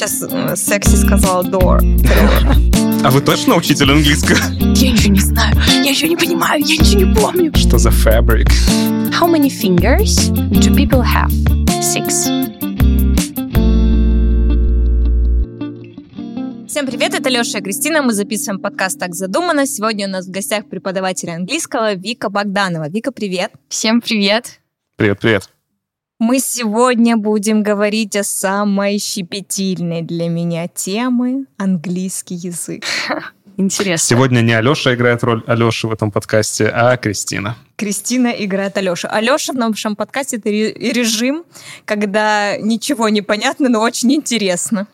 сейчас 0.00 0.60
секси 0.60 0.96
сказала 0.96 1.42
door. 1.42 1.80
А 3.04 3.10
вы 3.10 3.20
точно 3.20 3.56
учитель 3.56 3.92
английского? 3.92 4.38
Я 4.74 4.92
ничего 4.92 5.12
не 5.12 5.20
знаю, 5.20 5.54
я 5.68 5.90
ничего 5.90 6.08
не 6.08 6.16
понимаю, 6.16 6.62
я 6.64 6.76
ничего 6.76 7.04
не 7.04 7.14
помню. 7.14 7.52
Что 7.54 7.76
за 7.76 7.90
fabric? 7.90 8.48
How 9.10 9.28
many 9.30 9.50
fingers 9.50 10.30
do 10.30 10.74
people 10.74 11.02
have? 11.02 11.30
Six. 11.82 12.30
Всем 16.66 16.86
привет, 16.86 17.14
это 17.14 17.28
Леша 17.28 17.58
и 17.58 17.62
Кристина. 17.62 18.00
Мы 18.00 18.14
записываем 18.14 18.60
подкаст 18.60 18.98
«Так 18.98 19.14
задумано». 19.14 19.66
Сегодня 19.66 20.06
у 20.06 20.10
нас 20.10 20.26
в 20.26 20.30
гостях 20.30 20.66
преподаватель 20.66 21.30
английского 21.30 21.94
Вика 21.94 22.30
Богданова. 22.30 22.88
Вика, 22.88 23.12
привет. 23.12 23.52
Всем 23.68 24.00
привет. 24.00 24.60
Привет, 24.96 25.18
привет. 25.18 25.50
Мы 26.20 26.38
сегодня 26.38 27.16
будем 27.16 27.62
говорить 27.62 28.14
о 28.14 28.24
самой 28.24 28.98
щепетильной 28.98 30.02
для 30.02 30.28
меня 30.28 30.68
темы– 30.68 31.46
английский 31.56 32.34
язык. 32.34 32.84
Интересно. 33.56 34.06
Сегодня 34.06 34.42
не 34.42 34.52
Алеша 34.52 34.94
играет 34.94 35.24
роль 35.24 35.42
Алеши 35.46 35.88
в 35.88 35.92
этом 35.92 36.10
подкасте, 36.10 36.68
а 36.68 36.98
Кристина. 36.98 37.56
Кристина 37.76 38.26
играет 38.26 38.76
Алеша. 38.76 39.08
Алеша 39.08 39.54
в 39.54 39.56
нашем 39.56 39.96
подкасте– 39.96 40.36
это 40.44 40.50
режим, 40.50 41.44
когда 41.86 42.58
ничего 42.58 43.08
не 43.08 43.22
понятно, 43.22 43.70
но 43.70 43.80
очень 43.80 44.12
интересно. 44.12 44.88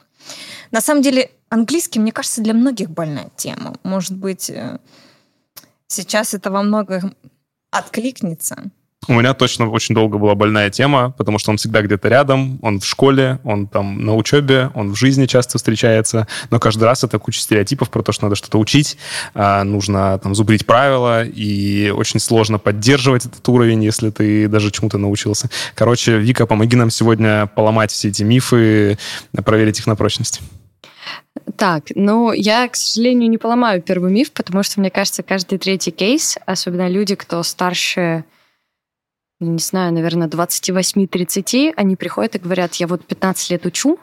На 0.70 0.80
самом 0.80 1.02
деле, 1.02 1.32
английский, 1.48 1.98
мне 1.98 2.12
кажется, 2.12 2.40
для 2.40 2.54
многих 2.54 2.88
больная 2.88 3.30
тема. 3.34 3.74
Может 3.82 4.16
быть, 4.16 4.48
э, 4.48 4.78
сейчас 5.88 6.34
это 6.34 6.52
во 6.52 6.62
многом 6.62 7.16
откликнется. 7.72 8.70
У 9.08 9.12
меня 9.12 9.34
точно 9.34 9.70
очень 9.70 9.94
долго 9.94 10.18
была 10.18 10.34
больная 10.34 10.68
тема, 10.70 11.14
потому 11.16 11.38
что 11.38 11.50
он 11.50 11.58
всегда 11.58 11.82
где-то 11.82 12.08
рядом, 12.08 12.58
он 12.62 12.80
в 12.80 12.86
школе, 12.86 13.38
он 13.44 13.68
там 13.68 14.04
на 14.04 14.16
учебе, 14.16 14.70
он 14.74 14.92
в 14.92 14.96
жизни 14.96 15.26
часто 15.26 15.58
встречается, 15.58 16.26
но 16.50 16.58
каждый 16.58 16.84
раз 16.84 17.04
это 17.04 17.18
куча 17.18 17.40
стереотипов 17.40 17.90
про 17.90 18.02
то, 18.02 18.10
что 18.10 18.24
надо 18.24 18.34
что-то 18.34 18.58
учить, 18.58 18.98
а, 19.34 19.62
нужно 19.62 20.18
там 20.18 20.34
зубрить 20.34 20.66
правила, 20.66 21.24
и 21.24 21.90
очень 21.90 22.18
сложно 22.18 22.58
поддерживать 22.58 23.26
этот 23.26 23.48
уровень, 23.48 23.84
если 23.84 24.10
ты 24.10 24.48
даже 24.48 24.72
чему-то 24.72 24.98
научился. 24.98 25.50
Короче, 25.74 26.18
Вика, 26.18 26.46
помоги 26.46 26.76
нам 26.76 26.90
сегодня 26.90 27.46
поломать 27.46 27.92
все 27.92 28.08
эти 28.08 28.24
мифы, 28.24 28.98
проверить 29.44 29.78
их 29.78 29.86
на 29.86 29.94
прочность. 29.94 30.40
Так, 31.56 31.84
ну, 31.94 32.32
я, 32.32 32.66
к 32.68 32.74
сожалению, 32.74 33.30
не 33.30 33.38
поломаю 33.38 33.80
первый 33.80 34.10
миф, 34.10 34.32
потому 34.32 34.62
что, 34.62 34.80
мне 34.80 34.90
кажется, 34.90 35.22
каждый 35.22 35.58
третий 35.58 35.92
кейс, 35.92 36.36
особенно 36.44 36.88
люди, 36.88 37.14
кто 37.14 37.42
старше 37.42 38.24
не 39.40 39.58
знаю, 39.58 39.92
наверное, 39.92 40.28
28-30, 40.28 41.74
они 41.76 41.96
приходят 41.96 42.34
и 42.34 42.38
говорят, 42.38 42.74
я 42.76 42.86
вот 42.86 43.04
15 43.04 43.50
лет 43.50 43.66
учу, 43.66 43.98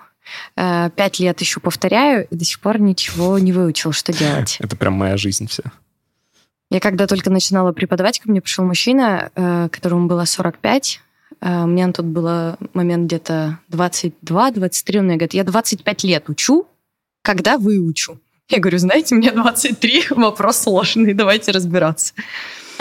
5 0.55 0.95
э, 0.95 1.23
лет 1.23 1.41
еще 1.41 1.59
повторяю, 1.59 2.27
и 2.29 2.35
до 2.35 2.45
сих 2.45 2.59
пор 2.59 2.79
ничего 2.79 3.37
не 3.39 3.51
выучил, 3.51 3.91
что 3.91 4.13
делать. 4.13 4.57
Это 4.59 4.75
прям 4.75 4.93
моя 4.93 5.17
жизнь 5.17 5.47
вся. 5.47 5.63
Я 6.69 6.79
когда 6.79 7.07
только 7.07 7.29
начинала 7.29 7.71
преподавать, 7.71 8.19
ко 8.19 8.29
мне 8.29 8.41
пришел 8.41 8.65
мужчина, 8.65 9.31
э, 9.35 9.69
которому 9.69 10.07
было 10.07 10.25
45, 10.25 11.01
э, 11.41 11.65
мне 11.65 11.91
тут 11.91 12.05
было 12.05 12.57
момент 12.73 13.07
где-то 13.07 13.59
22-23, 13.71 14.99
он 14.99 15.05
мне 15.05 15.15
говорит, 15.15 15.33
я 15.33 15.43
25 15.43 16.03
лет 16.03 16.29
учу, 16.29 16.67
когда 17.21 17.57
выучу? 17.57 18.19
Я 18.49 18.59
говорю, 18.59 18.77
знаете, 18.77 19.15
мне 19.15 19.31
23, 19.31 20.05
вопрос 20.11 20.57
сложный, 20.57 21.13
давайте 21.13 21.51
разбираться. 21.51 22.13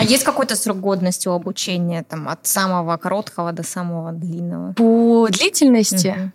А 0.03 0.05
есть 0.05 0.23
какой-то 0.23 0.55
срок 0.55 0.79
годности 0.79 1.29
у 1.29 1.31
обучения, 1.31 2.03
там, 2.03 2.27
от 2.27 2.45
самого 2.45 2.97
короткого 2.97 3.53
до 3.53 3.63
самого 3.63 4.11
длинного? 4.11 4.73
По 4.73 5.27
длительности? 5.29 6.07
Угу. 6.07 6.31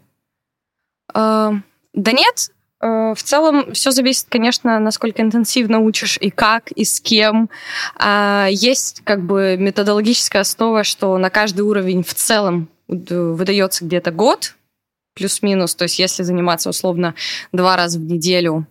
Э, 1.14 1.52
да 1.92 2.12
нет. 2.12 2.50
Э, 2.80 3.14
в 3.14 3.22
целом 3.22 3.72
все 3.74 3.90
зависит, 3.90 4.26
конечно, 4.30 4.78
насколько 4.78 5.20
интенсивно 5.20 5.80
учишь 5.80 6.16
и 6.18 6.30
как, 6.30 6.70
и 6.70 6.84
с 6.84 6.98
кем. 7.00 7.50
Э, 7.98 8.48
есть 8.50 9.02
как 9.04 9.22
бы 9.22 9.56
методологическая 9.58 10.42
основа, 10.42 10.82
что 10.82 11.18
на 11.18 11.28
каждый 11.28 11.60
уровень 11.60 12.02
в 12.02 12.14
целом 12.14 12.70
выдается 12.86 13.84
где-то 13.84 14.12
год, 14.12 14.54
плюс-минус. 15.14 15.74
То 15.74 15.82
есть 15.82 15.98
если 15.98 16.22
заниматься 16.22 16.70
условно 16.70 17.14
два 17.52 17.76
раза 17.76 17.98
в 17.98 18.02
неделю 18.02 18.66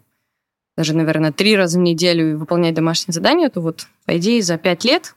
даже, 0.78 0.96
наверное, 0.96 1.32
три 1.32 1.58
раза 1.58 1.80
в 1.80 1.82
неделю 1.82 2.32
и 2.32 2.34
выполнять 2.36 2.76
домашние 2.76 3.14
задания, 3.14 3.50
то 3.50 3.60
вот, 3.60 3.88
по 4.06 4.16
идее, 4.18 4.42
за 4.42 4.58
пять 4.58 4.86
лет 4.86 5.16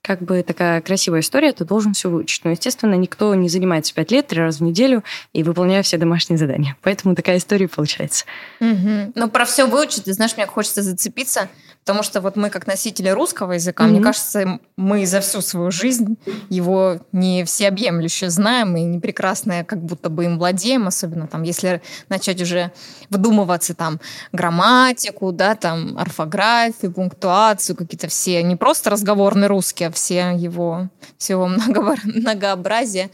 как 0.00 0.22
бы 0.22 0.42
такая 0.42 0.80
красивая 0.80 1.20
история, 1.20 1.52
ты 1.52 1.66
должен 1.66 1.92
все 1.92 2.08
выучить. 2.08 2.42
Но, 2.42 2.52
естественно, 2.52 2.94
никто 2.94 3.34
не 3.34 3.50
занимается 3.50 3.92
пять 3.92 4.10
лет, 4.10 4.26
три 4.28 4.40
раза 4.40 4.60
в 4.60 4.62
неделю 4.62 5.04
и 5.34 5.42
выполняя 5.42 5.82
все 5.82 5.98
домашние 5.98 6.38
задания. 6.38 6.76
Поэтому 6.80 7.14
такая 7.14 7.36
история 7.36 7.68
получается. 7.68 8.24
Угу. 8.60 9.12
Ну, 9.14 9.28
про 9.28 9.44
все 9.44 9.66
выучить, 9.66 10.04
ты 10.04 10.14
знаешь, 10.14 10.34
мне 10.36 10.46
хочется 10.46 10.82
зацепиться 10.82 11.50
Потому 11.88 12.02
что 12.02 12.20
вот 12.20 12.36
мы 12.36 12.50
как 12.50 12.66
носители 12.66 13.08
русского 13.08 13.52
языка, 13.52 13.84
mm-hmm. 13.84 13.88
мне 13.88 14.02
кажется, 14.02 14.60
мы 14.76 15.06
за 15.06 15.22
всю 15.22 15.40
свою 15.40 15.70
жизнь 15.70 16.18
его 16.50 16.98
не 17.12 17.44
всеобъемлюще 17.44 18.28
знаем 18.28 18.76
и 18.76 18.82
не 18.82 18.98
прекрасно 19.00 19.64
как 19.64 19.82
будто 19.82 20.10
бы 20.10 20.26
им 20.26 20.36
владеем, 20.36 20.86
особенно 20.86 21.26
там, 21.26 21.44
если 21.44 21.80
начать 22.10 22.42
уже 22.42 22.72
вдумываться 23.08 23.74
там 23.74 24.00
грамматику, 24.32 25.32
да, 25.32 25.54
там 25.54 25.96
орфографию, 25.96 26.92
пунктуацию, 26.92 27.74
какие-то 27.74 28.08
все, 28.08 28.42
не 28.42 28.56
просто 28.56 28.90
разговорный 28.90 29.46
русский, 29.46 29.84
а 29.84 29.90
все 29.90 30.34
его, 30.36 30.90
всего 31.16 31.46
многообразия 32.04 33.08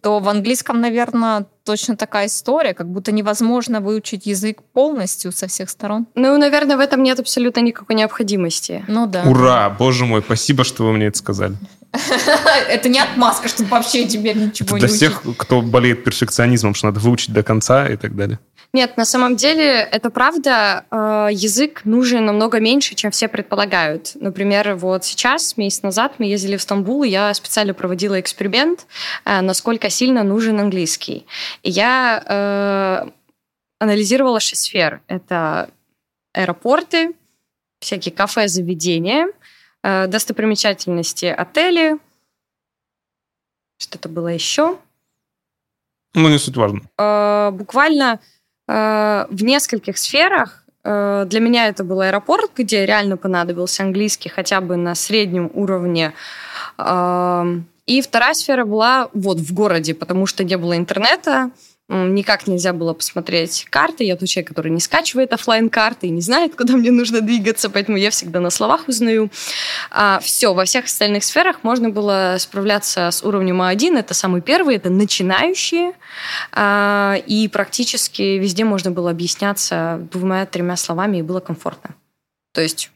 то 0.00 0.20
в 0.20 0.28
английском, 0.28 0.80
наверное, 0.80 1.46
точно 1.64 1.96
такая 1.96 2.26
история, 2.26 2.74
как 2.74 2.88
будто 2.88 3.12
невозможно 3.12 3.80
выучить 3.80 4.26
язык 4.26 4.62
полностью 4.72 5.32
со 5.32 5.48
всех 5.48 5.70
сторон. 5.70 6.06
Ну, 6.14 6.36
наверное, 6.38 6.76
в 6.76 6.80
этом 6.80 7.02
нет 7.02 7.20
абсолютно 7.20 7.60
никакой 7.60 7.96
необходимости. 7.96 8.84
Ну 8.88 9.06
да. 9.06 9.24
Ура! 9.24 9.70
Боже 9.70 10.06
мой, 10.06 10.22
спасибо, 10.22 10.64
что 10.64 10.84
вы 10.84 10.92
мне 10.92 11.06
это 11.06 11.18
сказали. 11.18 11.56
Это 12.68 12.88
не 12.88 12.98
отмазка, 12.98 13.48
что 13.48 13.64
вообще 13.64 14.06
теперь 14.06 14.36
ничего 14.36 14.76
не 14.76 14.80
Для 14.80 14.88
всех, 14.88 15.22
кто 15.36 15.62
болеет 15.62 16.04
перфекционизмом, 16.04 16.74
что 16.74 16.86
надо 16.86 17.00
выучить 17.00 17.32
до 17.32 17.42
конца 17.42 17.88
и 17.88 17.96
так 17.96 18.14
далее. 18.14 18.38
Нет, 18.74 18.98
на 18.98 19.06
самом 19.06 19.36
деле 19.36 19.80
это 19.80 20.10
правда. 20.10 20.84
Э, 20.90 21.28
язык 21.32 21.86
нужен 21.86 22.26
намного 22.26 22.60
меньше, 22.60 22.94
чем 22.94 23.10
все 23.10 23.26
предполагают. 23.26 24.12
Например, 24.16 24.74
вот 24.74 25.06
сейчас, 25.06 25.56
месяц 25.56 25.82
назад, 25.82 26.16
мы 26.18 26.26
ездили 26.26 26.58
в 26.58 26.62
Стамбул, 26.62 27.02
и 27.02 27.08
я 27.08 27.32
специально 27.32 27.72
проводила 27.72 28.20
эксперимент, 28.20 28.86
э, 29.24 29.40
насколько 29.40 29.88
сильно 29.88 30.22
нужен 30.22 30.60
английский. 30.60 31.26
И 31.62 31.70
я 31.70 32.22
э, 32.26 33.10
анализировала 33.78 34.38
шесть 34.38 34.64
сфер. 34.64 35.00
Это 35.06 35.70
аэропорты, 36.34 37.14
всякие 37.80 38.12
кафе, 38.12 38.48
заведения, 38.48 39.28
достопримечательности, 39.82 41.26
отели. 41.26 41.98
Что-то 43.78 44.08
было 44.08 44.28
еще. 44.28 44.78
Ну, 46.14 46.28
не 46.28 46.38
суть 46.38 46.56
важно. 46.56 46.80
Буквально 47.52 48.20
Э, 48.68 49.26
в 49.30 49.42
нескольких 49.42 49.96
сферах. 49.98 50.62
Э, 50.84 51.24
для 51.26 51.40
меня 51.40 51.68
это 51.68 51.84
был 51.84 52.00
аэропорт, 52.00 52.50
где 52.54 52.84
реально 52.84 53.16
понадобился 53.16 53.82
английский 53.82 54.28
хотя 54.28 54.60
бы 54.60 54.76
на 54.76 54.94
среднем 54.94 55.50
уровне. 55.54 56.12
Эм, 56.76 57.66
и 57.86 58.02
вторая 58.02 58.34
сфера 58.34 58.66
была 58.66 59.08
вот 59.14 59.38
в 59.38 59.54
городе, 59.54 59.94
потому 59.94 60.26
что 60.26 60.44
не 60.44 60.56
было 60.56 60.76
интернета, 60.76 61.50
никак 61.88 62.46
нельзя 62.46 62.72
было 62.72 62.92
посмотреть 62.92 63.66
карты. 63.70 64.04
Я 64.04 64.16
тот 64.16 64.28
человек, 64.28 64.48
который 64.48 64.70
не 64.70 64.80
скачивает 64.80 65.32
офлайн 65.32 65.70
карты 65.70 66.06
и 66.06 66.10
не 66.10 66.20
знает, 66.20 66.54
куда 66.54 66.76
мне 66.76 66.90
нужно 66.90 67.20
двигаться, 67.20 67.70
поэтому 67.70 67.96
я 67.96 68.10
всегда 68.10 68.40
на 68.40 68.50
словах 68.50 68.88
узнаю. 68.88 69.30
А, 69.90 70.20
все, 70.20 70.52
во 70.52 70.64
всех 70.64 70.84
остальных 70.84 71.24
сферах 71.24 71.60
можно 71.62 71.90
было 71.90 72.36
справляться 72.38 73.10
с 73.10 73.22
уровнем 73.22 73.62
А1. 73.62 73.98
Это 73.98 74.14
самый 74.14 74.42
первый, 74.42 74.76
это 74.76 74.90
начинающие. 74.90 75.92
А, 76.52 77.16
и 77.26 77.48
практически 77.48 78.22
везде 78.22 78.64
можно 78.64 78.90
было 78.90 79.10
объясняться 79.10 80.06
двумя-тремя 80.12 80.76
словами, 80.76 81.18
и 81.18 81.22
было 81.22 81.40
комфортно. 81.40 81.94
То 82.52 82.60
есть 82.60 82.90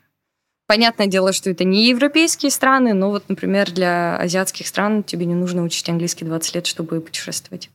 Понятное 0.69 1.07
дело, 1.07 1.35
что 1.35 1.51
это 1.51 1.65
не 1.65 1.89
европейские 1.89 2.51
страны, 2.51 2.95
но 2.95 3.11
вот, 3.11 3.29
например, 3.29 3.71
для 3.71 4.17
азиатских 4.17 4.67
стран 4.67 5.03
тебе 5.03 5.27
не 5.27 5.35
нужно 5.35 5.65
учить 5.65 5.87
английский 5.91 6.25
20 6.25 6.55
лет, 6.55 6.67
чтобы 6.67 6.99
путешествовать. 7.03 7.69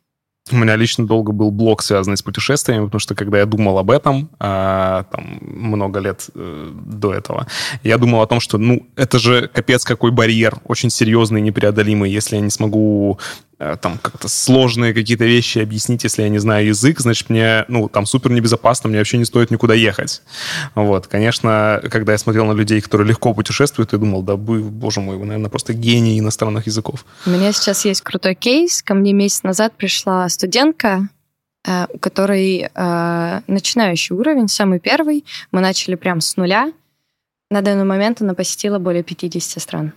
У 0.51 0.55
меня 0.55 0.75
лично 0.75 1.05
долго 1.05 1.31
был 1.31 1.51
блог, 1.51 1.81
связанный 1.81 2.17
с 2.17 2.21
путешествиями, 2.21 2.85
потому 2.85 2.99
что 2.99 3.15
когда 3.15 3.39
я 3.39 3.45
думал 3.45 3.77
об 3.77 3.91
этом, 3.91 4.29
а, 4.39 5.03
там, 5.11 5.39
много 5.41 5.99
лет 5.99 6.29
э, 6.35 6.71
до 6.85 7.13
этого, 7.13 7.47
я 7.83 7.97
думал 7.97 8.21
о 8.21 8.27
том, 8.27 8.39
что, 8.39 8.57
ну, 8.57 8.87
это 8.95 9.19
же 9.19 9.49
капец 9.53 9.83
какой 9.83 10.11
барьер, 10.11 10.57
очень 10.65 10.89
серьезный, 10.89 11.41
непреодолимый, 11.41 12.11
если 12.11 12.35
я 12.35 12.41
не 12.41 12.49
смогу 12.49 13.19
там 13.57 13.97
как-то 13.97 14.27
сложные 14.27 14.93
какие-то 14.93 15.25
вещи 15.25 15.59
объяснить, 15.59 16.03
если 16.03 16.21
я 16.21 16.29
не 16.29 16.37
знаю 16.37 16.67
язык, 16.67 16.99
значит, 16.99 17.29
мне, 17.29 17.65
ну, 17.67 17.89
там 17.89 18.05
супер 18.05 18.31
небезопасно, 18.31 18.89
мне 18.89 18.99
вообще 18.99 19.17
не 19.17 19.25
стоит 19.25 19.49
никуда 19.49 19.73
ехать. 19.73 20.21
Вот, 20.75 21.07
конечно, 21.07 21.81
когда 21.89 22.11
я 22.11 22.17
смотрел 22.17 22.45
на 22.45 22.53
людей, 22.53 22.81
которые 22.81 23.07
легко 23.07 23.33
путешествуют, 23.33 23.93
я 23.93 23.99
думал, 23.99 24.21
да, 24.21 24.35
боже 24.35 25.01
мой, 25.01 25.17
вы, 25.17 25.25
наверное, 25.25 25.49
просто 25.49 25.73
гений 25.73 26.19
иностранных 26.19 26.67
языков. 26.67 27.05
У 27.25 27.29
меня 27.31 27.51
сейчас 27.51 27.85
есть 27.85 28.01
крутой 28.01 28.35
кейс. 28.35 28.83
Ко 28.83 28.93
мне 28.93 29.13
месяц 29.13 29.43
назад 29.43 29.75
пришла 29.75 30.29
студентка, 30.29 31.09
э, 31.65 31.87
у 31.91 31.97
которой 31.97 32.69
э, 32.71 33.41
начинающий 33.47 34.15
уровень, 34.15 34.49
самый 34.49 34.79
первый. 34.79 35.25
Мы 35.51 35.61
начали 35.61 35.95
прям 35.95 36.21
с 36.21 36.37
нуля. 36.37 36.71
На 37.49 37.61
данный 37.61 37.85
момент 37.85 38.21
она 38.21 38.33
посетила 38.33 38.77
более 38.77 39.03
50 39.03 39.61
стран. 39.61 39.93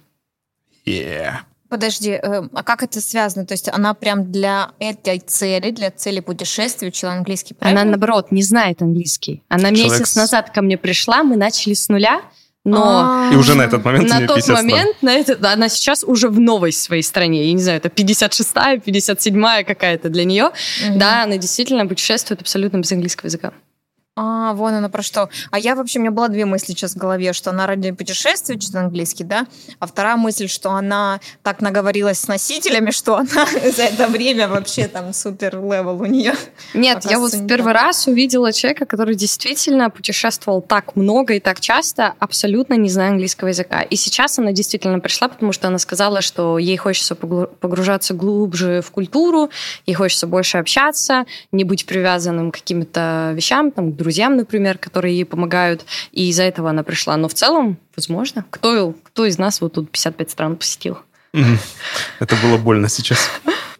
Yeah. 0.86 1.40
Подожди, 1.70 2.10
э, 2.10 2.42
а 2.52 2.62
как 2.64 2.82
это 2.82 3.00
связано? 3.00 3.46
То 3.46 3.52
есть 3.52 3.68
она 3.68 3.94
прям 3.94 4.32
для 4.32 4.72
этой 4.80 5.20
цели, 5.20 5.70
для 5.70 5.92
цели 5.92 6.18
путешествия 6.18 6.88
учила 6.88 7.12
английский, 7.12 7.54
правильно? 7.54 7.82
Она, 7.82 7.90
наоборот, 7.92 8.32
не 8.32 8.42
знает 8.42 8.82
английский. 8.82 9.44
Она 9.48 9.70
Человек 9.70 9.92
месяц 9.92 10.10
с... 10.10 10.16
назад 10.16 10.50
ко 10.50 10.62
мне 10.62 10.76
пришла, 10.76 11.22
мы 11.22 11.36
начали 11.36 11.74
с 11.74 11.88
нуля, 11.88 12.22
но... 12.64 13.30
И 13.32 13.36
уже 13.36 13.54
на 13.54 13.62
этот 13.62 13.84
момент 13.84 14.08
На 14.08 14.26
тот 14.26 14.46
момент, 14.48 14.96
на 15.00 15.14
этот, 15.14 15.44
она 15.44 15.68
сейчас 15.68 16.02
уже 16.02 16.28
в 16.28 16.40
новой 16.40 16.72
своей 16.72 17.02
стране. 17.02 17.46
Я 17.46 17.52
не 17.52 17.62
знаю, 17.62 17.78
это 17.78 17.88
56-я, 17.88 18.76
57-я 18.76 19.64
какая-то 19.64 20.08
для 20.08 20.24
нее. 20.24 20.50
Да, 20.96 21.22
она 21.22 21.36
действительно 21.36 21.86
путешествует 21.86 22.40
абсолютно 22.40 22.78
без 22.78 22.90
английского 22.92 23.28
языка. 23.28 23.52
А, 24.16 24.54
вон 24.54 24.74
она 24.74 24.88
про 24.88 25.02
что. 25.02 25.28
А 25.52 25.58
я 25.58 25.76
вообще, 25.76 26.00
у 26.00 26.02
меня 26.02 26.10
было 26.10 26.28
две 26.28 26.44
мысли 26.44 26.72
сейчас 26.72 26.94
в 26.94 26.98
голове, 26.98 27.32
что 27.32 27.50
она 27.50 27.68
ради 27.68 27.92
путешествия 27.92 28.56
учит 28.56 28.74
английский, 28.74 29.22
да, 29.22 29.46
а 29.78 29.86
вторая 29.86 30.16
мысль, 30.16 30.48
что 30.48 30.72
она 30.72 31.20
так 31.44 31.60
наговорилась 31.60 32.18
с 32.18 32.26
носителями, 32.26 32.90
что 32.90 33.16
она 33.16 33.46
за 33.76 33.84
это 33.84 34.08
время 34.08 34.48
вообще 34.48 34.88
там 34.88 35.12
супер 35.12 35.54
level 35.56 36.02
у 36.02 36.06
нее. 36.06 36.34
Нет, 36.74 37.04
я 37.08 37.20
вот 37.20 37.32
в 37.32 37.46
первый 37.46 37.72
раз 37.72 38.08
увидела 38.08 38.52
человека, 38.52 38.84
который 38.84 39.14
действительно 39.14 39.90
путешествовал 39.90 40.60
так 40.60 40.96
много 40.96 41.34
и 41.34 41.40
так 41.40 41.60
часто, 41.60 42.14
абсолютно 42.18 42.74
не 42.74 42.88
зная 42.88 43.10
английского 43.10 43.48
языка. 43.48 43.82
И 43.82 43.94
сейчас 43.94 44.40
она 44.40 44.50
действительно 44.50 44.98
пришла, 44.98 45.28
потому 45.28 45.52
что 45.52 45.68
она 45.68 45.78
сказала, 45.78 46.20
что 46.20 46.58
ей 46.58 46.76
хочется 46.76 47.14
погружаться 47.14 48.14
глубже 48.14 48.82
в 48.84 48.90
культуру, 48.90 49.50
ей 49.86 49.94
хочется 49.94 50.26
больше 50.26 50.58
общаться, 50.58 51.26
не 51.52 51.62
быть 51.62 51.86
привязанным 51.86 52.50
к 52.50 52.54
каким-то 52.54 53.32
вещам, 53.34 53.70
там, 53.70 53.92
друзьям, 54.00 54.36
например, 54.36 54.78
которые 54.78 55.14
ей 55.14 55.24
помогают, 55.24 55.84
и 56.12 56.28
из-за 56.30 56.44
этого 56.44 56.70
она 56.70 56.82
пришла. 56.82 57.16
Но 57.16 57.28
в 57.28 57.34
целом, 57.34 57.78
возможно, 57.94 58.44
кто, 58.50 58.94
кто 59.04 59.26
из 59.26 59.38
нас 59.38 59.60
вот 59.60 59.74
тут 59.74 59.90
55 59.90 60.30
стран 60.30 60.56
посетил? 60.56 60.98
Это 61.32 62.36
было 62.42 62.56
больно 62.56 62.88
сейчас. 62.88 63.30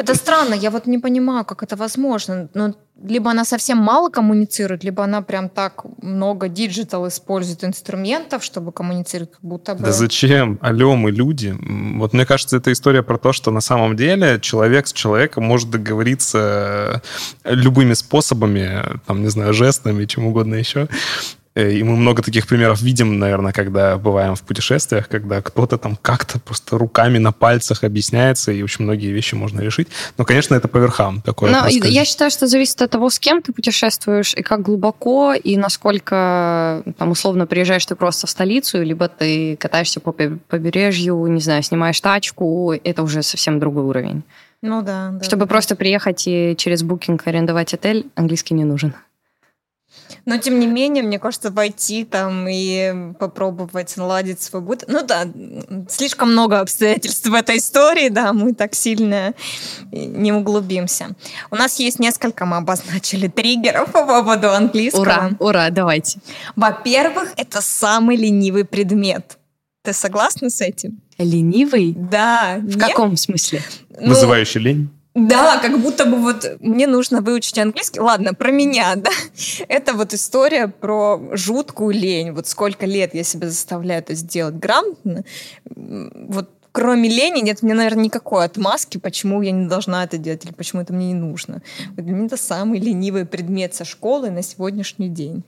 Это 0.01 0.15
странно, 0.15 0.55
я 0.55 0.71
вот 0.71 0.87
не 0.87 0.99
понимаю, 0.99 1.45
как 1.45 1.63
это 1.63 1.77
возможно. 1.77 2.49
Ну, 2.55 2.75
либо 3.03 3.31
она 3.31 3.45
совсем 3.45 3.77
мало 3.77 4.09
коммуницирует, 4.09 4.83
либо 4.83 5.05
она 5.05 5.21
прям 5.21 5.51
так 5.51 5.85
много 6.03 6.49
digital 6.49 7.07
использует 7.07 7.65
инструментов, 7.65 8.43
чтобы 8.43 8.73
коммуницировать, 8.73 9.33
как 9.33 9.43
будто 9.43 9.75
бы... 9.75 9.85
Да 9.85 9.93
зачем? 9.93 10.59
Алло, 10.63 10.97
мы 10.97 11.11
люди. 11.11 11.55
Вот 11.99 12.15
мне 12.15 12.25
кажется, 12.25 12.57
это 12.57 12.73
история 12.73 13.03
про 13.03 13.19
то, 13.19 13.35
что 13.35 13.51
на 13.51 13.61
самом 13.61 13.95
деле 13.95 14.41
человек 14.41 14.87
с 14.87 14.93
человеком 14.95 15.45
может 15.45 15.69
договориться 15.69 17.03
любыми 17.45 17.93
способами, 17.93 18.83
там, 19.07 19.23
не 19.23 19.29
знаю, 19.29 19.53
жестами, 19.53 20.07
чем 20.07 20.29
угодно 20.29 20.55
еще, 20.55 20.81
Э, 20.81 21.40
и 21.57 21.83
мы 21.83 21.97
много 21.97 22.23
таких 22.23 22.47
примеров 22.47 22.81
видим, 22.81 23.19
наверное, 23.19 23.53
когда 23.53 23.97
бываем 23.97 24.37
в 24.37 24.43
путешествиях, 24.43 25.09
когда 25.09 25.43
кто-то 25.43 25.79
там 25.79 25.97
как-то 26.01 26.39
просто 26.39 26.79
руками 26.79 27.19
на 27.19 27.33
пальцах 27.33 27.83
объясняется, 27.83 28.53
и 28.53 28.63
очень 28.63 28.85
многие 28.85 29.11
вещи 29.11 29.35
можно 29.35 29.61
решить. 29.61 29.89
Но, 30.17 30.25
конечно, 30.25 30.55
это 30.55 30.69
по 30.69 30.79
верхам 30.79 31.21
такое. 31.23 31.51
Но 31.51 31.67
я 31.69 32.05
считаю, 32.05 32.31
что 32.31 32.47
зависит 32.47 32.81
от 32.83 32.91
того, 32.91 33.11
с 33.11 33.19
кем 33.19 33.43
ты 33.43 33.53
путешествуешь, 33.53 34.35
и 34.35 34.43
как 34.43 34.63
глубоко, 34.63 35.35
и 35.35 35.57
насколько, 35.57 36.85
там, 36.99 37.11
условно, 37.11 37.47
приезжаешь 37.47 37.85
ты 37.85 37.97
просто 37.97 38.29
в 38.29 38.31
столицу, 38.31 38.83
либо 38.83 39.09
ты 39.09 39.57
катаешься 39.57 39.99
по 39.99 40.13
побережью, 40.13 41.27
не 41.27 41.41
знаю, 41.41 41.63
снимаешь 41.65 42.01
тачку, 42.01 42.73
это 42.73 43.03
уже 43.03 43.23
совсем 43.23 43.59
другой 43.59 43.85
уровень. 43.85 44.23
Ну 44.63 44.83
да. 44.83 45.11
да 45.13 45.25
Чтобы 45.25 45.47
да. 45.47 45.49
просто 45.49 45.75
приехать 45.75 46.25
и 46.27 46.55
через 46.57 46.83
букинг 46.83 47.27
арендовать 47.27 47.75
отель, 47.75 48.07
английский 48.15 48.55
не 48.55 48.65
нужен. 48.65 48.95
Но, 50.25 50.37
тем 50.39 50.59
не 50.59 50.67
менее, 50.67 51.03
мне 51.03 51.19
кажется, 51.19 51.51
войти 51.51 52.05
там 52.05 52.47
и 52.49 53.13
попробовать 53.19 53.97
наладить 53.97 54.41
свой 54.41 54.63
быт. 54.63 54.85
Ну 54.87 55.05
да, 55.05 55.27
слишком 55.89 56.33
много 56.33 56.61
обстоятельств 56.61 57.27
в 57.27 57.35
этой 57.35 57.59
истории, 57.59 58.09
да, 58.09 58.33
мы 58.33 58.55
так 58.55 58.75
сильно 58.75 59.35
не 59.91 60.33
углубимся. 60.33 61.09
У 61.51 61.57
нас 61.57 61.79
есть 61.79 61.99
несколько, 61.99 62.47
мы 62.47 62.59
обозначили 62.59 63.29
триггеров 63.29 63.93
по 63.93 64.07
поводу 64.07 64.51
английского. 64.51 65.03
Ура, 65.03 65.31
ура, 65.39 65.71
давайте. 65.71 66.21
Во-первых, 66.57 67.33
это 67.37 67.61
самый 67.61 68.17
ленивый 68.17 68.65
предмет. 68.65 69.39
Ты 69.83 69.93
согласна 69.93 70.51
с 70.51 70.61
этим? 70.61 71.01
Ленивый? 71.17 71.95
Да. 71.97 72.59
В 72.61 72.77
нет? 72.77 72.89
каком 72.89 73.17
смысле? 73.17 73.63
Ну, 73.99 74.09
Вызывающий 74.09 74.61
лень? 74.61 74.91
Да, 75.15 75.59
как 75.59 75.81
будто 75.81 76.05
бы 76.05 76.19
вот 76.19 76.47
мне 76.61 76.87
нужно 76.87 77.21
выучить 77.21 77.59
английский. 77.59 78.01
Ладно, 78.01 78.33
про 78.33 78.51
меня, 78.51 78.95
да. 78.97 79.11
Это 79.69 79.95
вот 79.95 80.15
история 80.15 80.69
про 80.69 81.21
жуткую 81.33 81.95
лень. 81.95 82.33
Вот 82.33 82.47
сколько 82.47 82.87
лет 82.87 83.15
я 83.15 83.25
себя 83.25 83.49
заставляю 83.49 84.01
это 84.01 84.15
сделать 84.15 84.55
грамотно. 84.55 85.25
Вот 85.65 86.49
кроме 86.73 87.09
лени 87.09 87.41
нет 87.41 87.63
мне, 87.63 87.75
наверное, 87.75 88.05
никакой 88.05 88.45
отмазки, 88.45 88.99
почему 88.99 89.43
я 89.43 89.51
не 89.51 89.67
должна 89.67 90.05
это 90.05 90.19
делать 90.19 90.45
или 90.45 90.53
почему 90.53 90.83
это 90.83 90.93
мне 90.93 91.09
не 91.09 91.15
нужно. 91.15 91.63
Вот 91.97 92.05
для 92.05 92.15
меня 92.15 92.27
это 92.27 92.37
самый 92.37 92.79
ленивый 92.79 93.27
предмет 93.27 93.75
со 93.75 93.85
школы 93.85 94.31
на 94.31 94.43
сегодняшний 94.43 95.09
день. 95.09 95.43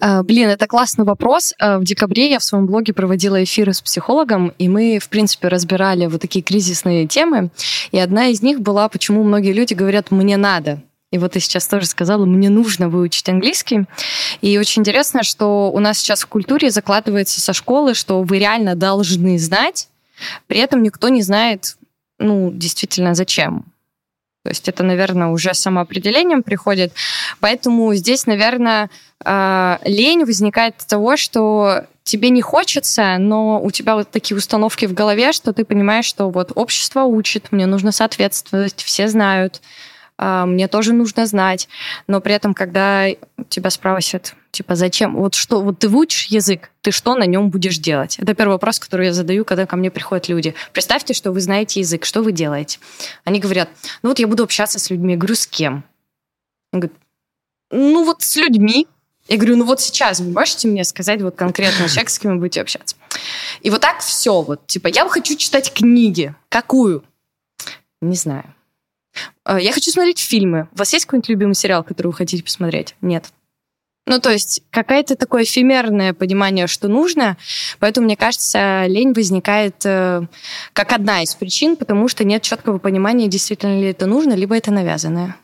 А, 0.00 0.22
блин, 0.22 0.48
это 0.48 0.66
классный 0.66 1.04
вопрос. 1.04 1.54
А, 1.58 1.78
в 1.78 1.84
декабре 1.84 2.30
я 2.30 2.38
в 2.38 2.44
своем 2.44 2.66
блоге 2.66 2.92
проводила 2.92 3.42
эфиры 3.42 3.72
с 3.72 3.80
психологом, 3.80 4.52
и 4.58 4.68
мы, 4.68 4.98
в 4.98 5.08
принципе, 5.08 5.48
разбирали 5.48 6.06
вот 6.06 6.20
такие 6.20 6.42
кризисные 6.42 7.06
темы. 7.06 7.50
И 7.92 7.98
одна 7.98 8.28
из 8.28 8.42
них 8.42 8.60
была, 8.60 8.88
почему 8.88 9.22
многие 9.22 9.52
люди 9.52 9.74
говорят 9.74 10.10
«мне 10.10 10.36
надо». 10.36 10.80
И 11.10 11.16
вот 11.16 11.32
ты 11.32 11.40
сейчас 11.40 11.66
тоже 11.66 11.86
сказала, 11.86 12.26
мне 12.26 12.50
нужно 12.50 12.90
выучить 12.90 13.28
английский. 13.28 13.86
И 14.42 14.58
очень 14.58 14.82
интересно, 14.82 15.22
что 15.22 15.70
у 15.72 15.78
нас 15.78 15.98
сейчас 15.98 16.22
в 16.22 16.26
культуре 16.26 16.70
закладывается 16.70 17.40
со 17.40 17.54
школы, 17.54 17.94
что 17.94 18.22
вы 18.22 18.38
реально 18.38 18.74
должны 18.74 19.38
знать, 19.38 19.88
при 20.46 20.58
этом 20.60 20.82
никто 20.82 21.08
не 21.08 21.22
знает, 21.22 21.76
ну, 22.18 22.50
действительно, 22.52 23.14
зачем. 23.14 23.64
То 24.44 24.50
есть 24.50 24.68
это, 24.68 24.82
наверное, 24.82 25.28
уже 25.28 25.52
самоопределением 25.52 26.42
приходит. 26.42 26.92
Поэтому 27.40 27.94
здесь, 27.94 28.26
наверное, 28.26 28.88
а, 29.24 29.78
лень 29.84 30.24
возникает 30.24 30.76
от 30.78 30.86
того, 30.86 31.16
что 31.16 31.84
тебе 32.02 32.30
не 32.30 32.40
хочется, 32.40 33.18
но 33.18 33.60
у 33.60 33.70
тебя 33.70 33.94
вот 33.94 34.10
такие 34.10 34.36
установки 34.36 34.86
в 34.86 34.94
голове, 34.94 35.32
что 35.32 35.52
ты 35.52 35.64
понимаешь, 35.64 36.06
что 36.06 36.30
вот 36.30 36.52
общество 36.54 37.02
учит, 37.02 37.52
мне 37.52 37.66
нужно 37.66 37.92
соответствовать, 37.92 38.82
все 38.82 39.08
знают, 39.08 39.60
а, 40.16 40.46
мне 40.46 40.68
тоже 40.68 40.94
нужно 40.94 41.26
знать. 41.26 41.68
Но 42.06 42.22
при 42.22 42.34
этом, 42.34 42.54
когда 42.54 43.08
тебя 43.50 43.68
спросят, 43.68 44.34
типа, 44.50 44.74
зачем, 44.74 45.16
вот 45.16 45.34
что, 45.34 45.60
вот 45.60 45.78
ты 45.78 45.88
выучишь 45.88 46.26
язык, 46.26 46.70
ты 46.80 46.90
что 46.90 47.14
на 47.14 47.24
нем 47.24 47.50
будешь 47.50 47.78
делать? 47.78 48.18
Это 48.18 48.34
первый 48.34 48.52
вопрос, 48.52 48.78
который 48.78 49.06
я 49.06 49.12
задаю, 49.12 49.44
когда 49.44 49.66
ко 49.66 49.76
мне 49.76 49.90
приходят 49.90 50.28
люди. 50.28 50.54
Представьте, 50.72 51.14
что 51.14 51.32
вы 51.32 51.40
знаете 51.40 51.80
язык, 51.80 52.04
что 52.04 52.22
вы 52.22 52.32
делаете? 52.32 52.78
Они 53.24 53.40
говорят, 53.40 53.68
ну 54.02 54.10
вот 54.10 54.18
я 54.18 54.26
буду 54.26 54.42
общаться 54.42 54.78
с 54.78 54.90
людьми. 54.90 55.12
Я 55.12 55.18
говорю, 55.18 55.34
с 55.34 55.46
кем? 55.46 55.84
Он 56.72 56.80
говорит, 56.80 56.98
ну 57.70 58.04
вот 58.04 58.22
с 58.22 58.36
людьми. 58.36 58.86
Я 59.28 59.36
говорю, 59.36 59.56
ну 59.56 59.64
вот 59.64 59.80
сейчас 59.80 60.20
вы 60.20 60.30
можете 60.30 60.68
мне 60.68 60.84
сказать 60.84 61.20
вот 61.20 61.36
конкретно 61.36 61.86
человек, 61.88 62.08
с 62.08 62.18
кем 62.18 62.32
вы 62.32 62.38
будете 62.38 62.62
общаться? 62.62 62.96
И 63.60 63.68
вот 63.68 63.82
так 63.82 64.00
все. 64.00 64.40
Вот, 64.40 64.66
типа, 64.66 64.88
я 64.88 65.06
хочу 65.08 65.36
читать 65.36 65.72
книги. 65.72 66.34
Какую? 66.48 67.04
Не 68.00 68.16
знаю. 68.16 68.54
Э, 69.44 69.58
я 69.60 69.72
хочу 69.72 69.90
смотреть 69.90 70.18
фильмы. 70.18 70.68
У 70.72 70.78
вас 70.78 70.92
есть 70.92 71.04
какой-нибудь 71.04 71.28
любимый 71.28 71.54
сериал, 71.54 71.84
который 71.84 72.08
вы 72.08 72.14
хотите 72.14 72.42
посмотреть? 72.42 72.94
Нет. 73.00 73.30
Ну, 74.08 74.20
то 74.20 74.30
есть 74.30 74.62
какое-то 74.70 75.16
такое 75.16 75.44
эфемерное 75.44 76.14
понимание, 76.14 76.66
что 76.66 76.88
нужно. 76.88 77.36
Поэтому, 77.78 78.06
мне 78.06 78.16
кажется, 78.16 78.86
лень 78.86 79.12
возникает 79.12 79.84
э, 79.84 80.22
как 80.72 80.92
одна 80.92 81.22
из 81.22 81.34
причин, 81.34 81.76
потому 81.76 82.08
что 82.08 82.24
нет 82.24 82.40
четкого 82.40 82.78
понимания, 82.78 83.28
действительно 83.28 83.78
ли 83.78 83.88
это 83.88 84.06
нужно, 84.06 84.32
либо 84.32 84.56
это 84.56 84.70
навязанное. 84.70 85.36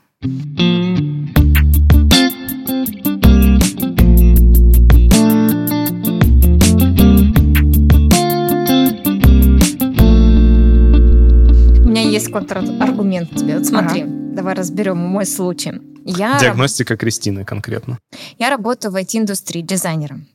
есть 12.15 12.31
контраргумент 12.31 13.31
тебе. 13.35 13.59
Вот 13.59 13.67
смотри, 13.67 14.03
ага. 14.03 14.11
давай 14.35 14.55
разберем 14.55 14.99
мой 14.99 15.27
случай. 15.27 15.73
Я 16.05 16.39
Диагностика 16.39 16.97
Кристины 16.97 17.45
конкретно. 17.45 17.99
Я 18.39 18.51
работаю 18.51 18.93
в 18.93 18.97
IT-индустрии 18.97 19.63
дизайнером. 19.63 20.27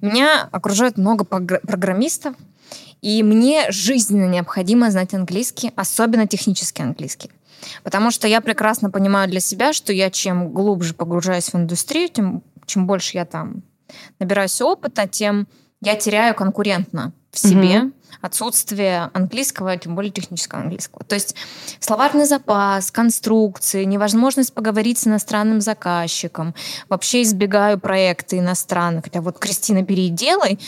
Меня 0.00 0.48
окружает 0.50 0.98
много 0.98 1.24
программистов, 1.24 2.34
и 3.00 3.22
мне 3.22 3.70
жизненно 3.70 4.26
необходимо 4.26 4.90
знать 4.90 5.14
английский, 5.14 5.72
особенно 5.76 6.26
технический 6.26 6.82
английский. 6.82 7.30
Потому 7.82 8.10
что 8.10 8.26
я 8.26 8.40
прекрасно 8.40 8.90
понимаю 8.90 9.28
для 9.30 9.40
себя, 9.40 9.72
что 9.72 9.92
я 9.92 10.10
чем 10.10 10.52
глубже 10.52 10.94
погружаюсь 10.94 11.52
в 11.52 11.54
индустрию, 11.54 12.08
тем 12.08 12.42
чем 12.66 12.86
больше 12.86 13.16
я 13.16 13.24
там 13.24 13.62
набираюсь 14.18 14.60
опыта, 14.60 15.06
тем 15.06 15.46
я 15.80 15.96
теряю 15.96 16.34
конкурентно 16.34 17.12
в 17.34 17.38
себе. 17.38 17.82
Угу 17.82 17.92
отсутствие 18.24 19.10
английского, 19.12 19.76
тем 19.76 19.94
более 19.94 20.10
технического 20.10 20.62
английского. 20.62 21.04
То 21.04 21.14
есть 21.14 21.36
словарный 21.78 22.24
запас, 22.24 22.90
конструкции, 22.90 23.84
невозможность 23.84 24.54
поговорить 24.54 24.98
с 24.98 25.06
иностранным 25.06 25.60
заказчиком. 25.60 26.54
Вообще 26.88 27.20
избегаю 27.20 27.78
проекты 27.78 28.38
иностранных. 28.38 29.04
Хотя 29.04 29.20
вот, 29.20 29.38
Кристина, 29.38 29.84
переделай, 29.84 30.58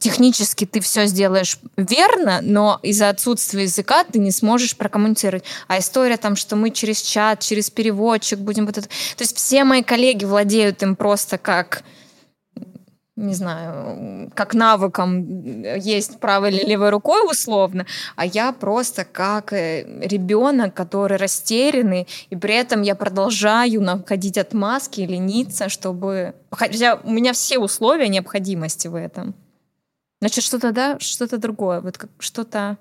технически 0.00 0.66
ты 0.66 0.80
все 0.80 1.06
сделаешь 1.06 1.58
верно, 1.76 2.40
но 2.42 2.80
из-за 2.82 3.08
отсутствия 3.08 3.62
языка 3.62 4.02
ты 4.02 4.18
не 4.18 4.32
сможешь 4.32 4.76
прокоммуницировать. 4.76 5.44
А 5.68 5.78
история 5.78 6.16
там, 6.16 6.34
что 6.34 6.56
мы 6.56 6.70
через 6.70 7.02
чат, 7.02 7.38
через 7.40 7.70
переводчик 7.70 8.40
будем 8.40 8.66
вот 8.66 8.78
это... 8.78 8.88
То 8.88 9.22
есть 9.22 9.36
все 9.36 9.62
мои 9.62 9.84
коллеги 9.84 10.24
владеют 10.24 10.82
им 10.82 10.96
просто 10.96 11.38
как 11.38 11.84
не 13.20 13.34
знаю, 13.34 14.30
как 14.34 14.54
навыком 14.54 15.62
есть 15.76 16.18
правой 16.20 16.50
или 16.50 16.64
левой 16.64 16.90
рукой 16.90 17.20
условно, 17.30 17.86
а 18.16 18.26
я 18.26 18.52
просто 18.52 19.04
как 19.04 19.52
э, 19.52 19.84
ребенок, 20.02 20.74
который 20.74 21.16
растерянный, 21.16 22.08
и 22.30 22.36
при 22.36 22.54
этом 22.54 22.82
я 22.82 22.94
продолжаю 22.94 23.82
находить 23.82 24.38
отмазки 24.38 25.00
лениться, 25.02 25.68
чтобы... 25.68 26.34
Хотя 26.50 27.00
у 27.04 27.10
меня 27.10 27.32
все 27.32 27.58
условия 27.58 28.08
необходимости 28.08 28.88
в 28.88 28.94
этом. 28.94 29.34
Значит, 30.20 30.44
что-то, 30.44 30.72
да, 30.72 30.98
что-то 30.98 31.38
другое, 31.38 31.80
вот 31.80 31.98
что-то 32.18 32.76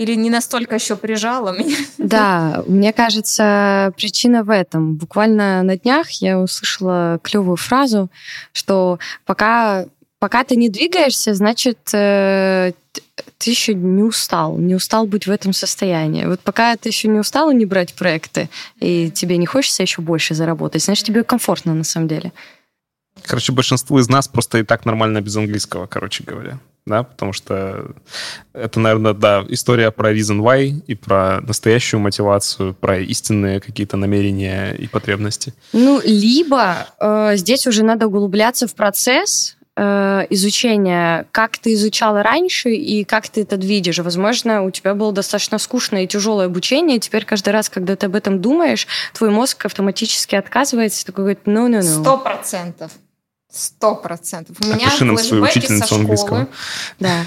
или 0.00 0.14
не 0.14 0.30
настолько 0.30 0.76
еще 0.76 0.96
прижало 0.96 1.52
меня? 1.56 1.76
Да, 1.98 2.64
мне 2.66 2.92
кажется, 2.92 3.92
причина 3.96 4.42
в 4.42 4.50
этом. 4.50 4.94
Буквально 4.94 5.62
на 5.62 5.76
днях 5.76 6.10
я 6.22 6.38
услышала 6.38 7.20
клевую 7.22 7.56
фразу, 7.56 8.10
что 8.52 8.98
пока, 9.26 9.84
пока 10.18 10.42
ты 10.44 10.56
не 10.56 10.70
двигаешься, 10.70 11.34
значит, 11.34 11.78
э, 11.92 12.72
ты 13.36 13.50
еще 13.50 13.74
не 13.74 14.02
устал, 14.02 14.56
не 14.56 14.74
устал 14.74 15.06
быть 15.06 15.26
в 15.26 15.30
этом 15.30 15.52
состоянии. 15.52 16.24
Вот 16.24 16.40
пока 16.40 16.74
ты 16.76 16.88
еще 16.88 17.08
не 17.08 17.18
устал 17.18 17.52
не 17.52 17.66
брать 17.66 17.92
проекты, 17.92 18.48
и 18.80 19.10
тебе 19.10 19.36
не 19.36 19.46
хочется 19.46 19.82
еще 19.82 20.00
больше 20.00 20.34
заработать, 20.34 20.82
значит, 20.82 21.04
тебе 21.04 21.24
комфортно 21.24 21.74
на 21.74 21.84
самом 21.84 22.08
деле. 22.08 22.32
Короче, 23.26 23.52
большинство 23.52 24.00
из 24.00 24.08
нас 24.08 24.28
просто 24.28 24.58
и 24.58 24.62
так 24.62 24.86
нормально 24.86 25.20
без 25.20 25.36
английского, 25.36 25.86
короче 25.86 26.24
говоря 26.24 26.58
да, 26.90 27.02
потому 27.04 27.32
что 27.32 27.92
это, 28.52 28.80
наверное, 28.80 29.14
да, 29.14 29.44
история 29.48 29.90
про 29.90 30.12
reason 30.12 30.40
why 30.40 30.82
и 30.86 30.94
про 30.94 31.40
настоящую 31.40 32.00
мотивацию, 32.00 32.74
про 32.74 32.98
истинные 32.98 33.60
какие-то 33.60 33.96
намерения 33.96 34.72
и 34.72 34.86
потребности. 34.86 35.54
Ну, 35.72 36.00
либо 36.04 36.88
э, 37.00 37.32
здесь 37.36 37.66
уже 37.66 37.84
надо 37.84 38.06
углубляться 38.08 38.66
в 38.66 38.74
процесс, 38.74 39.56
э, 39.76 40.26
изучения, 40.30 41.26
как 41.32 41.58
ты 41.58 41.74
изучала 41.74 42.22
раньше 42.22 42.70
и 42.70 43.04
как 43.04 43.28
ты 43.28 43.42
это 43.42 43.56
видишь. 43.56 43.98
Возможно, 43.98 44.62
у 44.62 44.70
тебя 44.70 44.94
было 44.94 45.12
достаточно 45.12 45.58
скучное 45.58 46.04
и 46.04 46.06
тяжелое 46.06 46.46
обучение, 46.46 46.98
и 46.98 47.00
теперь 47.00 47.24
каждый 47.24 47.50
раз, 47.50 47.68
когда 47.68 47.96
ты 47.96 48.06
об 48.06 48.14
этом 48.14 48.40
думаешь, 48.40 48.86
твой 49.14 49.30
мозг 49.30 49.64
автоматически 49.64 50.34
отказывается, 50.34 51.06
такой 51.06 51.24
говорит, 51.24 51.40
ну-ну-ну. 51.46 51.82
Сто 51.82 52.18
процентов. 52.18 52.92
Сто 53.52 53.94
процентов. 53.96 54.56
У 54.60 54.66
меня 54.66 54.86
Опиши 54.86 55.04
нам 55.04 55.18
свою 55.18 55.42
учительницу 55.42 55.94
английского. 55.94 56.48
Да 56.98 57.24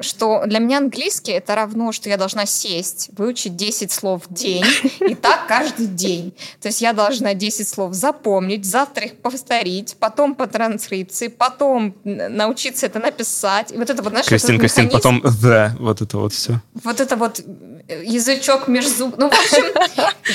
что 0.00 0.42
для 0.46 0.58
меня 0.58 0.78
английский 0.78 1.32
это 1.32 1.54
равно, 1.54 1.92
что 1.92 2.08
я 2.08 2.16
должна 2.16 2.46
сесть, 2.46 3.10
выучить 3.16 3.56
10 3.56 3.90
слов 3.92 4.22
в 4.26 4.34
день, 4.34 4.64
и 5.00 5.14
так 5.14 5.46
каждый 5.46 5.86
день. 5.86 6.34
То 6.60 6.68
есть 6.68 6.80
я 6.80 6.92
должна 6.92 7.34
10 7.34 7.68
слов 7.68 7.94
запомнить, 7.94 8.64
завтра 8.64 9.06
их 9.06 9.16
повторить, 9.16 9.96
потом 9.98 10.34
по 10.34 10.46
транскрипции, 10.46 11.28
потом 11.28 11.96
научиться 12.04 12.86
это 12.86 12.98
написать. 12.98 13.72
И 13.72 13.76
вот 13.76 13.90
это 13.90 14.02
вот, 14.02 14.10
знаешь, 14.10 14.26
Кристин, 14.26 14.58
Кристин, 14.58 14.90
потом, 14.90 15.22
да, 15.42 15.74
вот 15.78 16.00
это 16.00 16.18
вот 16.18 16.32
все. 16.32 16.60
Вот 16.82 17.00
это 17.00 17.16
вот 17.16 17.40
язычок 17.88 18.68
между 18.68 18.94
зуб. 18.94 19.14
Ну, 19.16 19.28
в 19.28 19.32
общем, 19.32 19.64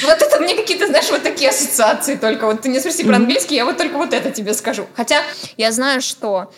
вот 0.04 0.22
это 0.22 0.40
мне 0.40 0.56
какие-то, 0.56 0.88
знаешь, 0.88 1.10
вот 1.10 1.24
такие 1.24 1.50
ассоциации 1.50 2.16
только. 2.16 2.46
Вот 2.46 2.62
ты 2.62 2.70
не 2.70 2.80
спроси 2.80 3.04
про 3.04 3.16
английский, 3.18 3.56
я 3.56 3.66
вот 3.66 3.78
только 3.78 3.98
вот 3.98 4.14
это 4.14 4.32
тебе 4.32 4.54
скажу. 4.54 4.88
Хотя 4.96 5.22
я 5.58 5.72
знаю, 5.72 6.02
что 6.02 6.52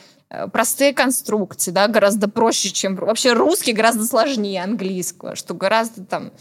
простые 0.52 0.94
конструкции, 0.94 1.72
да, 1.72 1.88
гораздо 1.88 2.28
проще, 2.28 2.70
чем... 2.70 2.96
Вообще 2.96 3.34
русский 3.34 3.74
гораздо 3.74 4.06
сложнее 4.06 4.64
английского, 4.64 5.36
что 5.36 5.54
гораздо 5.54 6.04
там 6.06 6.32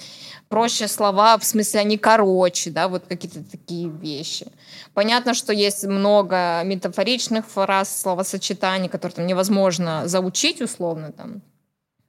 проще 0.48 0.86
слова, 0.86 1.38
в 1.38 1.44
смысле 1.44 1.80
они 1.80 1.96
короче, 1.96 2.70
да, 2.70 2.88
вот 2.88 3.04
какие-то 3.08 3.42
такие 3.42 3.88
вещи. 3.88 4.46
Понятно, 4.92 5.32
что 5.32 5.52
есть 5.52 5.84
много 5.84 6.62
метафоричных 6.64 7.46
фраз, 7.46 8.00
словосочетаний, 8.02 8.90
которые 8.90 9.16
там 9.16 9.26
невозможно 9.26 10.06
заучить 10.06 10.60
условно 10.60 11.10
там. 11.10 11.40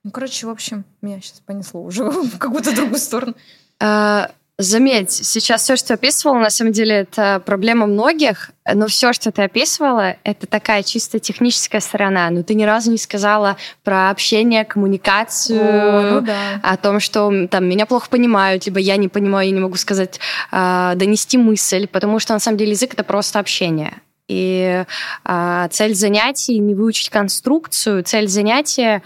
Ну, 0.04 0.12
короче, 0.12 0.48
в 0.48 0.50
общем, 0.50 0.84
меня 1.02 1.22
сейчас 1.22 1.40
понесло 1.40 1.82
уже 1.82 2.04
в 2.10 2.38
какую-то 2.38 2.76
другую 2.76 3.00
сторону. 3.00 3.36
Заметь, 4.60 5.12
сейчас 5.12 5.64
все, 5.64 5.76
что 5.76 5.96
описывала, 5.96 6.38
на 6.38 6.52
самом 6.52 6.74
деле 6.74 6.98
это 6.98 7.42
проблема 7.44 7.88
многих, 7.88 8.52
но 8.72 8.86
все, 8.86 9.12
что 9.12 9.32
ты 9.32 9.42
описывала, 9.42 10.18
это 10.24 10.46
такая 10.46 10.84
чисто 10.84 11.18
техническая 11.18 11.82
сторона. 11.82 12.30
Но 12.30 12.44
ты 12.44 12.54
ни 12.54 12.64
разу 12.64 12.92
не 12.92 13.00
сказала 13.00 13.58
про 13.84 14.12
общение, 14.12 14.64
коммуникацию, 14.64 15.60
о, 15.60 16.12
ну 16.12 16.22
да. 16.22 16.60
о 16.62 16.78
том, 16.78 17.00
что 17.00 17.48
там 17.48 17.66
меня 17.66 17.88
плохо 17.88 18.08
понимают, 18.12 18.68
либо 18.68 18.80
я 18.80 18.98
не 18.98 19.08
понимаю, 19.08 19.48
я 19.48 19.56
не 19.56 19.60
могу 19.60 19.76
сказать, 19.76 20.20
э, 20.52 20.94
донести 20.98 21.40
мысль, 21.40 21.88
потому 21.88 22.20
что 22.20 22.34
на 22.34 22.40
самом 22.40 22.60
деле 22.60 22.72
язык 22.72 22.94
это 22.94 23.04
просто 23.04 23.40
общение. 23.40 24.02
И 24.28 24.86
э, 25.26 25.68
цель 25.72 25.96
занятий 25.96 26.60
не 26.60 26.76
выучить 26.76 27.10
конструкцию, 27.10 28.04
цель 28.04 28.28
занятия 28.28 29.02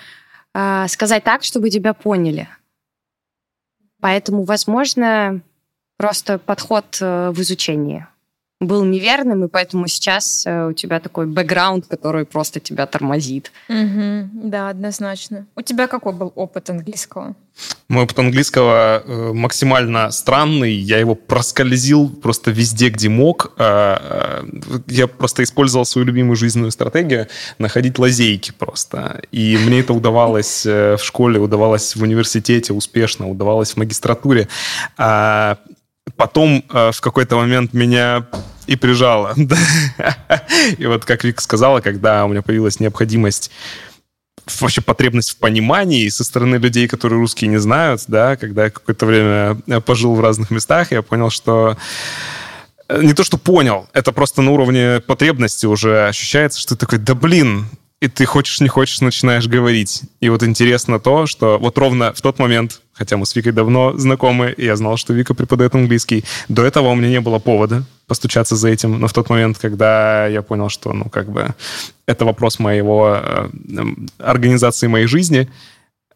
э, 0.54 0.88
сказать 0.90 1.24
так, 1.24 1.46
чтобы 1.46 1.70
тебя 1.70 1.94
поняли. 1.94 2.50
Поэтому, 4.00 4.44
возможно, 4.44 5.42
просто 5.98 6.38
подход 6.38 6.98
э, 7.02 7.32
в 7.32 7.42
изучении 7.42 8.08
был 8.60 8.84
неверным, 8.86 9.46
и 9.46 9.48
поэтому 9.48 9.88
сейчас 9.88 10.44
э, 10.48 10.68
у 10.70 10.74
тебя 10.74 11.00
такой 11.00 11.28
бэкграунд, 11.28 11.86
который 11.86 12.26
просто 12.26 12.60
тебя 12.60 12.88
тормозит. 12.88 13.52
Угу, 13.70 14.50
да, 14.50 14.70
однозначно. 14.70 15.46
У 15.56 15.62
тебя 15.62 15.88
какой 15.88 16.14
был 16.14 16.32
опыт 16.36 16.70
английского? 16.72 17.36
Мой 17.88 18.04
опыт 18.04 18.18
английского 18.20 19.04
э, 19.06 19.34
максимально 19.34 20.10
странный. 20.10 20.74
Я 20.74 20.98
его 20.98 21.14
проскользил 21.14 22.10
просто 22.10 22.50
везде, 22.50 22.90
где 22.90 23.10
мог. 23.10 23.54
Э, 23.58 23.98
э, 24.00 24.80
я 24.88 25.08
просто 25.08 25.44
использовал 25.44 25.86
свою 25.86 26.08
любимую 26.08 26.36
жизненную 26.36 26.72
стратегию 26.72 27.28
находить 27.60 28.00
лазейки 28.00 28.52
просто. 28.58 29.22
И 29.32 29.58
мне 29.58 29.82
это 29.82 29.94
удавалось 29.94 30.66
э, 30.66 30.98
в 30.98 31.04
школе, 31.04 31.40
удавалось 31.40 31.96
в 31.96 32.02
университете 32.02 32.74
успешно, 32.74 33.30
удавалось 33.30 33.74
в 33.74 33.78
магистратуре. 33.78 34.48
Потом 36.18 36.64
э, 36.70 36.92
в 36.92 37.00
какой-то 37.02 37.36
момент 37.36 37.74
меня 37.74 38.28
и 38.66 38.76
прижало. 38.76 39.34
и 40.78 40.86
вот, 40.86 41.06
как 41.06 41.24
Вика 41.24 41.42
сказала, 41.42 41.80
когда 41.80 42.26
у 42.26 42.28
меня 42.28 42.42
появилась 42.42 42.80
необходимость 42.80 43.52
вообще 44.60 44.82
потребность 44.82 45.32
в 45.32 45.38
понимании 45.38 46.08
со 46.10 46.24
стороны 46.24 46.56
людей, 46.56 46.88
которые 46.88 47.20
русские 47.20 47.50
не 47.50 47.58
знают, 47.58 48.04
да, 48.08 48.36
когда 48.36 48.66
я 48.66 48.70
какое-то 48.70 49.06
время 49.06 49.58
э, 49.68 49.82
пожил 49.82 50.16
в 50.16 50.22
разных 50.22 50.52
местах, 50.52 50.92
я 50.92 51.02
понял, 51.02 51.30
что 51.30 51.78
э, 52.88 53.02
не 53.04 53.14
то, 53.14 53.24
что 53.24 53.38
понял, 53.38 53.88
это 53.94 54.12
просто 54.12 54.42
на 54.42 54.52
уровне 54.52 55.02
потребности 55.06 55.66
уже 55.66 56.08
ощущается, 56.08 56.60
что 56.60 56.76
ты 56.76 56.86
такой, 56.86 57.00
да 57.00 57.14
блин, 57.14 57.68
и 58.00 58.08
ты 58.08 58.26
хочешь 58.26 58.62
не 58.62 58.68
хочешь 58.68 59.02
начинаешь 59.02 59.48
говорить. 59.48 60.04
И 60.20 60.30
вот 60.30 60.44
интересно 60.44 61.00
то, 61.00 61.26
что 61.26 61.58
вот 61.58 61.78
ровно 61.78 62.14
в 62.14 62.22
тот 62.22 62.40
момент, 62.40 62.82
хотя 62.98 63.18
мы 63.18 63.26
с 63.26 63.36
Викой 63.36 63.52
давно 63.52 63.98
знакомы, 63.98 64.54
и 64.58 64.66
я 64.66 64.76
знал, 64.76 64.98
что 64.98 65.14
Вика 65.14 65.34
преподает 65.34 65.76
английский, 65.76 66.24
до 66.50 66.64
этого 66.64 66.90
у 66.90 66.96
меня 66.96 67.10
не 67.10 67.22
было 67.22 67.40
повода 67.40 67.84
постучаться 68.08 68.56
за 68.56 68.70
этим, 68.70 69.00
но 69.00 69.08
в 69.08 69.14
тот 69.14 69.30
момент, 69.30 69.58
когда 69.58 70.28
я 70.28 70.42
понял, 70.42 70.70
что, 70.70 70.94
ну, 70.94 71.06
как 71.06 71.30
бы, 71.30 71.54
это 72.06 72.26
вопрос 72.26 72.60
моего, 72.60 73.20
э, 73.22 73.50
организации 74.18 74.88
моей 74.88 75.08
жизни, 75.08 75.50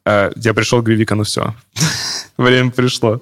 э, 0.05 0.31
я 0.35 0.53
пришел, 0.53 0.81
говорю, 0.81 0.97
Вика, 0.97 1.15
ну 1.15 1.23
все, 1.23 1.53
время 2.37 2.71
пришло. 2.71 3.19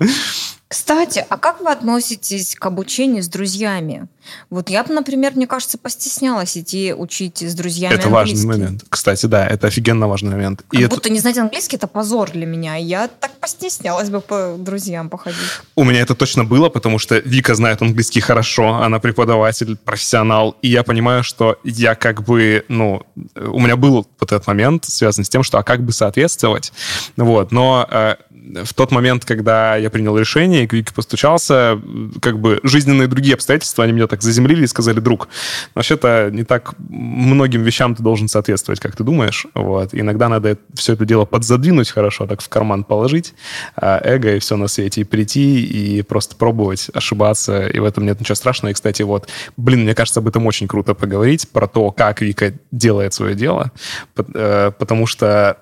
Кстати, 0.67 1.25
а 1.27 1.37
как 1.37 1.61
вы 1.61 1.71
относитесь 1.71 2.55
к 2.55 2.65
обучению 2.65 3.23
с 3.23 3.27
друзьями? 3.27 4.07
Вот 4.49 4.69
я 4.69 4.83
бы, 4.83 4.93
например, 4.93 5.33
мне 5.35 5.47
кажется, 5.47 5.77
постеснялась 5.77 6.57
идти 6.57 6.93
учить 6.93 7.41
с 7.41 7.53
друзьями 7.53 7.93
Это 7.93 8.07
английский. 8.07 8.47
важный 8.47 8.57
момент. 8.57 8.85
Кстати, 8.89 9.25
да, 9.25 9.47
это 9.47 9.67
офигенно 9.67 10.07
важный 10.07 10.31
момент. 10.31 10.63
Как 10.67 10.79
И 10.79 10.85
будто 10.85 11.01
это... 11.01 11.09
не 11.09 11.19
знать 11.19 11.37
английский– 11.37 11.75
это 11.77 11.87
позор 11.87 12.31
для 12.31 12.45
меня. 12.45 12.75
Я 12.75 13.07
так 13.07 13.31
постеснялась 13.39 14.09
бы 14.09 14.21
по 14.21 14.55
друзьям 14.57 15.09
походить. 15.09 15.39
У 15.75 15.83
меня 15.83 16.01
это 16.01 16.15
точно 16.15 16.43
было, 16.43 16.69
потому 16.69 16.99
что 16.99 17.17
Вика 17.19 17.55
знает 17.55 17.81
английский 17.81 18.21
хорошо, 18.21 18.75
она 18.75 18.99
преподаватель, 18.99 19.77
профессионал, 19.77 20.55
и 20.61 20.67
я 20.69 20.83
понимаю, 20.83 21.23
что 21.23 21.59
я 21.63 21.95
как 21.95 22.23
бы, 22.23 22.65
ну, 22.67 23.03
у 23.35 23.59
меня 23.59 23.75
был 23.75 24.07
вот 24.19 24.31
этот 24.31 24.47
момент, 24.47 24.85
связанный 24.85 25.25
с 25.25 25.29
тем, 25.29 25.43
что 25.43 25.57
а 25.57 25.63
как 25.63 25.83
бы 25.83 25.91
соответствовать, 25.91 26.71
вот, 27.17 27.51
но 27.51 27.87
э, 27.89 28.15
в 28.63 28.73
тот 28.73 28.91
момент, 28.91 29.25
когда 29.25 29.75
я 29.75 29.89
принял 29.89 30.17
решение, 30.17 30.63
и 30.63 30.67
к 30.67 30.73
Вике 30.73 30.93
постучался, 30.93 31.79
как 32.21 32.39
бы 32.39 32.59
жизненные 32.63 33.07
другие 33.07 33.35
обстоятельства, 33.35 33.83
они 33.83 33.93
меня 33.93 34.07
так 34.07 34.18
так 34.19 34.23
заземлили 34.23 34.63
и 34.63 34.67
сказали, 34.67 34.99
друг, 34.99 35.29
вообще-то 35.75 36.29
не 36.31 36.43
так 36.43 36.73
многим 36.89 37.63
вещам 37.63 37.95
ты 37.95 38.03
должен 38.03 38.27
соответствовать, 38.27 38.79
как 38.79 38.95
ты 38.95 39.03
думаешь. 39.03 39.47
Вот. 39.55 39.89
Иногда 39.93 40.29
надо 40.29 40.57
все 40.73 40.93
это 40.93 41.05
дело 41.05 41.25
подзадвинуть 41.25 41.89
хорошо, 41.89 42.27
так 42.27 42.41
в 42.41 42.49
карман 42.49 42.83
положить, 42.83 43.33
а 43.75 43.99
эго 44.03 44.35
и 44.35 44.39
все 44.39 44.57
на 44.57 44.67
свете, 44.67 45.01
и 45.01 45.03
прийти, 45.03 45.61
и 45.61 46.01
просто 46.01 46.35
пробовать, 46.35 46.89
ошибаться, 46.93 47.67
и 47.67 47.79
в 47.79 47.85
этом 47.85 48.05
нет 48.05 48.19
ничего 48.19 48.35
страшного. 48.35 48.71
И, 48.71 48.73
кстати, 48.73 49.03
вот, 49.03 49.29
блин, 49.57 49.83
мне 49.83 49.95
кажется, 49.95 50.19
об 50.19 50.27
этом 50.27 50.45
очень 50.45 50.67
круто 50.67 50.93
поговорить, 50.93 51.49
про 51.49 51.67
то, 51.67 51.91
как 51.91 52.21
Вика 52.21 52.53
делает 52.71 53.13
свое 53.13 53.35
дело, 53.35 53.71
э, 54.17 54.71
потому 54.77 55.07
что 55.07 55.57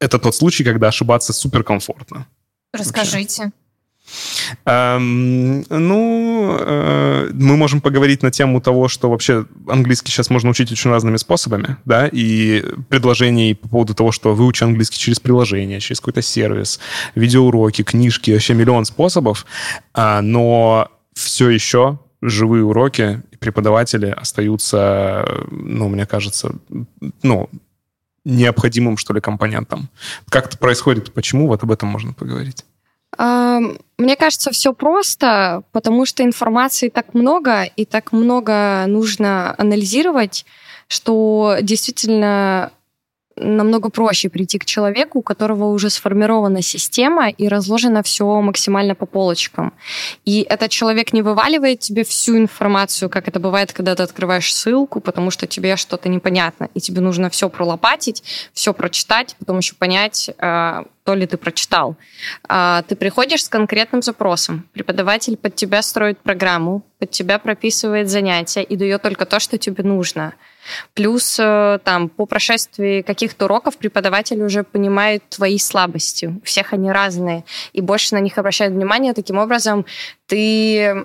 это 0.00 0.18
тот 0.18 0.34
случай, 0.34 0.64
когда 0.64 0.88
ошибаться 0.88 1.32
суперкомфортно. 1.32 2.26
Расскажите. 2.72 3.44
Вообще. 3.44 3.61
Эм, 4.64 5.62
ну, 5.68 6.56
э, 6.58 7.30
мы 7.32 7.56
можем 7.56 7.80
поговорить 7.80 8.22
на 8.22 8.30
тему 8.30 8.60
того, 8.60 8.88
что 8.88 9.10
вообще 9.10 9.46
английский 9.68 10.10
сейчас 10.10 10.30
можно 10.30 10.50
учить 10.50 10.70
очень 10.72 10.90
разными 10.90 11.16
способами, 11.16 11.76
да, 11.84 12.08
и 12.10 12.64
предложений 12.88 13.54
по 13.54 13.68
поводу 13.68 13.94
того, 13.94 14.12
что 14.12 14.34
выучи 14.34 14.64
английский 14.64 14.98
через 14.98 15.20
приложение, 15.20 15.80
через 15.80 16.00
какой-то 16.00 16.22
сервис, 16.22 16.80
видеоуроки, 17.14 17.82
книжки, 17.82 18.30
вообще 18.30 18.54
миллион 18.54 18.84
способов, 18.84 19.46
э, 19.94 20.20
но 20.20 20.88
все 21.14 21.50
еще 21.50 21.98
живые 22.22 22.64
уроки 22.64 23.22
и 23.32 23.36
преподаватели 23.36 24.06
остаются, 24.06 25.26
ну, 25.50 25.88
мне 25.88 26.06
кажется, 26.06 26.54
ну, 27.22 27.50
необходимым, 28.24 28.96
что 28.96 29.12
ли, 29.12 29.20
компонентом. 29.20 29.88
Как 30.28 30.46
это 30.46 30.56
происходит, 30.56 31.12
почему, 31.12 31.48
вот 31.48 31.62
об 31.64 31.72
этом 31.72 31.88
можно 31.88 32.12
поговорить. 32.12 32.64
Мне 33.18 34.16
кажется, 34.16 34.50
все 34.50 34.72
просто, 34.72 35.62
потому 35.72 36.06
что 36.06 36.24
информации 36.24 36.88
так 36.88 37.14
много, 37.14 37.64
и 37.64 37.84
так 37.84 38.12
много 38.12 38.84
нужно 38.86 39.54
анализировать, 39.58 40.44
что 40.88 41.56
действительно 41.62 42.72
намного 43.36 43.90
проще 43.90 44.28
прийти 44.28 44.58
к 44.58 44.64
человеку, 44.64 45.18
у 45.18 45.22
которого 45.22 45.66
уже 45.66 45.90
сформирована 45.90 46.62
система 46.62 47.30
и 47.30 47.48
разложено 47.48 48.02
все 48.02 48.40
максимально 48.40 48.94
по 48.94 49.06
полочкам. 49.06 49.72
И 50.24 50.46
этот 50.48 50.70
человек 50.70 51.12
не 51.12 51.22
вываливает 51.22 51.80
тебе 51.80 52.04
всю 52.04 52.36
информацию, 52.36 53.08
как 53.08 53.28
это 53.28 53.40
бывает, 53.40 53.72
когда 53.72 53.94
ты 53.94 54.02
открываешь 54.02 54.54
ссылку, 54.54 55.00
потому 55.00 55.30
что 55.30 55.46
тебе 55.46 55.76
что-то 55.76 56.08
непонятно, 56.08 56.68
и 56.74 56.80
тебе 56.80 57.00
нужно 57.00 57.30
все 57.30 57.48
пролопатить, 57.48 58.22
все 58.52 58.72
прочитать, 58.72 59.36
потом 59.38 59.58
еще 59.58 59.74
понять, 59.74 60.30
а, 60.38 60.84
то 61.04 61.14
ли 61.14 61.26
ты 61.26 61.36
прочитал. 61.36 61.96
А, 62.48 62.82
ты 62.82 62.96
приходишь 62.96 63.44
с 63.44 63.48
конкретным 63.48 64.02
запросом. 64.02 64.68
Преподаватель 64.72 65.36
под 65.36 65.54
тебя 65.56 65.82
строит 65.82 66.18
программу, 66.18 66.82
под 66.98 67.10
тебя 67.10 67.38
прописывает 67.38 68.08
занятия 68.08 68.62
и 68.62 68.76
дает 68.76 69.02
только 69.02 69.26
то, 69.26 69.40
что 69.40 69.58
тебе 69.58 69.82
нужно. 69.82 70.34
Плюс 70.94 71.38
э, 71.38 71.78
там 71.84 72.08
по 72.08 72.26
прошествии 72.26 73.02
каких-то 73.02 73.46
уроков 73.46 73.76
преподаватель 73.78 74.42
уже 74.42 74.64
понимает 74.64 75.22
твои 75.28 75.58
слабости. 75.58 76.26
У 76.42 76.44
всех 76.44 76.72
они 76.72 76.90
разные. 76.90 77.44
И 77.72 77.80
больше 77.80 78.14
на 78.14 78.20
них 78.20 78.38
обращает 78.38 78.72
внимание. 78.72 79.14
Таким 79.14 79.38
образом, 79.38 79.86
ты 80.26 81.04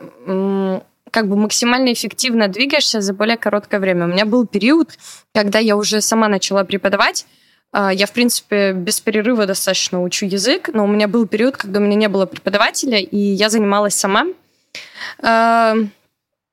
как 1.11 1.27
бы 1.27 1.35
максимально 1.35 1.93
эффективно 1.93 2.47
двигаешься 2.47 3.01
за 3.01 3.13
более 3.13 3.37
короткое 3.37 3.79
время. 3.79 4.05
У 4.05 4.09
меня 4.09 4.25
был 4.25 4.45
период, 4.45 4.97
когда 5.33 5.59
я 5.59 5.75
уже 5.75 6.01
сама 6.01 6.27
начала 6.27 6.63
преподавать, 6.63 7.25
а, 7.71 7.91
я, 7.93 8.05
в 8.05 8.11
принципе, 8.11 8.73
без 8.73 8.99
перерыва 8.99 9.45
достаточно 9.45 10.01
учу 10.01 10.25
язык, 10.25 10.69
но 10.73 10.85
у 10.85 10.87
меня 10.87 11.07
был 11.07 11.27
период, 11.27 11.57
когда 11.57 11.79
у 11.79 11.83
меня 11.83 11.95
не 11.95 12.07
было 12.07 12.25
преподавателя, 12.25 12.99
и 12.99 13.17
я 13.17 13.49
занималась 13.49 13.95
сама. 13.95 14.25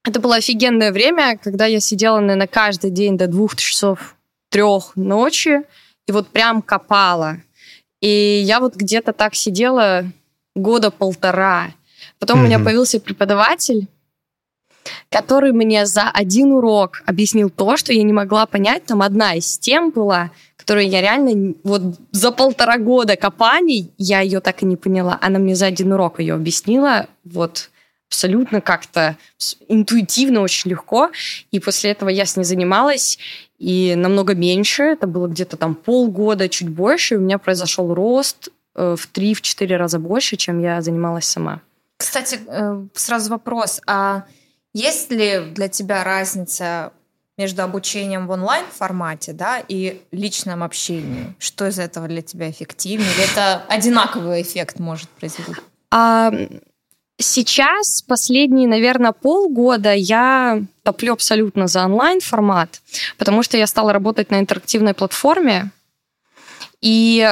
Это 0.05 0.21
было 0.21 0.37
офигенное 0.37 0.93
время, 0.93 1.39
когда 1.43 1.65
я 1.67 1.81
сидела, 1.81 2.21
наверное, 2.21 2.47
каждый 2.47 2.91
день 2.91 3.17
до 3.17 3.27
двух 3.27 3.57
часов, 3.57 4.17
трех 4.51 4.97
ночи, 4.97 5.63
и 6.07 6.13
вот 6.13 6.29
прям 6.29 6.61
копала. 6.61 7.39
И 8.01 8.43
я 8.45 8.61
вот 8.61 8.77
где-то 8.77 9.15
так 9.15 9.35
сидела 9.35 10.05
года 10.55 10.91
полтора. 10.91 11.73
Потом 12.19 12.39
mm-hmm. 12.39 12.43
у 12.43 12.45
меня 12.45 12.59
появился 12.59 13.01
преподаватель, 13.01 13.89
который 15.11 15.53
мне 15.53 15.87
за 15.87 16.11
один 16.11 16.53
урок 16.53 17.03
объяснил 17.07 17.49
то, 17.49 17.79
что 17.79 17.95
я 17.95 18.03
не 18.03 18.13
могла 18.13 18.45
понять. 18.45 18.85
Там 18.85 19.01
одна 19.01 19.35
из 19.35 19.59
тем 19.59 19.91
была, 19.91 20.31
которую 20.57 20.87
я 20.87 21.01
реально 21.01 21.55
вот 21.65 21.83
за 22.13 22.31
полтора 22.31 22.77
года 22.77 23.17
копаний, 23.17 23.91
я 23.97 24.21
ее 24.21 24.41
так 24.41 24.63
и 24.63 24.67
не 24.67 24.77
поняла. 24.77 25.19
Она 25.23 25.39
мне 25.39 25.55
за 25.55 25.67
один 25.67 25.93
урок 25.93 26.21
ее 26.21 26.35
объяснила. 26.35 27.07
Вот 27.25 27.71
абсолютно 28.15 28.61
как-то 28.61 29.17
интуитивно, 29.67 30.41
очень 30.41 30.71
легко. 30.71 31.11
И 31.51 31.59
после 31.59 31.91
этого 31.91 32.09
я 32.11 32.25
с 32.25 32.37
ней 32.37 32.45
занималась, 32.45 33.19
и 33.59 33.95
намного 33.97 34.35
меньше, 34.35 34.85
это 34.85 35.09
было 35.09 35.27
где-то 35.27 35.57
там 35.57 35.75
полгода, 35.75 36.49
чуть 36.49 36.69
больше, 36.69 37.15
и 37.15 37.17
у 37.19 37.21
меня 37.21 37.39
произошел 37.39 37.93
рост 37.93 38.51
э, 38.77 38.95
в 38.97 39.11
3-4 39.13 39.77
раза 39.77 39.99
больше, 39.99 40.37
чем 40.37 40.61
я 40.61 40.81
занималась 40.81 41.25
сама. 41.25 41.61
Кстати, 41.97 42.39
э, 42.47 42.87
сразу 42.95 43.31
вопрос, 43.31 43.81
а 43.87 44.25
есть 44.73 45.11
ли 45.11 45.41
для 45.53 45.69
тебя 45.69 46.05
разница 46.05 46.93
между 47.37 47.63
обучением 47.65 48.29
в 48.29 48.31
онлайн-формате 48.31 49.33
да, 49.33 49.61
и 49.67 50.03
личным 50.13 50.63
общением? 50.63 51.35
Что 51.41 51.67
из 51.67 51.81
этого 51.81 52.07
для 52.07 52.23
тебя 52.23 52.49
эффективнее? 52.49 53.11
Или 53.17 53.33
это 53.33 53.65
одинаковый 53.69 54.43
эффект 54.43 54.79
может 54.79 55.09
произвести? 55.09 55.55
А, 55.91 56.33
сейчас, 57.19 58.03
последние, 58.03 58.69
наверное, 58.69 59.13
полгода 59.13 59.93
я 59.93 60.63
топлю 60.83 61.13
абсолютно 61.13 61.67
за 61.67 61.85
онлайн-формат, 61.85 62.81
потому 63.19 63.43
что 63.43 63.57
я 63.57 63.67
стала 63.67 63.93
работать 63.93 64.31
на 64.31 64.41
интерактивной 64.41 64.95
платформе, 64.95 65.71
и 66.81 67.27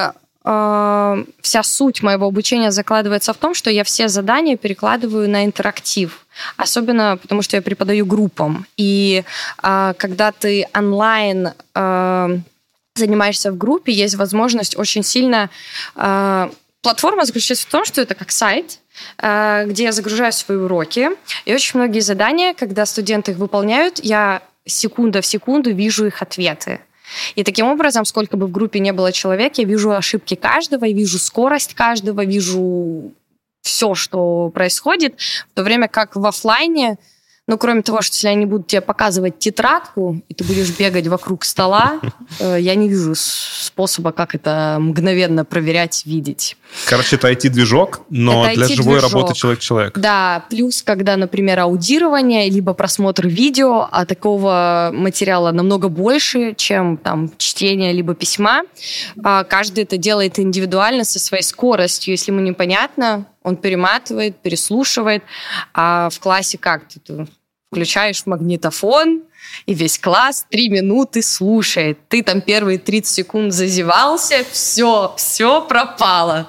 э, 0.45 1.25
вся 1.42 1.62
суть 1.62 2.03
моего 2.03 2.27
обучения 2.27 2.71
закладывается 2.71 3.35
в 3.35 3.37
том, 3.37 3.55
что 3.55 3.71
я 3.71 3.85
все 3.85 4.09
задания 4.09 4.57
перекладываю 4.57 5.29
на 5.29 5.45
интерактив. 5.45 6.27
Особенно 6.57 7.18
потому, 7.21 7.42
что 7.42 7.57
я 7.57 7.62
преподаю 7.62 8.07
группам. 8.07 8.66
И 8.79 9.25
э, 9.62 9.95
когда 9.99 10.33
ты 10.33 10.66
онлайн 10.75 11.51
э, 11.75 12.38
занимаешься 12.95 13.53
в 13.53 13.59
группе, 13.59 13.92
есть 13.92 14.14
возможность 14.14 14.79
очень 14.79 15.03
сильно... 15.03 15.51
Э, 15.97 16.49
платформа 16.81 17.27
заключается 17.27 17.66
в 17.66 17.71
том, 17.71 17.85
что 17.85 18.01
это 18.01 18.14
как 18.14 18.31
сайт, 18.31 18.79
где 19.18 19.85
я 19.85 19.92
загружаю 19.92 20.33
свои 20.33 20.59
уроки. 20.59 21.11
И 21.44 21.55
очень 21.55 21.78
многие 21.78 22.00
задания, 22.00 22.55
когда 22.55 22.87
студенты 22.87 23.33
их 23.33 23.38
выполняют, 23.38 24.00
я 24.05 24.42
секунда 24.64 25.20
в 25.20 25.26
секунду 25.26 25.72
вижу 25.72 26.07
их 26.07 26.22
ответы. 26.22 26.81
И 27.35 27.44
таким 27.44 27.66
образом, 27.66 28.05
сколько 28.05 28.37
бы 28.37 28.46
в 28.46 28.50
группе 28.50 28.78
не 28.78 28.92
было 28.92 29.12
человек, 29.12 29.59
я 29.59 29.64
вижу 29.64 29.90
ошибки 29.90 30.35
каждого, 30.35 30.85
я 30.85 30.94
вижу 30.94 31.18
скорость 31.18 31.74
каждого, 31.74 32.24
вижу 32.24 33.12
все, 33.62 33.94
что 33.94 34.50
происходит, 34.50 35.20
в 35.20 35.55
то 35.55 35.62
время 35.62 35.88
как 35.88 36.16
в 36.16 36.26
офлайне 36.26 36.98
ну, 37.53 37.59
кроме 37.59 37.83
того, 37.83 38.01
что 38.01 38.15
если 38.15 38.29
они 38.29 38.47
будут 38.47 38.69
тебе 38.69 38.81
показывать 38.81 39.38
тетрадку, 39.38 40.23
и 40.27 40.33
ты 40.33 40.43
будешь 40.43 40.71
бегать 40.71 41.07
вокруг 41.07 41.45
стола, 41.45 42.01
э, 42.41 42.57
я 42.59 42.75
не 42.75 42.88
вижу 42.88 43.12
способа, 43.15 44.12
как 44.12 44.35
это 44.35 44.79
мгновенно 44.81 45.45
проверять, 45.45 46.07
видеть. 46.07 46.57
Короче, 46.87 47.17
это 47.17 47.31
IT-движок, 47.31 48.07
но 48.09 48.47
это 48.47 48.55
для 48.55 48.67
IT 48.69 48.77
живой 48.77 49.01
работы 49.01 49.35
человек-человек. 49.35 49.99
Да, 49.99 50.47
плюс, 50.49 50.83
когда, 50.83 51.19
например, 51.19 51.61
аудирование, 51.61 52.49
либо 52.49 52.73
просмотр 52.73 53.27
видео, 53.27 53.87
а 53.93 54.07
такого 54.07 54.88
материала 54.95 55.53
намного 55.53 55.91
больше, 55.91 56.55
чем 56.55 56.97
там 56.97 57.31
чтение, 57.37 57.93
либо 57.93 58.15
письма. 58.15 58.62
А 59.23 59.45
каждый 59.45 59.85
это 59.85 59.99
делает 59.99 60.38
индивидуально 60.38 61.05
со 61.05 61.19
своей 61.19 61.45
скоростью. 61.45 62.12
Если 62.12 62.33
ему 62.33 62.41
непонятно, 62.41 63.27
он 63.43 63.57
перематывает, 63.57 64.37
переслушивает. 64.37 65.23
А 65.75 66.09
в 66.09 66.19
классе 66.19 66.57
как? 66.57 66.88
Ты 66.88 67.27
включаешь 67.73 68.27
магнитофон, 68.27 69.23
и 69.65 69.73
весь 69.73 69.99
класс 69.99 70.45
три 70.51 70.69
минуты 70.69 71.23
слушает. 71.23 71.99
Ты 72.09 72.23
там 72.23 72.43
первые 72.43 72.79
30 72.79 73.15
секунд 73.15 73.53
зазевался, 73.55 74.45
все, 74.51 75.15
все 75.17 75.63
пропало. 75.63 76.47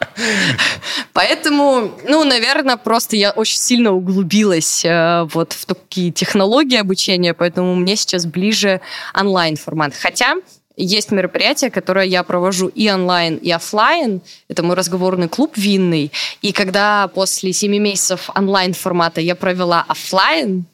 Поэтому, 1.14 1.92
ну, 2.04 2.26
наверное, 2.26 2.76
просто 2.76 3.16
я 3.16 3.32
очень 3.32 3.58
сильно 3.58 3.94
углубилась 3.94 4.84
э, 4.84 5.26
вот 5.34 5.54
в 5.54 5.66
такие 5.66 6.12
технологии 6.12 6.78
обучения, 6.78 7.34
поэтому 7.34 7.74
мне 7.76 7.96
сейчас 7.96 8.26
ближе 8.26 8.82
онлайн-формат. 9.14 9.94
Хотя 9.96 10.36
есть 10.76 11.12
мероприятие, 11.12 11.72
которое 11.72 12.06
я 12.06 12.24
провожу 12.24 12.68
и 12.68 12.90
онлайн, 12.92 13.38
и 13.38 13.50
офлайн. 13.52 14.22
Это 14.50 14.64
мой 14.64 14.76
разговорный 14.76 15.30
клуб 15.30 15.54
винный. 15.56 16.12
И 16.42 16.52
когда 16.52 17.08
после 17.08 17.54
7 17.54 17.72
месяцев 17.78 18.30
онлайн-формата 18.36 19.22
я 19.22 19.36
провела 19.36 19.86
офлайн, 19.88 20.66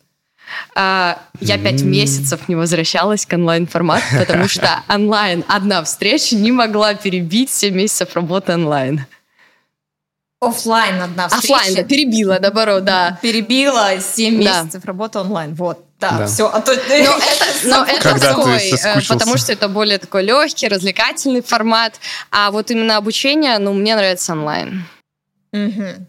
я 0.76 1.18
пять 1.42 1.82
месяцев 1.82 2.48
не 2.48 2.56
возвращалась 2.56 3.26
к 3.26 3.34
онлайн-формату, 3.34 4.04
потому 4.18 4.48
что 4.50 4.84
онлайн 4.88 5.44
одна 5.48 5.84
встреча 5.84 6.36
не 6.36 6.52
могла 6.52 6.94
перебить 6.94 7.50
7 7.50 7.74
месяцев 7.76 8.16
работы 8.16 8.54
онлайн. 8.54 9.06
Оффлайн 10.42 11.02
одна 11.02 11.28
встреча. 11.28 11.56
Оффлайн, 11.56 11.76
да, 11.76 11.84
перебила, 11.84 12.38
наоборот, 12.42 12.86
да. 12.86 13.20
Перебила 13.22 14.00
7 14.00 14.42
Да. 14.42 14.62
месяцев 14.64 14.86
работы 14.86 15.20
онлайн. 15.20 15.54
Вот, 15.54 15.84
да, 16.00 16.20
Да. 16.20 16.28
все. 16.28 16.48
А 16.48 16.62
то... 16.62 16.74
Но 16.74 16.80
это, 16.80 17.46
но 17.66 17.84
это 17.84 18.20
такой, 18.20 18.70
э, 18.70 19.02
потому 19.10 19.38
что 19.38 19.52
это 19.52 19.68
более 19.68 19.98
такой 19.98 20.24
легкий, 20.24 20.70
развлекательный 20.70 21.42
формат. 21.42 22.00
А 22.32 22.52
вот 22.52 22.72
именно 22.72 22.96
обучение, 22.96 23.58
ну, 23.58 23.74
мне 23.74 23.96
нравится 23.98 24.32
онлайн. 24.32 24.86
Мгм. 25.52 26.08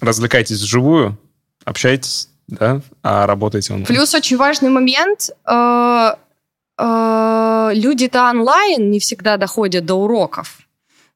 Развлекайтесь 0.00 0.60
вживую, 0.60 1.16
общайтесь, 1.64 2.28
да, 2.48 2.80
а 3.02 3.26
работайте 3.26 3.72
онлайн. 3.72 3.86
Плюс 3.86 4.14
очень 4.14 4.36
важный 4.36 4.70
момент. 4.70 5.30
э, 5.46 6.10
э, 6.78 7.70
Люди-то 7.74 8.30
онлайн 8.30 8.90
не 8.90 8.98
всегда 8.98 9.36
доходят 9.36 9.84
до 9.84 9.94
уроков. 9.94 10.58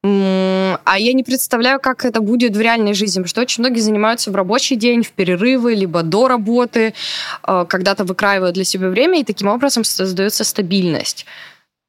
А 0.04 0.98
я 0.98 1.12
не 1.12 1.22
представляю, 1.22 1.78
как 1.78 2.04
это 2.04 2.20
будет 2.20 2.56
в 2.56 2.60
реальной 2.60 2.92
жизни, 2.92 3.20
потому 3.20 3.28
что 3.28 3.40
очень 3.40 3.62
многие 3.62 3.80
занимаются 3.80 4.32
в 4.32 4.34
рабочий 4.34 4.74
день, 4.74 5.04
в 5.04 5.12
перерывы, 5.12 5.74
либо 5.76 6.02
до 6.02 6.26
работы, 6.26 6.92
э, 7.46 7.66
когда-то 7.68 8.04
выкраивают 8.04 8.54
для 8.54 8.64
себя 8.64 8.88
время, 8.88 9.20
и 9.20 9.24
таким 9.24 9.46
образом 9.46 9.84
создается 9.84 10.42
стабильность. 10.42 11.24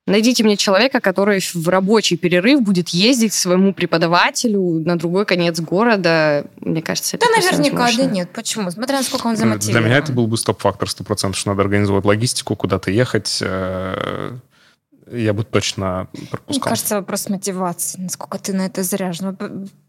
Найдите 0.05 0.43
мне 0.43 0.57
человека, 0.57 0.99
который 0.99 1.39
в 1.39 1.69
рабочий 1.69 2.17
перерыв 2.17 2.61
будет 2.61 2.89
ездить 2.89 3.31
к 3.31 3.35
своему 3.35 3.73
преподавателю 3.73 4.81
на 4.85 4.97
другой 4.97 5.25
конец 5.25 5.61
города. 5.61 6.45
Мне 6.59 6.81
кажется, 6.81 7.15
это 7.15 7.25
Да 7.25 7.41
наверняка, 7.41 7.89
да 7.95 8.05
нет. 8.05 8.29
Почему? 8.33 8.69
Смотря 8.69 8.97
насколько 8.97 9.27
он 9.27 9.35
Для 9.35 9.45
замотивирован. 9.45 9.85
меня 9.85 9.97
это 9.97 10.11
был 10.11 10.27
бы 10.27 10.37
стоп-фактор 10.37 10.89
100%, 10.89 11.33
что 11.33 11.49
надо 11.49 11.61
организовать 11.61 12.03
логистику, 12.03 12.57
куда-то 12.57 12.91
ехать. 12.91 13.41
Я 15.11 15.33
бы 15.33 15.43
точно 15.43 16.07
Мне 16.13 16.27
пропускал. 16.27 16.69
кажется, 16.69 16.95
вопрос 16.95 17.29
мотивации, 17.29 17.99
насколько 18.01 18.37
ты 18.39 18.53
на 18.53 18.65
это 18.65 18.83
заряжен. 18.83 19.37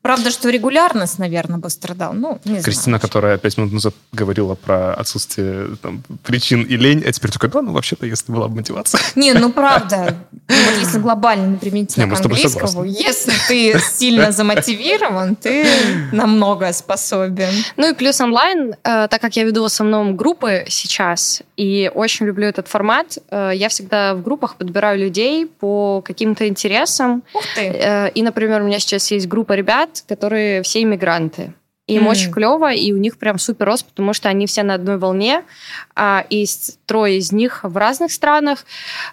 Правда, 0.02 0.30
что 0.30 0.50
регулярность, 0.50 1.18
наверное, 1.18 1.58
бы 1.58 1.70
страдал. 1.70 2.12
Ну, 2.12 2.38
не 2.44 2.60
Кристина, 2.60 2.98
знаю. 2.98 3.00
которая 3.00 3.38
пять 3.38 3.56
минут 3.56 3.72
назад 3.72 3.94
говорила 4.12 4.54
про 4.54 4.92
отсутствие 4.94 5.76
там, 5.80 6.02
причин 6.22 6.62
и 6.62 6.76
лень, 6.76 7.02
а 7.06 7.12
теперь 7.12 7.30
такой, 7.30 7.48
да, 7.48 7.62
ну 7.62 7.72
вообще-то, 7.72 8.06
если 8.06 8.30
была 8.32 8.48
бы 8.48 8.56
мотивация. 8.56 9.00
Не, 9.14 9.32
ну 9.32 9.50
правда. 9.50 10.14
Ну, 10.48 10.54
Вот 10.54 10.78
если 10.78 10.98
глобально 10.98 11.48
мы 11.48 11.58
к 11.58 12.20
английскому, 12.20 12.84
если 12.84 13.32
ты 13.48 13.78
сильно 13.80 14.30
замотивирован, 14.32 15.36
ты 15.36 15.66
на 16.12 16.26
многое 16.26 16.72
способен. 16.72 17.50
Ну 17.76 17.90
и 17.90 17.94
плюс 17.94 18.20
онлайн, 18.20 18.74
э, 18.84 19.08
так 19.08 19.20
как 19.20 19.36
я 19.36 19.44
веду 19.44 19.62
в 19.62 19.66
основном 19.66 20.16
группы 20.16 20.64
сейчас 20.68 21.42
и 21.56 21.90
очень 21.94 22.26
люблю 22.26 22.46
этот 22.46 22.68
формат, 22.68 23.18
э, 23.30 23.52
я 23.54 23.68
всегда 23.68 24.14
в 24.14 24.22
группах 24.22 24.56
подбираю 24.56 25.03
людей 25.04 25.46
по 25.46 26.02
каким-то 26.04 26.48
интересам. 26.48 27.22
Ух 27.34 27.42
ты. 27.54 27.60
Э, 27.62 28.10
и, 28.10 28.22
например, 28.22 28.62
у 28.62 28.64
меня 28.66 28.78
сейчас 28.78 29.10
есть 29.10 29.26
группа 29.28 29.52
ребят, 29.52 30.04
которые 30.08 30.62
все 30.62 30.82
иммигранты. 30.82 31.52
И 31.86 31.94
им 31.96 32.02
Мгм. 32.04 32.10
очень 32.10 32.30
клево, 32.32 32.72
и 32.72 32.92
у 32.92 32.96
них 32.96 33.18
прям 33.18 33.38
супер 33.38 33.66
рост, 33.66 33.84
потому 33.86 34.14
что 34.14 34.30
они 34.30 34.46
все 34.46 34.62
на 34.62 34.72
одной 34.74 34.96
волне, 34.96 35.42
а, 35.94 36.24
и 36.30 36.46
трое 36.86 37.18
из 37.18 37.30
них 37.30 37.60
в 37.62 37.76
разных 37.76 38.10
странах, 38.10 38.64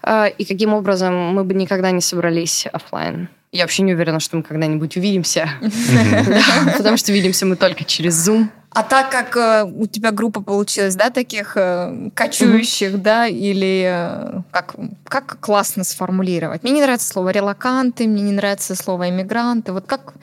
а, 0.04 0.28
и 0.28 0.46
каким 0.46 0.74
образом 0.74 1.14
мы 1.34 1.44
бы 1.44 1.54
никогда 1.54 1.92
не 1.92 2.00
собрались 2.00 2.66
оффлайн. 2.72 3.28
Я 3.52 3.64
вообще 3.64 3.84
не 3.84 3.94
уверена, 3.94 4.22
что 4.22 4.38
мы 4.38 4.44
когда-нибудь 4.44 4.96
увидимся, 4.96 5.50
потому 6.78 6.96
что 6.96 7.12
видимся 7.12 7.46
мы 7.46 7.58
только 7.58 7.84
через 7.84 8.30
Zoom. 8.30 8.48
А 8.74 8.84
так 8.84 9.12
как 9.12 9.36
э, 9.36 9.64
у 9.66 9.86
тебя 9.86 10.12
группа 10.12 10.42
получилась, 10.42 10.96
да, 10.96 11.10
таких 11.10 11.58
э, 11.58 12.10
кочующих, 12.16 13.02
да, 13.02 13.28
или 13.28 13.84
э, 13.86 14.42
как, 14.52 14.76
как 15.04 15.40
классно 15.42 15.84
сформулировать? 15.84 16.64
Мне 16.64 16.72
не 16.72 16.82
нравится 16.82 17.10
слово 17.10 17.32
релаканты, 17.32 18.08
мне 18.08 18.22
не 18.22 18.32
нравится 18.32 18.76
слово 18.76 19.10
иммигранты. 19.10 19.74
Вот 19.74 19.88
как, 19.88 20.14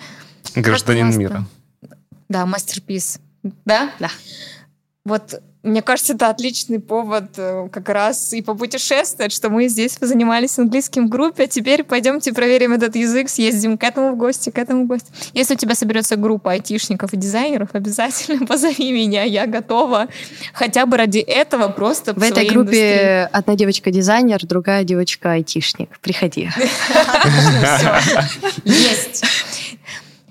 Гражданин 0.54 1.06
классно. 1.06 1.20
мира. 1.20 1.44
да, 2.30 2.46
мастерпис, 2.46 3.20
да? 3.66 3.90
Да. 3.98 4.08
Вот 5.08 5.40
мне 5.64 5.82
кажется, 5.82 6.14
это 6.14 6.30
отличный 6.30 6.78
повод 6.78 7.30
э, 7.36 7.68
как 7.72 7.88
раз 7.88 8.32
и 8.32 8.42
попутешествовать, 8.42 9.32
что 9.32 9.50
мы 9.50 9.68
здесь 9.68 9.98
занимались 10.00 10.58
английским 10.58 11.06
в 11.06 11.10
группе, 11.10 11.44
а 11.44 11.46
теперь 11.48 11.82
пойдемте 11.82 12.32
проверим 12.32 12.72
этот 12.72 12.94
язык, 12.94 13.28
съездим 13.28 13.76
к 13.76 13.82
этому 13.82 14.12
в 14.12 14.16
гости, 14.16 14.50
к 14.50 14.58
этому 14.58 14.84
в 14.84 14.86
гости. 14.86 15.10
Если 15.32 15.54
у 15.54 15.56
тебя 15.56 15.74
соберется 15.74 16.16
группа 16.16 16.52
айтишников 16.52 17.12
и 17.12 17.16
дизайнеров, 17.16 17.70
обязательно 17.74 18.46
позови 18.46 18.92
меня, 18.92 19.24
я 19.24 19.46
готова 19.46 20.06
хотя 20.52 20.86
бы 20.86 20.96
ради 20.96 21.18
этого 21.18 21.68
просто 21.68 22.14
В 22.14 22.22
этой 22.22 22.46
группе 22.46 23.28
одна 23.32 23.56
девочка 23.56 23.90
дизайнер, 23.90 24.46
другая 24.46 24.84
девочка 24.84 25.32
айтишник. 25.32 25.98
Приходи. 26.00 26.50
индустрии. 27.24 28.58
Есть. 28.64 29.24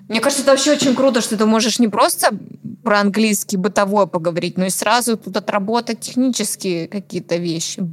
Мне 0.08 0.22
кажется, 0.22 0.44
это 0.44 0.52
вообще 0.52 0.72
очень 0.74 0.96
круто, 0.96 1.22
что 1.22 1.38
ты 1.38 1.46
можешь 1.46 1.80
не 1.80 1.88
просто 1.88 2.30
про 2.84 3.00
английский 3.02 3.58
бытовой 3.58 4.08
поговорить, 4.08 4.58
но 4.58 4.66
и 4.66 4.70
сразу 4.70 5.18
тут 5.18 5.36
отработать 5.36 6.00
технические 6.00 6.88
какие-то 6.88 7.36
вещи. 7.36 7.84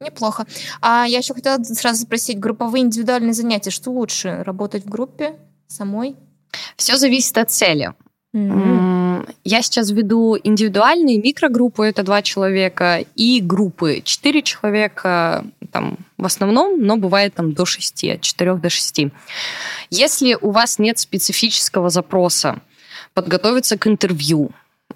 Неплохо. 0.00 0.46
А 0.80 1.04
я 1.06 1.18
еще 1.18 1.34
хотела 1.34 1.62
сразу 1.62 2.02
спросить, 2.02 2.38
групповые 2.38 2.82
индивидуальные 2.84 3.32
занятия, 3.34 3.70
что 3.70 3.90
лучше, 3.90 4.42
работать 4.44 4.84
в 4.84 4.88
группе 4.88 5.36
самой? 5.66 6.16
Все 6.76 6.96
зависит 6.96 7.36
от 7.38 7.50
цели. 7.50 7.92
М, 8.34 9.26
Я 9.44 9.62
сейчас 9.62 9.90
веду 9.90 10.36
индивидуальные 10.42 11.18
микрогруппы, 11.18 11.84
это 11.84 12.02
два 12.02 12.20
человека, 12.22 13.04
и 13.14 13.40
группы, 13.40 14.02
четыре 14.04 14.42
человека, 14.42 15.44
там, 15.70 15.98
в 16.16 16.26
основном, 16.26 16.80
но 16.82 16.96
бывает 16.96 17.34
там 17.34 17.52
до 17.52 17.64
шести, 17.64 18.10
от 18.10 18.20
четырех 18.20 18.60
до 18.60 18.70
шести. 18.70 19.10
Если 19.90 20.36
у 20.40 20.50
вас 20.50 20.78
нет 20.78 20.98
специфического 20.98 21.90
запроса, 21.90 22.60
подготовиться 23.14 23.76
к 23.78 23.86
интервью, 23.86 24.50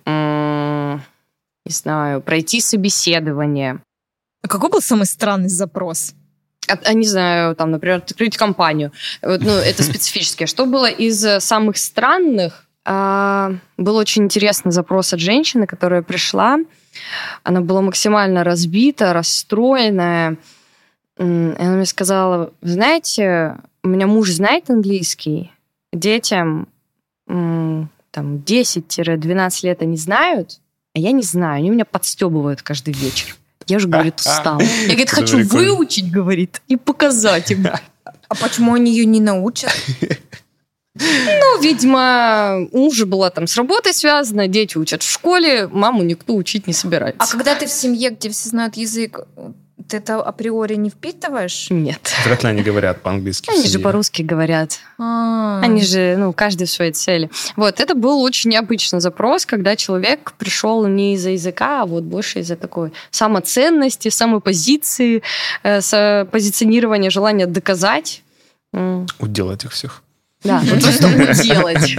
не 0.06 1.72
знаю, 1.72 2.20
пройти 2.22 2.60
собеседование, 2.60 3.80
А 4.42 4.48
какой 4.48 4.70
был 4.70 4.80
самый 4.80 5.06
странный 5.06 5.48
запрос? 5.48 6.14
а, 6.68 6.78
а, 6.84 6.92
не 6.94 7.06
знаю, 7.06 7.54
там, 7.56 7.70
например, 7.70 7.98
открыть 7.98 8.36
компанию. 8.36 8.92
Ну, 9.22 9.52
это 9.52 9.82
специфически. 9.90 10.46
Что 10.46 10.66
было 10.66 10.86
из 10.88 11.24
э, 11.24 11.40
самых 11.40 11.76
странных? 11.78 12.64
А, 12.84 13.52
Был 13.76 13.96
очень 13.96 14.24
интересный 14.24 14.72
запрос 14.72 15.12
от 15.12 15.20
женщины, 15.20 15.66
которая 15.66 16.02
пришла. 16.02 16.58
Она 17.42 17.60
была 17.60 17.80
максимально 17.82 18.44
разбита, 18.44 19.12
расстроенная. 19.12 20.36
И 21.18 21.22
она 21.22 21.76
мне 21.76 21.86
сказала, 21.86 22.52
«Вы 22.60 22.68
знаете, 22.68 23.56
у 23.82 23.88
меня 23.88 24.06
муж 24.06 24.30
знает 24.30 24.70
английский, 24.70 25.52
детям 25.92 26.68
там 27.26 28.36
10-12 28.36 29.50
лет 29.62 29.82
они 29.82 29.96
знают, 29.96 30.60
а 30.94 30.98
я 30.98 31.12
не 31.12 31.22
знаю, 31.22 31.58
они 31.58 31.70
меня 31.70 31.84
подстебывают 31.84 32.62
каждый 32.62 32.94
вечер. 32.94 33.36
Я 33.66 33.78
же, 33.78 33.88
говорит, 33.88 34.18
устала. 34.20 34.60
Я, 34.60 34.86
говорит, 34.88 35.10
хочу 35.10 35.44
выучить, 35.46 36.10
говорит, 36.10 36.62
и 36.68 36.76
показать 36.76 37.50
им. 37.50 37.66
А 38.30 38.34
почему 38.34 38.74
они 38.74 38.92
ее 38.92 39.06
не 39.06 39.20
научат? 39.20 39.72
Ну, 41.00 41.62
видимо, 41.62 42.66
у 42.72 42.78
мужа 42.78 43.06
была 43.06 43.30
там 43.30 43.46
с 43.46 43.56
работой 43.56 43.94
связана, 43.94 44.48
дети 44.48 44.76
учат 44.76 45.04
в 45.04 45.08
школе, 45.08 45.68
маму 45.68 46.02
никто 46.02 46.34
учить 46.34 46.66
не 46.66 46.72
собирается. 46.72 47.20
А 47.22 47.26
когда 47.30 47.54
ты 47.54 47.66
в 47.66 47.70
семье, 47.70 48.10
где 48.10 48.28
все 48.30 48.48
знают 48.48 48.76
язык, 48.76 49.20
ты 49.88 49.96
это 49.96 50.20
априори 50.22 50.74
не 50.76 50.90
впитываешь? 50.90 51.68
Нет. 51.70 52.14
Вряд 52.24 52.42
ли 52.44 52.50
они 52.50 52.62
говорят 52.62 53.02
по-английски. 53.02 53.50
Они 53.50 53.66
же 53.66 53.78
по-русски 53.78 54.22
говорят. 54.22 54.78
А. 54.98 55.60
Они 55.62 55.82
же, 55.82 56.16
ну, 56.18 56.32
каждый 56.32 56.66
в 56.66 56.70
своей 56.70 56.92
цели. 56.92 57.30
Вот, 57.56 57.80
это 57.80 57.94
был 57.94 58.20
очень 58.22 58.50
необычный 58.50 59.00
запрос, 59.00 59.46
когда 59.46 59.76
человек 59.76 60.32
пришел 60.38 60.86
не 60.86 61.14
из-за 61.14 61.30
языка, 61.30 61.82
а 61.82 61.86
вот 61.86 62.04
больше 62.04 62.40
из-за 62.40 62.56
такой 62.56 62.92
самоценности, 63.10 64.08
самопозиции, 64.08 65.22
э, 65.62 65.80
с- 65.80 66.26
позиционирования, 66.30 67.10
желания 67.10 67.46
доказать. 67.46 68.22
М, 68.74 69.06
Удел 69.18 69.50
этих 69.50 69.72
всех. 69.72 70.02
Да, 70.44 70.62
просто 70.80 71.06
уделать. 71.08 71.96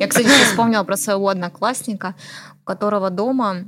Я, 0.00 0.08
кстати, 0.08 0.28
вспомнила 0.44 0.82
про 0.82 0.96
своего 0.96 1.28
одноклассника, 1.28 2.14
у 2.62 2.64
которого 2.64 3.10
дома 3.10 3.66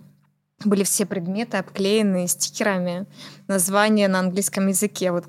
были 0.64 0.82
все 0.82 1.04
предметы 1.04 1.58
обклеены 1.58 2.26
стикерами, 2.26 3.06
названия 3.48 4.08
на 4.08 4.20
английском 4.20 4.68
языке. 4.68 5.12
Вот 5.12 5.26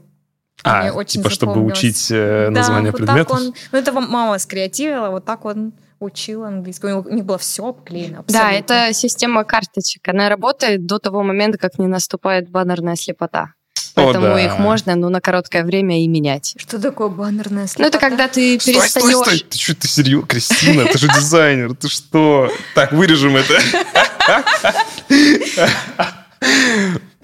мне 0.63 0.89
А, 0.89 0.93
очень 0.93 1.21
типа, 1.21 1.29
чтобы 1.29 1.61
учить 1.65 2.09
э, 2.09 2.45
Да, 2.45 2.51
название 2.51 2.91
вот 2.91 2.97
предметов? 2.97 3.27
Так 3.27 3.37
он, 3.37 3.53
ну, 3.71 3.77
это 3.77 3.91
мама 3.91 4.39
скреативила, 4.39 5.09
вот 5.09 5.25
так 5.25 5.43
он 5.43 5.73
учил 5.99 6.43
английский. 6.45 6.87
У 6.87 6.89
него, 6.89 7.05
у 7.05 7.13
них 7.13 7.25
было 7.25 7.37
все 7.37 7.67
обклеено. 7.67 8.23
Да, 8.27 8.47
абсолютно. 8.47 8.73
это 8.73 8.93
система 8.93 9.43
карточек. 9.43 10.07
Она 10.07 10.29
работает 10.29 10.85
до 10.85 10.99
того 10.99 11.21
момента, 11.23 11.57
как 11.57 11.79
не 11.79 11.87
наступает 11.87 12.49
баннерная 12.49 12.95
слепота. 12.95 13.53
Поэтому 13.95 14.27
да. 14.27 14.41
их 14.41 14.57
можно, 14.57 14.95
ну, 14.95 15.09
на 15.09 15.21
короткое 15.21 15.63
время 15.63 16.03
и 16.03 16.07
менять. 16.07 16.55
Что 16.57 16.79
такое 16.79 17.09
баннерная 17.09 17.67
слепота? 17.67 17.83
Ну, 17.83 17.87
это 17.87 17.99
когда 17.99 18.27
ты 18.27 18.59
Стой, 18.59 18.73
перестаешь... 18.73 19.15
стой, 19.15 19.25
стой! 19.25 19.45
Ты 19.49 19.57
что, 19.57 19.75
ты 19.75 19.87
серьезно? 19.87 20.27
Кристина, 20.27 20.85
ты 20.85 20.97
же 20.97 21.07
дизайнер, 21.07 21.75
ты 21.75 21.89
что? 21.89 22.51
Так, 22.73 22.91
вырежем 22.91 23.35
это. 23.35 23.59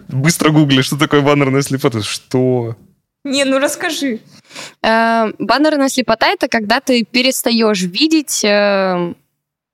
Быстро 0.08 0.52
гугли, 0.52 0.82
что 0.82 0.98
такое 0.98 1.22
баннерная 1.22 1.62
слепота. 1.62 2.02
Что? 2.02 2.76
Не, 3.24 3.46
ну 3.46 3.60
расскажи. 3.60 4.20
Э, 4.82 5.32
баннерная 5.40 5.90
слепота— 5.90 6.28
это 6.30 6.48
когда 6.48 6.80
ты 6.80 7.04
перестаешь 7.04 7.82
видеть 7.82 8.44
э, 8.44 9.14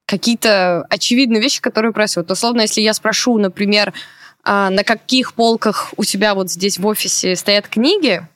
какие-то 0.05 0.85
очевидные 0.89 1.41
вещи, 1.41 1.61
которые 1.61 1.93
происходят. 1.93 2.31
Условно, 2.31 2.61
если 2.61 2.81
я 2.81 2.93
спрошу, 2.93 3.37
например, 3.37 3.93
на 4.45 4.83
каких 4.83 5.33
полках 5.33 5.93
у 5.97 6.03
тебя 6.03 6.33
вот 6.35 6.51
здесь 6.51 6.77
в 6.77 6.85
офисе 6.85 7.35
стоят 7.35 7.67
книги, 7.67 8.27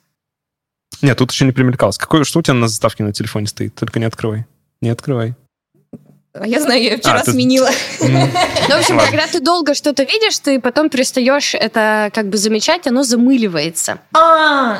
Нет, 1.02 1.16
тут 1.16 1.30
еще 1.32 1.44
не 1.46 1.52
примелькалось. 1.52 1.96
Какое, 1.98 2.24
что 2.24 2.40
у 2.40 2.42
тебя 2.42 2.54
на 2.54 2.68
заставке 2.68 3.04
на 3.04 3.12
телефоне 3.12 3.46
стоит? 3.46 3.74
Только 3.74 3.98
не 4.00 4.06
открывай. 4.06 4.44
Не 4.82 4.90
открывай. 4.90 5.34
А 6.32 6.46
Я 6.46 6.60
знаю, 6.60 6.80
я 6.82 6.96
вчера 6.98 7.20
А, 7.20 7.24
ты- 7.24 7.32
сменила. 7.32 7.70
Ну, 8.00 8.06
в 8.76 8.78
общем, 8.80 8.98
когда 8.98 9.26
ты 9.26 9.40
долго 9.40 9.74
что-то 9.74 10.04
видишь, 10.04 10.38
ты 10.38 10.60
потом 10.60 10.88
перестаешь 10.88 11.54
это 11.54 12.10
как 12.14 12.28
бы 12.28 12.36
замечать, 12.36 12.86
оно 12.86 13.02
замыливается. 13.02 13.98
А, 14.12 14.78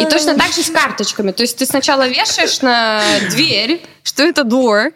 И 0.00 0.04
точно 0.04 0.34
так 0.36 0.52
же 0.52 0.62
с 0.62 0.70
карточками. 0.70 1.32
То 1.32 1.42
есть 1.42 1.56
ты 1.56 1.64
сначала 1.66 2.06
вешаешь 2.08 2.60
на 2.60 3.00
дверь, 3.30 3.80
что 4.02 4.22
это 4.24 4.42
door, 4.42 4.92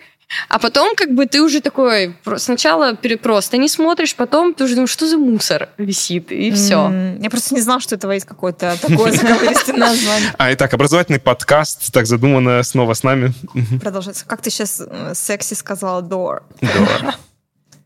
а 0.49 0.59
потом 0.59 0.97
как 0.97 1.15
бы 1.15 1.27
ты 1.27 1.41
уже 1.41 1.61
такой 1.61 2.17
сначала 2.37 2.95
просто 2.95 3.57
не 3.59 3.69
смотришь, 3.69 4.15
потом 4.15 4.55
ты 4.55 4.65
уже 4.65 4.75
думаешь, 4.75 4.91
что 4.91 5.07
за 5.07 5.19
мусор 5.19 5.69
висит, 5.79 6.33
и 6.33 6.51
все. 6.51 6.91
Я 7.21 7.31
просто 7.31 7.55
не 7.55 7.61
знала, 7.61 7.81
что 7.81 7.95
этого 7.95 8.13
есть 8.13 8.27
какое-то 8.27 8.77
такое 8.81 9.13
заковыристое 9.13 9.77
название. 9.77 10.33
А, 10.39 10.53
итак, 10.53 10.75
образовательный 10.75 11.21
подкаст, 11.21 11.93
так 11.93 12.07
задумано, 12.07 12.63
снова 12.63 12.95
с 12.95 13.03
нами. 13.03 13.33
Продолжается. 13.81 14.25
Как 14.27 14.43
ты 14.43 14.51
сейчас 14.51 14.83
секси 15.15 15.55
сказала 15.55 16.03
door? 16.03 16.43
Да. 16.61 17.15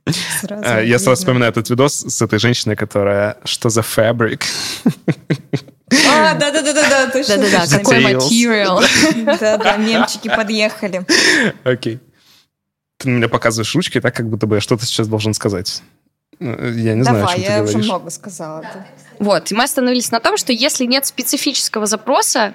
Сразу 0.41 0.63
А, 0.67 0.77
Я 0.77 0.83
видно. 0.83 0.99
сразу 0.99 1.21
вспоминаю 1.21 1.51
этот 1.53 1.69
видос 1.71 2.01
с 2.09 2.23
этой 2.23 2.39
женщиной, 2.39 2.75
которая 2.75 3.37
«Что 3.45 3.69
за 3.69 3.83
фабрик?» 3.83 4.45
А, 6.09 6.35
да-да-да-да, 6.35 7.11
точно. 7.11 7.37
Да-да-да, 7.37 7.61
точно. 7.63 7.79
какой 7.79 8.01
материал. 8.01 8.83
Да-да, 9.41 9.77
мемчики 9.77 10.29
подъехали. 10.29 11.05
Окей. 11.65 12.01
Ты 13.01 13.09
на 13.09 13.17
меня 13.17 13.29
показываешь 13.29 13.75
ручкой 13.75 14.01
так, 14.01 14.15
как 14.15 14.29
будто 14.29 14.47
бы 14.47 14.57
я 14.57 14.61
что-то 14.61 14.85
сейчас 14.85 15.09
должен 15.09 15.33
сказать. 15.33 15.83
Э, 16.39 16.71
Я 16.77 16.95
не 16.95 17.03
знаю, 17.03 17.17
о 17.17 17.21
Давай, 17.21 17.37
чем 17.37 17.45
ты 17.47 17.51
я 17.51 17.63
уже 17.63 17.73
говоришь. 17.73 17.87
много 17.87 18.11
сказала. 18.11 18.61
да. 18.61 18.87
Вот, 19.19 19.51
и 19.51 19.55
мы 19.55 19.65
остановились 19.65 20.11
на 20.11 20.21
том, 20.21 20.37
что 20.37 20.53
если 20.53 20.85
нет 20.85 21.07
специфического 21.07 21.87
запроса, 21.87 22.55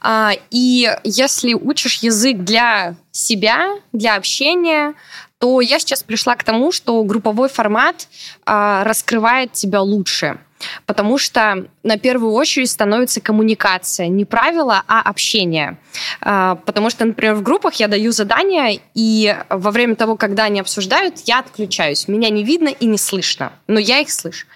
а, 0.00 0.32
и 0.50 0.88
если 1.02 1.54
учишь 1.54 1.98
язык 1.98 2.38
для 2.38 2.94
себя, 3.10 3.68
для 3.92 4.14
общения, 4.14 4.94
то 5.38 5.60
я 5.60 5.80
сейчас 5.80 6.04
пришла 6.04 6.36
к 6.36 6.44
тому, 6.44 6.70
что 6.70 7.02
групповой 7.02 7.48
формат 7.48 8.06
а, 8.46 8.84
раскрывает 8.84 9.52
тебя 9.52 9.80
лучше. 9.82 10.38
Потому 10.86 11.18
что 11.18 11.66
на 11.82 11.98
первую 11.98 12.32
очередь 12.32 12.70
становится 12.70 13.20
коммуникация, 13.20 14.08
не 14.08 14.24
правила, 14.24 14.82
а 14.86 15.00
общение. 15.02 15.78
А, 16.20 16.56
Потому 16.56 16.90
что, 16.90 17.04
например, 17.04 17.34
в 17.34 17.42
группах 17.42 17.74
я 17.74 17.88
даю 17.88 18.12
задания, 18.12 18.80
и 18.94 19.36
во 19.50 19.70
время 19.70 19.96
того, 19.96 20.16
когда 20.16 20.44
они 20.44 20.60
обсуждают, 20.60 21.20
я 21.26 21.40
отключаюсь. 21.40 22.08
Меня 22.08 22.30
не 22.30 22.44
видно 22.44 22.68
и 22.68 22.86
не 22.86 22.98
слышно, 22.98 23.52
но 23.66 23.78
я 23.78 24.00
их 24.00 24.10
слышу. 24.10 24.46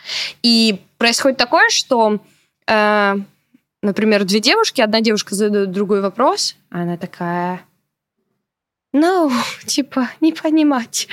И 0.43 0.81
происходит 0.97 1.39
такое, 1.39 1.69
что, 1.71 2.19
э, 2.67 3.17
например, 3.83 4.25
две 4.25 4.41
девушки, 4.41 4.81
одна 4.81 5.01
девушка 5.01 5.35
задает 5.35 5.71
другой 5.71 6.01
вопрос, 6.01 6.57
а 6.71 6.83
она 6.83 6.97
такая, 6.97 7.61
ну, 8.93 9.31
типа, 9.67 10.09
не 10.21 10.33
понимать. 10.33 11.09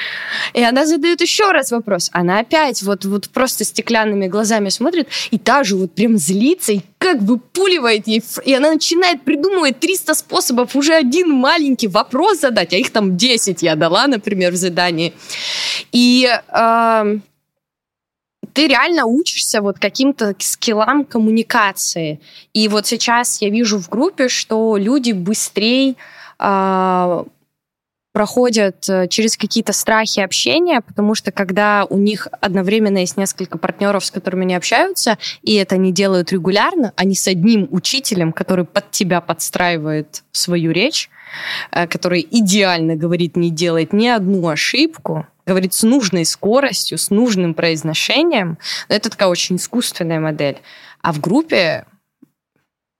И 0.53 0.63
она 0.63 0.85
задает 0.85 1.19
еще 1.21 1.51
раз 1.51 1.71
вопрос. 1.71 2.09
Она 2.13 2.39
опять 2.39 2.81
вот, 2.83 3.03
вот 3.03 3.29
просто 3.29 3.65
стеклянными 3.65 4.27
глазами 4.27 4.69
смотрит, 4.69 5.09
и 5.31 5.37
та 5.37 5.63
же 5.63 5.75
вот 5.75 5.93
прям 5.93 6.17
злится, 6.17 6.71
и 6.71 6.81
как 6.97 7.19
выпуливает 7.21 8.07
ей. 8.07 8.23
И 8.45 8.53
она 8.53 8.71
начинает 8.71 9.23
придумывать 9.23 9.79
300 9.79 10.13
способов 10.15 10.75
уже 10.75 10.93
один 10.93 11.29
маленький 11.31 11.87
вопрос 11.87 12.39
задать, 12.39 12.73
а 12.73 12.77
их 12.77 12.91
там 12.91 13.17
10 13.17 13.61
я 13.61 13.75
дала, 13.75 14.07
например, 14.07 14.53
в 14.53 14.55
задании. 14.55 15.13
И 15.91 16.29
эм, 16.49 17.23
ты 18.53 18.67
реально 18.67 19.05
учишься 19.05 19.61
вот 19.61 19.79
каким-то 19.79 20.33
скиллам 20.39 21.03
коммуникации. 21.03 22.21
И 22.53 22.69
вот 22.69 22.87
сейчас 22.87 23.41
я 23.41 23.49
вижу 23.49 23.79
в 23.79 23.89
группе, 23.89 24.29
что 24.29 24.77
люди 24.77 25.11
быстрее 25.11 25.95
проходят 28.15 28.87
э, 28.87 29.09
через 29.09 29.35
какие-то 29.35 29.73
страхи 29.73 30.21
общения, 30.21 30.79
потому 30.79 31.15
что 31.15 31.33
когда 31.33 31.85
у 31.89 31.97
них 31.97 32.29
одновременно 32.39 32.99
есть 32.99 33.17
несколько 33.17 33.57
партнеров, 33.57 34.05
с 34.05 34.09
которыми 34.09 34.45
они 34.45 34.55
общаются, 34.55 35.17
и 35.41 35.55
это 35.55 35.75
они 35.75 35.91
делают 35.91 36.31
регулярно, 36.31 36.93
они 36.95 37.13
с 37.13 37.27
одним 37.27 37.67
учителем, 37.71 38.31
который 38.31 38.63
под 38.63 38.89
тебя 38.91 39.19
подстраивает 39.19 40.23
свою 40.31 40.71
речь, 40.71 41.09
э, 41.71 41.87
который 41.87 42.25
идеально 42.31 42.95
говорит, 42.95 43.35
не 43.35 43.51
делает 43.51 43.91
ни 43.91 44.07
одну 44.07 44.47
ошибку, 44.47 45.27
говорит 45.45 45.73
с 45.73 45.83
нужной 45.83 46.23
скоростью, 46.23 46.97
с 46.97 47.09
нужным 47.09 47.53
произношением. 47.53 48.59
Это 48.87 49.09
такая 49.09 49.27
очень 49.27 49.57
искусственная 49.57 50.21
модель. 50.21 50.61
А 51.01 51.11
в 51.11 51.19
группе, 51.19 51.85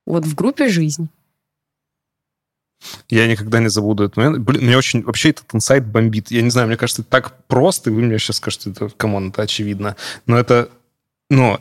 вот 0.06 0.26
в 0.26 0.36
группе 0.36 0.68
жизнь. 0.68 1.08
Я 3.10 3.28
никогда 3.28 3.60
не 3.60 3.70
забуду 3.70 4.04
этот 4.04 4.18
момент. 4.18 4.40
Блин, 4.40 4.66
меня 4.66 4.78
очень... 4.78 5.04
Вообще 5.04 5.30
этот 5.30 5.54
инсайт 5.54 5.86
бомбит. 5.86 6.32
Я 6.32 6.42
не 6.42 6.50
знаю, 6.50 6.68
мне 6.68 6.78
кажется, 6.78 7.02
это 7.02 7.12
так 7.12 7.46
просто, 7.48 7.90
и 7.90 7.94
вы 7.94 8.02
мне 8.02 8.18
сейчас 8.20 8.38
скажете, 8.38 8.72
это, 8.72 8.90
come 8.90 9.13
on, 9.13 9.30
это 9.30 9.42
очевидно. 9.42 9.96
Но 10.26 10.38
это... 10.38 10.70
Но 11.30 11.60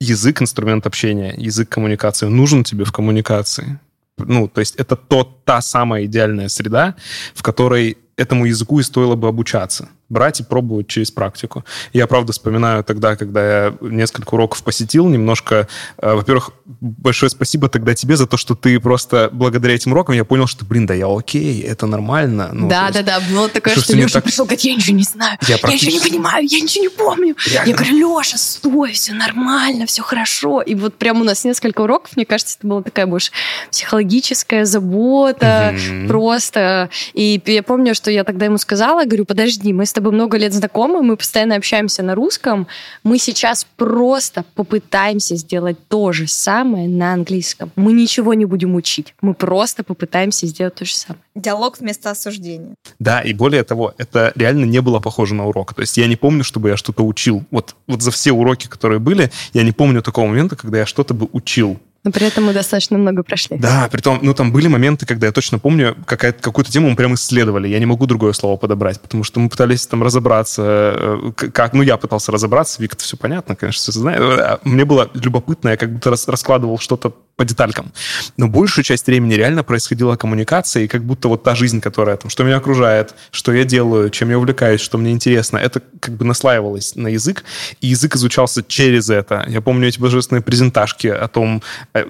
язык— 0.00 0.42
инструмент 0.42 0.86
общения, 0.86 1.34
язык 1.36 1.68
коммуникации 1.68 2.26
нужен 2.26 2.64
тебе 2.64 2.84
в 2.84 2.92
коммуникации. 2.92 3.78
Ну, 4.18 4.48
то 4.48 4.60
есть 4.60 4.74
это 4.76 4.96
тот, 4.96 5.44
та 5.44 5.60
самая 5.60 6.04
идеальная 6.04 6.48
среда, 6.48 6.94
в 7.34 7.42
которой 7.42 7.98
этому 8.16 8.46
языку 8.46 8.80
и 8.80 8.82
стоило 8.82 9.14
бы 9.14 9.28
обучаться. 9.28 9.88
Брать 10.08 10.40
и 10.40 10.42
пробовать 10.42 10.86
через 10.86 11.10
практику. 11.10 11.64
Я, 11.92 12.06
правда, 12.06 12.32
вспоминаю 12.32 12.82
тогда, 12.82 13.14
когда 13.14 13.64
я 13.66 13.74
несколько 13.82 14.34
уроков 14.34 14.62
посетил, 14.62 15.06
немножко... 15.06 15.68
э, 15.98 16.14
во-первых, 16.14 16.50
большое 16.80 17.28
спасибо 17.28 17.68
тогда 17.68 17.94
тебе 17.94 18.16
за 18.16 18.26
то, 18.26 18.38
что 18.38 18.54
ты 18.54 18.80
просто 18.80 19.28
благодаря 19.32 19.74
этим 19.74 19.92
урокам 19.92 20.14
я 20.14 20.24
понял, 20.24 20.46
что, 20.46 20.64
блин, 20.64 20.86
да 20.86 20.94
я 20.94 21.06
окей, 21.14 21.60
это 21.60 21.86
нормально. 21.86 22.48
Ну, 22.54 22.68
да, 22.68 22.86
есть 22.88 22.94
да, 22.94 23.02
да, 23.02 23.20
было 23.30 23.50
такое, 23.50 23.74
что 23.74 23.82
что, 23.82 23.92
Леша 23.96 24.14
так- 24.14 24.24
пришел, 24.24 24.46
говорит, 24.46 24.60
я 24.62 24.74
ничего 24.74 24.96
не 24.96 25.02
знаю, 25.02 25.36
Я 25.42 25.48
я, 25.48 25.54
ничего 25.56 25.68
не 25.72 25.78
практически- 25.78 26.08
понимаю, 26.10 26.46
я 26.48 26.60
ничего 26.60 26.82
не 26.84 26.88
помню. 26.88 27.36
Реально. 27.46 27.68
Я 27.68 27.76
говорю, 27.76 28.18
Леша, 28.18 28.38
стой, 28.38 28.92
все 28.92 29.12
нормально, 29.12 29.84
все 29.84 30.02
хорошо. 30.02 30.62
И 30.62 30.74
вот 30.74 30.94
прям 30.96 31.20
у 31.20 31.24
нас 31.24 31.44
несколько 31.44 31.82
уроков, 31.82 32.16
мне 32.16 32.24
кажется, 32.24 32.56
это 32.58 32.66
была 32.66 32.82
такая 32.82 33.06
больше 33.06 33.30
психологическая 33.70 34.64
забота, 34.64 35.74
Мгм. 35.74 36.08
просто. 36.08 36.88
И 37.12 37.40
я 37.46 37.62
помню, 37.62 37.94
что 37.94 38.10
я 38.10 38.24
тогда 38.24 38.46
ему 38.46 38.58
сказала, 38.58 39.04
говорю, 39.04 39.24
подожди, 39.24 39.72
мы 39.72 39.84
с 39.86 39.92
тобой 39.98 40.12
много 40.12 40.36
лет 40.38 40.52
знакомы, 40.52 41.02
мы 41.02 41.16
постоянно 41.16 41.56
общаемся 41.56 42.02
на 42.02 42.14
русском, 42.14 42.66
мы 43.02 43.18
сейчас 43.18 43.66
просто 43.76 44.44
попытаемся 44.54 45.36
сделать 45.36 45.76
то 45.88 46.12
же 46.12 46.26
самое 46.26 46.88
на 46.88 47.12
английском. 47.12 47.70
Мы 47.76 47.92
ничего 47.92 48.34
не 48.34 48.44
будем 48.44 48.74
учить, 48.74 49.14
мы 49.20 49.34
просто 49.34 49.82
попытаемся 49.82 50.46
сделать 50.46 50.74
то 50.74 50.84
же 50.84 50.94
самое. 50.94 51.20
Диалог 51.34 51.78
вместо 51.80 52.10
осуждения. 52.10 52.74
Да, 52.98 53.20
и 53.20 53.32
более 53.32 53.64
того, 53.64 53.94
это 53.98 54.32
реально 54.36 54.64
не 54.64 54.80
было 54.80 55.00
похоже 55.00 55.34
на 55.34 55.46
урок. 55.46 55.74
То 55.74 55.82
есть 55.82 55.96
я 55.96 56.06
не 56.06 56.16
помню, 56.16 56.44
чтобы 56.44 56.68
я 56.68 56.76
что-то 56.76 57.04
учил. 57.04 57.44
Вот, 57.50 57.74
вот 57.86 58.02
за 58.02 58.10
все 58.10 58.32
уроки, 58.32 58.66
которые 58.68 58.98
были, 58.98 59.30
я 59.52 59.62
не 59.62 59.72
помню 59.72 60.02
такого 60.02 60.26
момента, 60.26 60.56
когда 60.56 60.78
я 60.78 60.86
что-то 60.86 61.14
бы 61.14 61.28
учил. 61.32 61.78
Но 62.04 62.12
при 62.12 62.26
этом 62.26 62.44
мы 62.44 62.52
достаточно 62.52 62.96
много 62.96 63.22
прошли. 63.22 63.58
Да, 63.58 63.88
при 63.90 64.00
том, 64.00 64.20
ну 64.22 64.32
там 64.32 64.52
были 64.52 64.68
моменты, 64.68 65.04
когда 65.04 65.26
я 65.26 65.32
точно 65.32 65.58
помню, 65.58 65.96
какую-то 66.06 66.70
тему 66.70 66.90
мы 66.90 66.96
прям 66.96 67.14
исследовали. 67.14 67.68
Я 67.68 67.78
не 67.80 67.86
могу 67.86 68.06
другое 68.06 68.32
слово 68.32 68.56
подобрать, 68.56 69.00
потому 69.00 69.24
что 69.24 69.40
мы 69.40 69.48
пытались 69.48 69.86
там 69.86 70.02
разобраться, 70.02 70.62
э, 70.64 71.32
как, 71.52 71.72
ну 71.72 71.82
я 71.82 71.96
пытался 71.96 72.30
разобраться, 72.30 72.80
Вика, 72.80 72.96
все 72.98 73.16
понятно, 73.16 73.56
конечно, 73.56 73.80
все 73.80 73.92
знает. 73.92 74.20
А 74.20 74.60
Мне 74.62 74.84
было 74.84 75.10
любопытно, 75.14 75.70
я 75.70 75.76
как 75.76 75.92
будто 75.92 76.10
рас- 76.10 76.28
раскладывал 76.28 76.78
что-то 76.78 77.14
по 77.38 77.44
деталькам. 77.44 77.92
Но 78.36 78.48
большую 78.48 78.84
часть 78.84 79.06
времени 79.06 79.34
реально 79.34 79.62
происходила 79.62 80.16
коммуникация, 80.16 80.82
и 80.84 80.88
как 80.88 81.04
будто 81.04 81.28
вот 81.28 81.44
та 81.44 81.54
жизнь, 81.54 81.80
которая 81.80 82.16
там, 82.16 82.30
что 82.30 82.42
меня 82.42 82.56
окружает, 82.56 83.14
что 83.30 83.52
я 83.52 83.64
делаю, 83.64 84.10
чем 84.10 84.30
я 84.30 84.38
увлекаюсь, 84.38 84.80
что 84.80 84.98
мне 84.98 85.12
интересно, 85.12 85.56
это 85.56 85.80
как 86.00 86.14
бы 86.16 86.24
наслаивалось 86.24 86.96
на 86.96 87.08
язык, 87.08 87.44
и 87.80 87.86
язык 87.88 88.16
изучался 88.16 88.64
через 88.64 89.08
это. 89.08 89.44
Я 89.48 89.60
помню 89.60 89.88
эти 89.88 90.00
божественные 90.00 90.42
презентажки 90.42 91.06
о 91.06 91.28
том, 91.28 91.62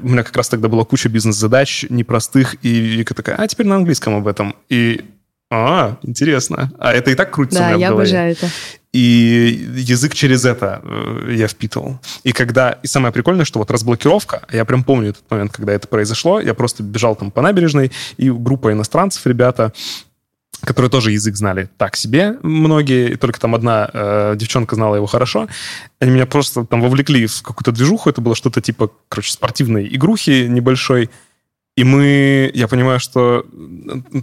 у 0.02 0.08
меня 0.08 0.22
как 0.22 0.36
раз 0.36 0.48
тогда 0.48 0.68
была 0.68 0.84
куча 0.84 1.08
бизнес-задач 1.08 1.86
непростых, 1.88 2.56
и 2.62 2.68
Вика 2.68 3.14
такая, 3.14 3.36
а 3.36 3.46
теперь 3.46 3.66
на 3.66 3.76
английском 3.76 4.14
об 4.16 4.26
этом. 4.26 4.54
И 4.68 5.04
А, 5.50 5.96
интересно. 6.02 6.70
А 6.78 6.92
это 6.92 7.10
и 7.10 7.14
так 7.14 7.30
крутится 7.30 7.60
да, 7.60 7.66
у 7.66 7.68
меня 7.70 7.78
я 7.78 7.88
в 7.88 7.94
голове. 7.94 8.10
обожаю 8.10 8.32
это. 8.32 8.50
И 8.92 9.66
язык 9.76 10.14
через 10.14 10.44
это 10.44 10.80
э, 10.82 11.34
я 11.36 11.46
впитывал. 11.46 11.98
И 12.22 12.32
когда... 12.32 12.72
И 12.82 12.86
самое 12.86 13.12
прикольное, 13.12 13.44
что 13.44 13.58
вот 13.58 13.70
разблокировка, 13.70 14.42
я 14.50 14.64
прям 14.64 14.82
помню 14.82 15.10
этот 15.10 15.30
момент, 15.30 15.52
когда 15.52 15.72
это 15.72 15.86
произошло, 15.88 16.40
я 16.40 16.54
просто 16.54 16.82
бежал 16.82 17.14
там 17.14 17.30
по 17.30 17.42
набережной, 17.42 17.92
и 18.16 18.30
группа 18.30 18.72
иностранцев, 18.72 19.26
ребята, 19.26 19.72
которые 20.64 20.90
тоже 20.90 21.12
язык 21.12 21.36
знали 21.36 21.68
так 21.76 21.96
себе 21.96 22.38
многие, 22.42 23.12
и 23.12 23.16
только 23.16 23.40
там 23.40 23.54
одна 23.54 23.88
э, 23.92 24.34
девчонка 24.36 24.74
знала 24.74 24.96
его 24.96 25.06
хорошо. 25.06 25.48
Они 26.00 26.10
меня 26.10 26.26
просто 26.26 26.64
там 26.64 26.80
вовлекли 26.80 27.26
в 27.26 27.42
какую-то 27.42 27.72
движуху, 27.72 28.10
это 28.10 28.20
было 28.20 28.34
что-то 28.34 28.60
типа, 28.60 28.90
короче, 29.08 29.32
спортивной 29.32 29.88
игрухи 29.94 30.46
небольшой, 30.48 31.10
и 31.78 31.84
мы, 31.84 32.50
я 32.54 32.66
понимаю, 32.66 32.98
что 32.98 33.46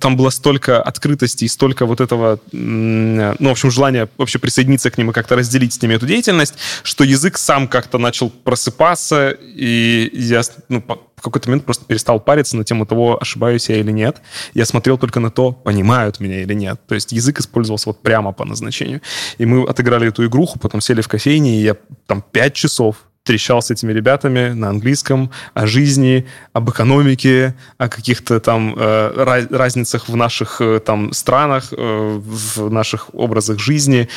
там 0.02 0.18
было 0.18 0.30
столько 0.30 0.82
открытости 0.82 1.46
и 1.46 1.48
столько 1.48 1.86
вот 1.86 2.02
этого, 2.02 2.38
ну, 2.52 3.34
в 3.39 3.52
общем, 3.52 3.72
желания 3.72 4.10
вообще 4.18 4.39
присоединиться 4.39 4.91
к 4.91 4.98
ним 4.98 5.12
и 5.12 5.13
как-то 5.13 5.38
разделить 5.38 5.72
с 5.72 5.82
ними 5.82 5.94
эту 5.94 6.06
деятельность, 6.06 6.56
что 6.84 7.06
язык 7.06 7.38
сам 7.38 7.70
как-то 7.70 7.98
начал 7.98 8.30
просыпаться, 8.30 9.30
и 9.30 10.10
я 10.12 10.41
ну, 10.68 10.84
в 11.15 11.22
какой-то 11.22 11.48
момент 11.48 11.63
просто 11.63 11.86
перестал 11.86 12.20
париться 12.20 12.58
на 12.58 12.65
тему 12.65 12.86
того, 12.86 13.18
ошибаюсь 13.22 13.70
я 13.70 13.78
или 13.78 13.91
нет. 13.94 14.18
Я 14.54 14.65
смотрел 14.65 14.98
только 14.98 15.22
на 15.22 15.32
то, 15.32 15.54
понимают 15.54 16.20
меня 16.20 16.41
или 16.41 16.54
нет. 16.54 16.82
То 16.88 16.96
есть 16.96 17.13
язык 17.13 17.39
использовался 17.39 17.88
вот 17.88 18.02
прямо 18.02 18.34
по 18.34 18.44
назначению. 18.44 19.02
И 19.38 19.46
мы 19.46 19.63
отыграли 19.63 20.10
эту 20.10 20.26
игруху, 20.26 20.60
потом 20.60 20.82
сели 20.82 21.00
в 21.00 21.08
кофейне, 21.08 21.58
и 21.58 21.63
я 21.63 21.78
там 22.06 22.22
пять 22.22 22.54
часов 22.54 22.98
трещал 23.25 23.61
с 23.61 23.71
этими 23.71 23.91
ребятами 23.91 24.53
на 24.53 24.69
английском 24.69 25.31
о 25.53 25.65
жизни, 25.65 26.27
об 26.53 26.69
экономике, 26.69 27.55
о 27.77 27.89
каких-то 27.89 28.39
там 28.39 28.75
э, 28.77 29.45
разницах 29.49 30.07
в 30.07 30.15
наших 30.15 30.61
э, 30.61 30.79
там 30.79 31.11
странах, 31.11 31.73
э, 31.73 32.19
в 32.23 32.69
наших 32.69 33.13
образах 33.13 33.59
жизни. 33.59 34.07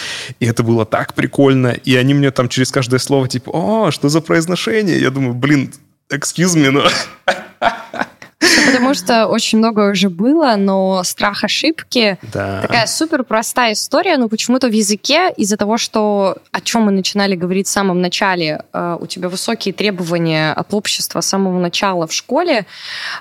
И 0.41 0.47
это 0.47 0.63
было 0.63 0.85
так 0.85 1.15
прикольно. 1.15 1.69
И 1.69 1.97
они 1.97 2.15
мне 2.15 2.31
там 2.31 2.49
через 2.49 2.71
каждое 2.71 2.99
слово 2.99 3.29
типа, 3.29 3.51
о, 3.51 3.91
что 3.91 4.11
за 4.11 4.21
произношение? 4.21 5.01
Я 5.01 5.11
думаю, 5.11 5.35
блин, 5.35 5.73
excuse 6.13 6.55
me, 6.55 6.71
но... 6.71 6.89
Потому 8.39 8.95
что 8.95 9.27
очень 9.27 9.59
много 9.59 9.91
уже 9.91 10.09
было, 10.11 10.55
но 10.57 11.03
страх 11.03 11.43
ошибки 11.45 12.19
да. 12.33 12.63
такая 12.63 12.87
супер 12.87 13.25
простая 13.25 13.73
история, 13.73 14.17
но 14.17 14.29
почему-то 14.29 14.69
в 14.69 14.73
языке 14.73 15.33
из-за 15.37 15.57
того, 15.57 15.77
что 15.77 16.37
о 16.53 16.61
чем 16.61 16.83
мы 16.83 16.93
начинали 16.93 17.35
говорить 17.35 17.67
в 17.67 17.71
самом 17.71 18.01
начале, 18.01 18.63
э, 18.73 18.97
у 19.01 19.07
тебя 19.07 19.29
высокие 19.29 19.75
требования 19.75 20.53
от 20.53 20.73
общества 20.73 21.21
с 21.21 21.27
самого 21.27 21.59
начала 21.59 22.07
в 22.07 22.13
школе, 22.13 22.67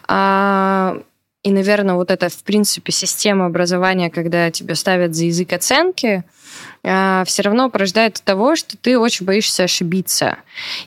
а, 0.08 0.98
и, 1.44 1.52
наверное, 1.52 1.96
вот 1.96 2.12
это, 2.12 2.30
в 2.30 2.44
принципе, 2.44 2.92
система 2.92 3.46
образования, 3.46 4.10
когда 4.10 4.52
тебе 4.52 4.76
ставят 4.76 5.16
за 5.16 5.26
язык 5.26 5.54
оценки, 5.54 6.24
все 7.26 7.42
равно 7.42 7.70
порождает 7.70 8.22
того, 8.24 8.56
что 8.56 8.78
ты 8.78 8.98
очень 8.98 9.26
боишься 9.26 9.64
ошибиться. 9.64 10.38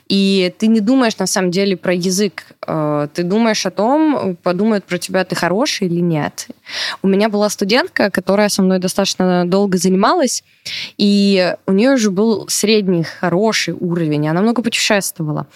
И 0.09 0.53
ты 0.57 0.67
не 0.67 0.79
думаешь 0.79 1.17
на 1.17 1.27
самом 1.27 1.51
деле 1.51 1.77
про 1.77 1.93
язык. 1.93 2.45
А, 2.65 3.07
ты 3.07 3.23
думаешь 3.23 3.65
о 3.65 3.71
том, 3.71 4.35
подумают 4.41 4.85
про 4.85 4.97
тебя, 4.97 5.23
ты 5.25 5.35
хороший 5.35 5.87
или 5.87 5.99
нет. 5.99 6.47
У 7.01 7.07
меня 7.07 7.29
была 7.29 7.49
студентка, 7.49 8.09
которая 8.09 8.49
со 8.49 8.61
мной 8.61 8.79
достаточно 8.79 9.45
долго 9.45 9.77
занималась, 9.77 10.43
и 10.97 11.55
у 11.67 11.71
нее 11.71 11.91
уже 11.91 12.09
был 12.09 12.47
средний 12.47 13.03
хороший 13.03 13.73
уровень, 13.73 14.27
она 14.27 14.41
много 14.41 14.61
путешествовала. 14.61 15.47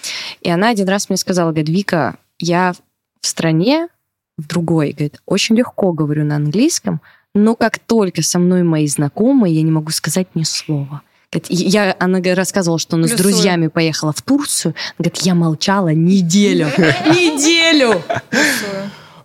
И 0.42 0.50
она 0.50 0.70
один 0.70 0.88
раз 0.88 1.10
мне 1.10 1.18
сказала, 1.18 1.52
говорит, 1.52 1.70
Вика, 1.70 2.16
я 2.40 2.74
в 3.22 3.28
стране, 3.28 3.88
в 4.38 4.48
другой, 4.48 4.92
говорит, 4.92 5.22
очень 5.26 5.56
легко 5.56 5.94
говорю 5.94 6.26
на 6.26 6.36
английском, 6.36 7.02
но 7.36 7.56
как 7.56 7.78
только 7.80 8.24
со 8.24 8.40
мной 8.40 8.64
мои 8.64 8.88
знакомые, 8.88 9.56
я 9.56 9.62
не 9.62 9.72
могу 9.72 9.92
сказать 9.92 10.28
ни 10.34 10.44
слова. 10.44 11.02
Я, 11.50 11.96
она 12.00 12.20
рассказывала, 12.34 12.80
что 12.80 12.96
она 12.96 13.08
с 13.08 13.12
друзьями 13.12 13.68
поехала 13.68 14.14
в 14.14 14.22
Турцию. 14.22 14.74
Она 14.98 15.10
говорит, 15.10 15.18
я 15.26 15.36
молчала 15.36 15.90
неделю. 15.90 16.68
Неделю! 16.78 18.02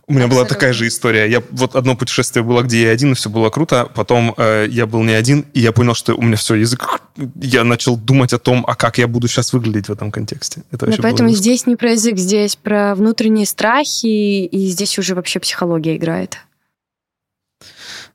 У 0.09 0.13
меня 0.13 0.27
была 0.27 0.45
такая 0.45 0.73
же 0.73 0.89
история. 0.89 1.31
Я 1.31 1.41
вот 1.53 1.77
одно 1.77 1.95
путешествие 1.95 2.43
было, 2.43 2.63
где 2.63 2.83
я 2.83 2.91
один, 2.91 3.13
и 3.13 3.15
все 3.15 3.31
было 3.31 3.49
круто. 3.49 3.89
Потом 3.95 4.35
э, 4.37 4.67
я 4.69 4.87
был 4.87 5.05
не 5.05 5.13
один, 5.13 5.47
и 5.55 5.61
я 5.61 5.71
понял, 5.71 5.95
что 5.95 6.15
у 6.15 6.23
меня 6.23 6.35
все 6.35 6.57
язык. 6.57 7.01
Я 7.37 7.63
начал 7.63 7.97
думать 7.97 8.33
о 8.33 8.41
том, 8.41 8.65
а 8.67 8.75
как 8.75 8.99
я 8.99 9.07
буду 9.07 9.29
сейчас 9.29 9.53
выглядеть 9.53 9.87
в 9.87 9.93
этом 9.93 10.11
контексте. 10.11 10.65
Это 10.73 10.87
ну, 10.87 10.97
поэтому 11.01 11.31
здесь 11.31 11.65
не 11.65 11.77
про 11.77 11.93
язык, 11.93 12.19
здесь 12.19 12.57
про 12.57 12.97
внутренние 12.97 13.47
страхи, 13.47 14.47
и 14.47 14.67
здесь 14.67 14.99
уже 14.99 15.15
вообще 15.15 15.39
психология 15.39 15.95
играет. 15.95 16.39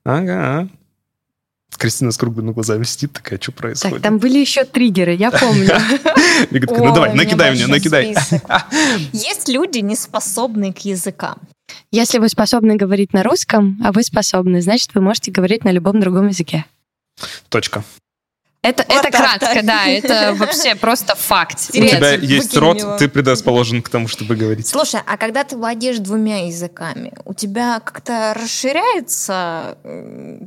Ага. 0.05 0.69
Кристина 1.77 2.11
с 2.11 2.17
круглыми 2.17 2.51
глазами 2.51 2.83
сидит, 2.83 3.11
такая, 3.11 3.39
что 3.41 3.51
происходит? 3.51 3.97
Так, 3.97 4.03
там 4.03 4.17
были 4.17 4.39
еще 4.39 4.63
триггеры, 4.63 5.13
я 5.13 5.29
помню. 5.29 5.71
ну 6.51 6.93
давай, 6.93 7.13
накидай 7.13 7.51
мне, 7.51 7.67
накидай. 7.67 8.15
Есть 9.11 9.49
люди, 9.49 9.79
не 9.79 9.95
способные 9.95 10.73
к 10.73 10.79
языкам. 10.79 11.37
Если 11.91 12.19
вы 12.19 12.29
способны 12.29 12.75
говорить 12.75 13.13
на 13.13 13.23
русском, 13.23 13.77
а 13.83 13.91
вы 13.91 14.03
способны, 14.03 14.61
значит, 14.61 14.91
вы 14.93 15.01
можете 15.01 15.31
говорить 15.31 15.65
на 15.65 15.71
любом 15.71 15.99
другом 15.99 16.27
языке. 16.27 16.65
Точка. 17.49 17.83
Это, 18.65 18.83
вот 18.87 18.97
это 18.97 19.17
кратко, 19.17 19.53
так. 19.53 19.65
да, 19.65 19.85
это 19.85 20.35
вообще 20.37 20.75
просто 20.75 21.15
факт. 21.15 21.69
У 21.69 21.73
тебя 21.73 22.13
есть 22.13 22.57
рот, 22.57 22.97
ты 22.97 23.07
предрасположен 23.07 23.81
к 23.81 23.89
тому, 23.89 24.07
чтобы 24.07 24.35
говорить. 24.35 24.67
Слушай, 24.67 25.01
а 25.05 25.17
когда 25.17 25.43
ты 25.43 25.55
владеешь 25.55 25.99
двумя 25.99 26.47
языками, 26.47 27.13
у 27.25 27.33
тебя 27.33 27.79
как-то 27.79 28.33
расширяется 28.35 29.77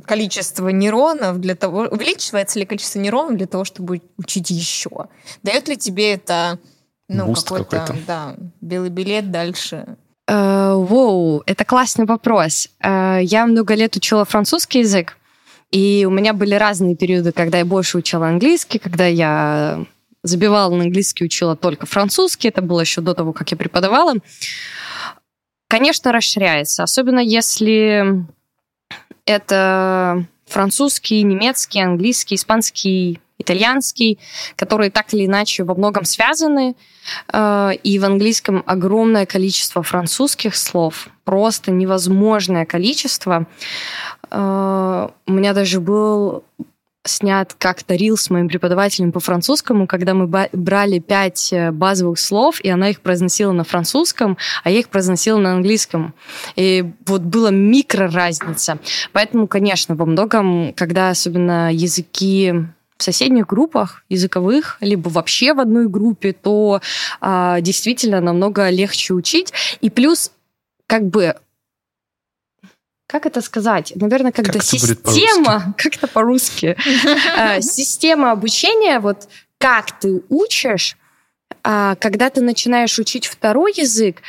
количество 0.05 0.67
нейронов 0.69 1.39
для 1.39 1.55
того, 1.55 1.87
увеличивается 1.89 2.59
ли 2.59 2.65
количество 2.65 2.99
нейронов 2.99 3.37
для 3.37 3.47
того, 3.47 3.63
чтобы 3.63 4.01
учить 4.17 4.49
еще? 4.49 5.07
Дает 5.43 5.69
ли 5.69 5.77
тебе 5.77 6.13
это 6.13 6.59
ну, 7.07 7.33
какой-то, 7.33 7.63
какой 7.63 8.01
да, 8.05 8.35
белый 8.59 8.89
билет 8.89 9.31
дальше? 9.31 9.97
Uh, 10.29 10.75
воу, 10.75 11.41
это 11.47 11.65
классный 11.65 12.05
вопрос. 12.05 12.69
Uh, 12.83 13.23
я 13.23 13.47
много 13.47 13.73
лет 13.73 13.95
учила 13.95 14.25
французский 14.25 14.79
язык, 14.79 15.17
и 15.71 16.05
у 16.07 16.11
меня 16.11 16.33
были 16.33 16.55
разные 16.55 16.95
периоды, 16.95 17.31
когда 17.31 17.59
я 17.59 17.65
больше 17.65 17.97
учила 17.97 18.27
английский, 18.27 18.79
когда 18.79 19.05
я 19.05 19.85
забивала 20.23 20.75
на 20.75 20.83
английский, 20.83 21.25
учила 21.25 21.55
только 21.55 21.85
французский. 21.85 22.47
Это 22.47 22.61
было 22.61 22.81
еще 22.81 23.01
до 23.01 23.13
того, 23.13 23.33
как 23.33 23.51
я 23.51 23.57
преподавала. 23.57 24.15
Конечно, 25.67 26.11
расширяется, 26.11 26.83
особенно 26.83 27.19
если 27.19 28.25
это 29.25 30.25
французский, 30.47 31.21
немецкий, 31.21 31.79
английский, 31.79 32.35
испанский, 32.35 33.19
итальянский, 33.39 34.19
которые 34.55 34.91
так 34.91 35.13
или 35.13 35.25
иначе 35.25 35.63
во 35.63 35.73
многом 35.73 36.05
связаны. 36.05 36.75
Э, 37.33 37.71
и 37.83 37.97
в 37.97 38.05
английском 38.05 38.63
огромное 38.65 39.25
количество 39.25 39.81
французских 39.81 40.55
слов, 40.55 41.07
просто 41.23 41.71
невозможное 41.71 42.65
количество. 42.65 43.47
Э, 44.29 45.09
у 45.25 45.31
меня 45.31 45.53
даже 45.53 45.79
был 45.79 46.43
снят 47.05 47.55
как-то 47.57 47.95
рил 47.95 48.17
с 48.17 48.29
моим 48.29 48.47
преподавателем 48.47 49.11
по 49.11 49.19
французскому, 49.19 49.87
когда 49.87 50.13
мы 50.13 50.27
брали 50.27 50.99
пять 50.99 51.51
э, 51.53 51.71
базовых 51.71 52.19
слов, 52.19 52.59
и 52.61 52.69
она 52.69 52.89
их 52.89 53.01
произносила 53.01 53.51
на 53.51 53.63
французском, 53.63 54.37
а 54.63 54.69
я 54.69 54.79
их 54.79 54.89
произносила 54.89 55.39
на 55.39 55.53
английском. 55.53 56.13
И 56.55 56.91
вот 57.05 57.21
была 57.21 57.51
микро 57.51 58.09
разница. 58.11 58.79
Поэтому, 59.13 59.47
конечно, 59.47 59.95
во 59.95 60.05
многом, 60.05 60.73
когда 60.73 61.09
особенно 61.09 61.73
языки 61.73 62.53
в 62.99 63.03
соседних 63.03 63.47
группах 63.47 64.03
языковых, 64.09 64.77
либо 64.81 65.07
вообще 65.07 65.53
в 65.53 65.61
одной 65.61 65.87
группе, 65.87 66.33
то 66.33 66.81
а, 67.21 67.61
действительно 67.61 68.19
намного 68.19 68.69
легче 68.69 69.13
учить. 69.13 69.53
И 69.79 69.89
плюс, 69.89 70.31
как 70.85 71.07
бы 71.07 71.35
как 73.07 73.25
это 73.25 73.41
сказать? 73.41 73.93
Наверное, 73.95 74.31
когда 74.31 74.53
как 74.53 74.63
система, 74.63 75.73
как 75.77 75.95
это 75.95 76.07
по-русски, 76.13 76.77
а, 77.35 77.61
система 77.61 78.31
обучения, 78.31 78.99
вот 78.99 79.29
как 79.57 79.97
ты 79.99 80.21
учишь, 80.29 80.97
а, 81.63 81.95
когда 81.95 82.29
ты 82.29 82.41
начинаешь 82.41 82.99
учить 82.99 83.25
второй 83.25 83.73
язык, 83.75 84.21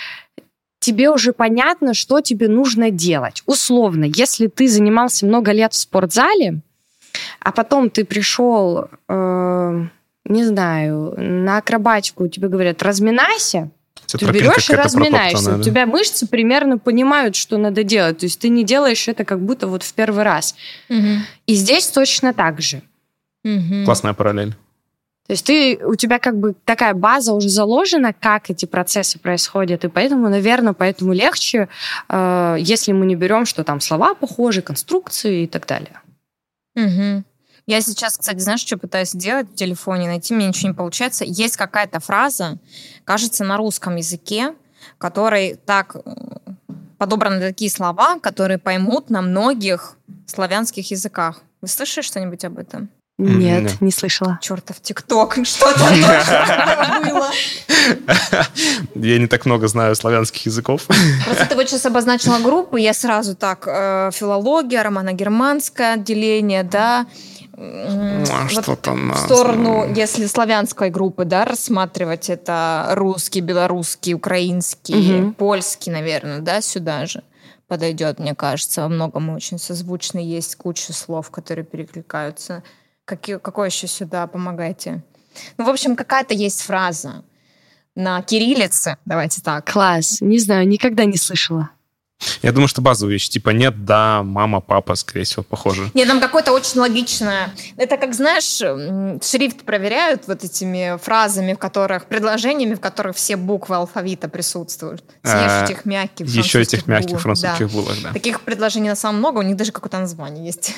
тебе 0.79 1.11
уже 1.11 1.33
понятно, 1.33 1.93
что 1.93 2.21
тебе 2.21 2.49
нужно 2.49 2.91
делать. 2.91 3.43
Условно, 3.47 4.05
если 4.05 4.47
ты 4.47 4.69
занимался 4.69 5.27
много 5.27 5.51
лет 5.53 5.75
в 5.75 5.77
спортзале, 5.77 6.63
а 7.41 7.53
потом 7.53 7.91
ты 7.91 8.05
пришел, 8.05 8.89
э, 9.09 9.87
не 10.25 10.45
знаю, 10.45 11.15
на 11.17 11.59
акробатику, 11.59 12.29
тебе 12.29 12.49
говорят, 12.49 12.83
разминайся, 12.83 13.71
ты 14.07 14.27
берешь 14.27 14.71
и 14.71 14.75
разминаешься. 14.75 15.57
У 15.57 15.63
тебя 15.63 15.87
мышцы 15.87 16.27
примерно 16.27 16.79
понимают, 16.79 17.37
что 17.37 17.59
надо 17.59 17.85
делать. 17.85 18.19
То 18.19 18.27
есть 18.27 18.41
ты 18.41 18.49
не 18.49 18.65
делаешь 18.65 19.09
это 19.09 19.25
как 19.25 19.41
будто 19.41 19.67
вот 19.67 19.83
в 19.83 19.93
первый 19.95 20.25
раз. 20.25 20.55
Угу. 20.89 21.07
И 21.47 21.55
здесь 21.55 21.87
точно 21.89 22.33
так 22.33 22.61
же. 22.61 22.83
Угу. 23.45 23.85
Классная 23.85 24.15
параллель. 24.15 24.55
То 25.27 25.35
есть 25.35 25.47
ты, 25.47 25.79
у 25.85 25.95
тебя 25.95 26.19
как 26.19 26.37
бы 26.41 26.57
такая 26.65 26.93
база 26.93 27.33
уже 27.35 27.49
заложена, 27.49 28.13
как 28.13 28.51
эти 28.51 28.67
процессы 28.67 29.17
происходят, 29.17 29.85
и 29.85 29.89
поэтому, 29.89 30.29
наверное, 30.29 30.73
поэтому 30.73 31.13
легче, 31.13 31.69
э, 32.09 32.57
если 32.59 32.91
мы 32.91 33.07
не 33.07 33.15
берем, 33.15 33.47
что 33.47 33.63
там 33.63 33.79
слова 33.79 34.15
похожи, 34.15 34.61
конструкции 34.61 35.45
и 35.45 35.47
так 35.47 35.67
далее. 35.69 36.01
Угу. 36.75 37.23
Я 37.71 37.81
сейчас, 37.83 38.19
кстати, 38.19 38.41
знаешь, 38.41 38.63
что 38.63 38.77
пытаюсь 38.77 39.13
делать 39.13 39.49
в 39.49 39.55
телефоне? 39.55 40.09
Найти 40.09 40.35
мне 40.35 40.49
ничего 40.49 40.71
не 40.71 40.75
получается. 40.75 41.25
Есть 41.25 41.57
какая-то 41.57 42.01
фраза, 42.01 42.59
кажется, 43.05 43.45
на 43.45 43.57
русском 43.57 43.95
языке, 43.95 44.55
которой 44.99 45.55
так 45.67 45.95
подобраны 46.99 47.39
такие 47.39 47.71
слова, 47.71 48.19
которые 48.19 48.59
поймут 48.59 49.09
на 49.09 49.23
многих 49.23 49.95
славянских 50.27 50.91
языках. 50.91 51.43
Вы 51.61 51.69
слышали 51.69 52.03
что-нибудь 52.03 52.45
об 52.45 52.59
этом? 52.59 52.91
Нет, 53.19 53.63
Нет, 53.63 53.81
не 53.81 53.93
слышала. 53.93 54.41
Чертов 54.43 54.81
ТикТок, 54.81 55.39
что 55.45 55.73
там 55.73 57.03
было? 57.05 57.31
Я 58.97 59.19
не 59.21 59.29
так 59.29 59.47
много 59.47 59.69
знаю 59.69 59.95
славянских 59.95 60.47
языков. 60.47 60.89
Просто 61.25 61.47
ты 61.47 61.55
вот 61.55 61.69
сейчас 61.69 61.87
обозначила 61.87 62.41
группу, 62.41 62.79
я 62.79 62.95
сразу 62.95 63.37
так, 63.37 63.69
э, 63.69 64.11
филология, 64.13 64.83
романо-германское 64.83 65.95
отделение, 65.95 66.65
да, 66.65 67.07
а 67.63 68.43
вот 68.43 68.51
что 68.51 68.75
там 68.75 69.13
в 69.13 69.19
сторону, 69.19 69.93
если 69.95 70.27
славянской 70.27 70.89
группы, 70.89 71.27
да, 71.27 71.45
рассматривать 71.45 72.31
это 72.31 72.93
русский, 72.93 73.41
белорусский, 73.41 74.15
украинский, 74.15 75.21
угу. 75.21 75.33
польский, 75.33 75.93
наверное, 75.93 76.41
да, 76.41 76.63
сюда 76.63 77.05
же 77.05 77.23
подойдет, 77.69 78.19
мне 78.19 78.35
кажется, 78.35 78.83
во 78.83 78.89
многом 78.89 79.29
очень 79.31 79.59
созвучно 79.59 80.19
есть 80.19 80.57
куча 80.57 80.93
слов, 80.93 81.31
которые 81.31 81.65
перекликаются. 81.65 82.63
Какие, 83.05 83.37
какое 83.37 83.69
еще 83.69 83.87
сюда 83.87 84.27
помогайте? 84.27 85.05
Ну, 85.59 85.65
в 85.65 85.69
общем, 85.69 85.97
какая-то 85.97 86.35
есть 86.35 86.63
фраза 86.63 87.25
на 87.95 88.23
кириллице, 88.23 88.97
давайте 89.05 89.43
так. 89.43 89.71
Класс, 89.71 90.21
не 90.21 90.39
знаю, 90.39 90.67
никогда 90.67 91.05
не 91.05 91.17
слышала. 91.17 91.71
Я 92.43 92.53
думаю, 92.53 92.69
что 92.69 92.83
базовая 92.83 93.15
вещь. 93.15 93.29
Типа 93.29 93.51
нет, 93.51 93.85
да, 93.85 94.23
мама, 94.23 94.61
папа, 94.61 94.95
скорее 94.95 95.25
всего, 95.25 95.43
похоже. 95.43 95.91
Нет, 95.95 96.09
там 96.09 96.21
какое-то 96.21 96.53
очень 96.53 96.81
логичное. 96.81 97.55
Это 97.77 97.97
как, 97.97 98.15
знаешь, 98.15 98.45
шрифт 99.25 99.63
проверяют 99.63 100.27
вот 100.27 100.45
этими 100.45 100.99
фразами, 100.99 101.55
в 101.55 101.59
которых, 101.59 102.07
предложениями, 102.07 102.75
в 102.75 102.81
которых 102.81 103.17
все 103.17 103.37
буквы 103.37 103.77
алфавита 103.77 104.29
присутствуют. 104.29 105.03
Съешь 105.23 105.51
а, 105.51 105.65
этих 105.65 105.85
мягких 105.85 106.27
Еще 106.27 106.61
этих 106.61 106.87
мягких 106.87 107.21
французских 107.21 107.71
булок, 107.71 107.95
да. 108.03 108.13
Таких 108.13 108.41
предложений 108.43 108.91
на 108.91 108.97
самом 108.97 109.19
много, 109.19 109.39
у 109.39 109.43
них 109.43 109.57
даже 109.57 109.73
какое-то 109.73 109.99
название 109.99 110.45
есть. 110.45 110.75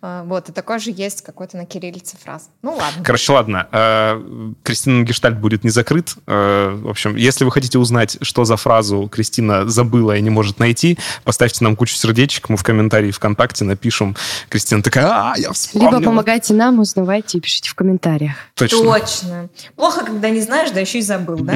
А, 0.00 0.24
вот, 0.26 0.48
и 0.48 0.52
такое 0.52 0.78
же 0.78 0.90
есть 0.90 1.22
какой-то 1.22 1.56
на 1.56 1.66
кириллице 1.66 2.16
фраз. 2.22 2.50
Ну, 2.62 2.72
ладно. 2.72 3.04
Короче, 3.04 3.32
ладно. 3.32 3.68
А, 3.72 4.54
Кристина 4.62 5.02
Гештальт 5.02 5.38
будет 5.38 5.64
не 5.64 5.70
закрыт. 5.70 6.14
В 6.26 6.88
общем, 6.88 7.16
если 7.16 7.44
вы 7.44 7.50
хотите 7.50 7.78
узнать, 7.78 8.18
что 8.22 8.44
за 8.44 8.56
фразу 8.56 9.08
Кристина 9.08 9.68
забыла 9.68 10.16
и 10.16 10.20
не 10.20 10.30
может 10.38 10.60
найти, 10.60 10.96
поставьте 11.24 11.64
нам 11.64 11.74
кучу 11.74 11.96
сердечек, 11.96 12.48
мы 12.48 12.56
в 12.56 12.62
комментарии 12.62 13.10
ВКонтакте 13.10 13.64
напишем. 13.64 14.14
Кристина 14.48 14.84
такая, 14.84 15.06
а, 15.06 15.34
я 15.36 15.52
вспомнила. 15.52 15.90
Либо 15.90 16.04
помогайте 16.04 16.54
нам, 16.54 16.78
узнавайте 16.78 17.38
и 17.38 17.40
пишите 17.40 17.70
в 17.70 17.74
комментариях. 17.74 18.36
Точно. 18.54 18.78
Точно. 18.78 19.48
Плохо, 19.74 20.04
когда 20.04 20.30
не 20.30 20.40
знаешь, 20.40 20.70
да 20.70 20.78
еще 20.78 20.98
и 20.98 21.02
забыл, 21.02 21.38
да? 21.38 21.54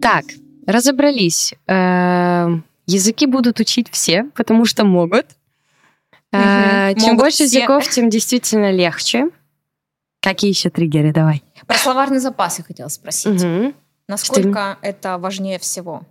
Так, 0.00 0.24
разобрались. 0.66 1.54
Языки 2.86 3.26
будут 3.26 3.60
учить 3.60 3.88
все, 3.90 4.24
потому 4.34 4.64
что 4.64 4.84
могут. 4.84 5.26
Угу. 6.32 6.40
Чем 6.40 7.00
могут 7.00 7.18
больше 7.18 7.46
все. 7.46 7.58
языков, 7.58 7.88
тем 7.88 8.10
действительно 8.10 8.70
легче. 8.70 9.28
Какие 10.20 10.50
еще 10.50 10.70
триггеры? 10.70 11.12
Давай. 11.12 11.42
Про 11.66 11.76
словарный 11.76 12.18
запас 12.18 12.58
я 12.58 12.64
хотела 12.64 12.88
спросить. 12.88 13.42
Угу. 13.42 13.74
Насколько 14.08 14.76
Что? 14.78 14.88
это 14.88 15.18
важнее 15.18 15.58
всего? 15.58 16.02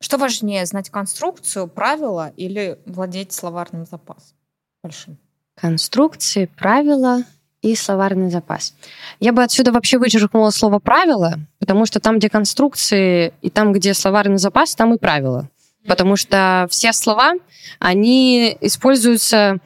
Что 0.00 0.16
важнее, 0.16 0.64
знать 0.66 0.90
конструкцию, 0.90 1.66
правила 1.66 2.32
или 2.36 2.78
владеть 2.86 3.32
словарным 3.32 3.84
запасом 3.84 4.36
большим? 4.82 5.18
Конструкции, 5.54 6.46
правила 6.46 7.24
и 7.62 7.74
словарный 7.74 8.30
запас. 8.30 8.74
Я 9.20 9.32
бы 9.32 9.42
отсюда 9.42 9.72
вообще 9.72 9.98
вычеркнула 9.98 10.50
слово 10.50 10.78
«правило», 10.78 11.38
потому 11.58 11.86
что 11.86 12.00
там, 12.00 12.18
где 12.18 12.28
конструкции, 12.28 13.32
и 13.42 13.50
там, 13.50 13.72
где 13.72 13.94
словарный 13.94 14.38
запас, 14.38 14.74
там 14.74 14.94
и 14.94 14.98
правила. 14.98 15.48
Потому 15.86 16.16
что 16.16 16.66
все 16.70 16.92
слова, 16.92 17.32
они 17.78 18.56
используются 18.60 19.58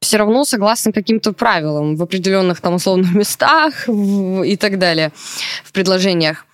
все 0.00 0.16
равно 0.18 0.44
согласно 0.44 0.92
каким-то 0.92 1.32
правилам 1.32 1.96
в 1.96 2.02
определенных 2.02 2.60
там 2.60 2.74
условных 2.74 3.14
местах 3.14 3.88
и 3.88 4.56
так 4.56 4.78
далее 4.78 5.12
в 5.64 5.72
предложениях. 5.72 6.46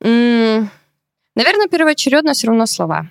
Наверное, 0.00 1.68
первоочередно 1.70 2.34
все 2.34 2.48
равно 2.48 2.66
слова 2.66 3.10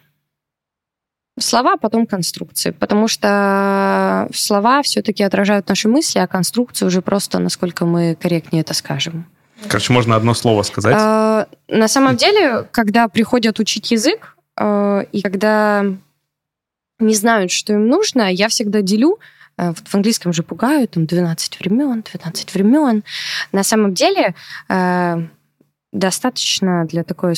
слова, 1.42 1.74
а 1.74 1.78
потом 1.78 2.06
конструкции, 2.06 2.72
потому 2.72 3.08
что 3.08 4.28
слова 4.34 4.82
все-таки 4.82 5.24
отражают 5.24 5.68
наши 5.68 5.88
мысли, 5.88 6.20
а 6.20 6.28
конструкции 6.28 6.86
уже 6.86 7.02
просто, 7.02 7.40
насколько 7.40 7.86
мы 7.86 8.16
корректнее 8.16 8.62
это 8.62 8.74
скажем. 8.74 9.26
Короче, 9.68 9.94
можно 9.94 10.16
одно 10.16 10.34
слово 10.34 10.64
сказать? 10.64 10.96
А, 10.98 11.48
на 11.68 11.88
самом 11.88 12.16
деле, 12.16 12.64
когда 12.72 13.08
приходят 13.08 13.60
учить 13.60 13.92
язык, 13.92 14.36
а, 14.58 15.02
и 15.12 15.22
когда 15.22 15.86
не 17.00 17.16
знают, 17.16 17.52
что 17.52 17.74
им 17.74 17.88
нужно, 17.88 18.32
я 18.32 18.48
всегда 18.48 18.82
делю, 18.82 19.20
а, 19.58 19.74
в 19.74 19.96
английском 19.96 20.34
же 20.34 20.44
пугают, 20.44 20.92
там 20.92 21.06
12 21.06 21.60
времен, 21.60 22.04
12 22.04 22.54
времен. 22.54 23.04
На 23.52 23.64
самом 23.64 23.94
деле 23.94 24.36
достаточно 25.92 26.86
для 26.86 27.04
такой 27.04 27.36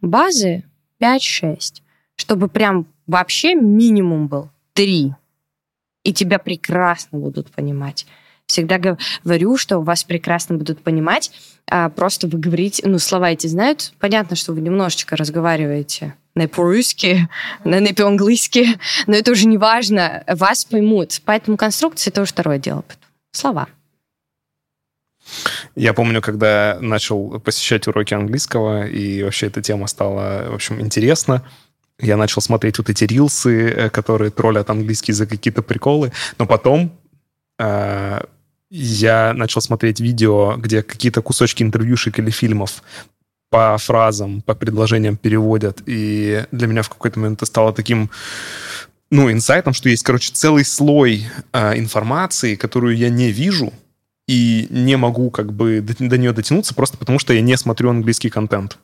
базы 0.00 0.62
5-6, 1.00 1.82
чтобы 2.14 2.48
прям 2.48 2.86
вообще 3.06 3.54
минимум 3.54 4.28
был 4.28 4.50
три. 4.72 5.12
И 6.04 6.12
тебя 6.12 6.38
прекрасно 6.38 7.18
будут 7.18 7.50
понимать. 7.50 8.06
Всегда 8.46 8.78
говорю, 8.78 9.56
что 9.56 9.80
вас 9.80 10.04
прекрасно 10.04 10.56
будут 10.56 10.80
понимать, 10.80 11.32
а 11.68 11.88
просто 11.88 12.28
вы 12.28 12.38
говорите, 12.38 12.82
ну, 12.86 13.00
слова 13.00 13.32
эти 13.32 13.48
знают. 13.48 13.92
Понятно, 13.98 14.36
что 14.36 14.52
вы 14.52 14.60
немножечко 14.60 15.16
разговариваете 15.16 16.14
на 16.36 16.46
по-русски, 16.46 17.28
на, 17.64 17.80
на 17.80 17.92
по-английски, 17.92 18.78
но 19.08 19.16
это 19.16 19.32
уже 19.32 19.46
не 19.48 19.58
важно, 19.58 20.22
вас 20.28 20.64
поймут. 20.64 21.20
Поэтому 21.24 21.56
конструкция– 21.56 22.10
это 22.12 22.22
уже 22.22 22.30
второе 22.30 22.58
дело. 22.58 22.84
Слова. 23.32 23.66
Я 25.74 25.92
помню, 25.92 26.22
когда 26.22 26.78
начал 26.80 27.40
посещать 27.40 27.88
уроки 27.88 28.14
английского, 28.14 28.86
и 28.86 29.24
вообще 29.24 29.48
эта 29.48 29.60
тема 29.60 29.88
стала, 29.88 30.50
в 30.50 30.54
общем, 30.54 30.80
интересна, 30.80 31.42
я 32.00 32.16
начал 32.16 32.42
смотреть 32.42 32.78
вот 32.78 32.90
эти 32.90 33.04
рилсы, 33.04 33.68
э, 33.68 33.90
которые 33.90 34.30
троллят 34.30 34.70
английский 34.70 35.12
за 35.12 35.26
какие-то 35.26 35.62
приколы, 35.62 36.12
но 36.38 36.46
потом 36.46 36.92
э, 37.58 38.20
я 38.70 39.32
начал 39.34 39.60
смотреть 39.60 40.00
видео, 40.00 40.56
где 40.56 40.82
какие-то 40.82 41.22
кусочки 41.22 41.62
интервьюшек 41.62 42.18
или 42.18 42.30
фильмов 42.30 42.82
по 43.50 43.78
фразам, 43.78 44.42
по 44.42 44.54
предложениям 44.54 45.16
переводят, 45.16 45.82
и 45.86 46.44
для 46.50 46.66
меня 46.66 46.82
в 46.82 46.88
какой-то 46.88 47.18
момент 47.18 47.38
это 47.38 47.46
стало 47.46 47.72
таким 47.72 48.10
ну, 49.10 49.30
инсайтом, 49.30 49.72
что 49.72 49.88
есть, 49.88 50.02
короче, 50.02 50.32
целый 50.32 50.64
слой 50.64 51.26
э, 51.52 51.78
информации, 51.78 52.56
которую 52.56 52.96
я 52.96 53.08
не 53.08 53.30
вижу, 53.30 53.72
и 54.26 54.66
не 54.70 54.96
могу 54.96 55.30
как 55.30 55.52
бы 55.52 55.80
до, 55.80 55.94
до 55.96 56.18
нее 56.18 56.32
дотянуться 56.32 56.74
просто 56.74 56.98
потому, 56.98 57.18
что 57.18 57.32
я 57.32 57.40
не 57.40 57.56
смотрю 57.56 57.90
английский 57.90 58.28
контент. 58.28 58.78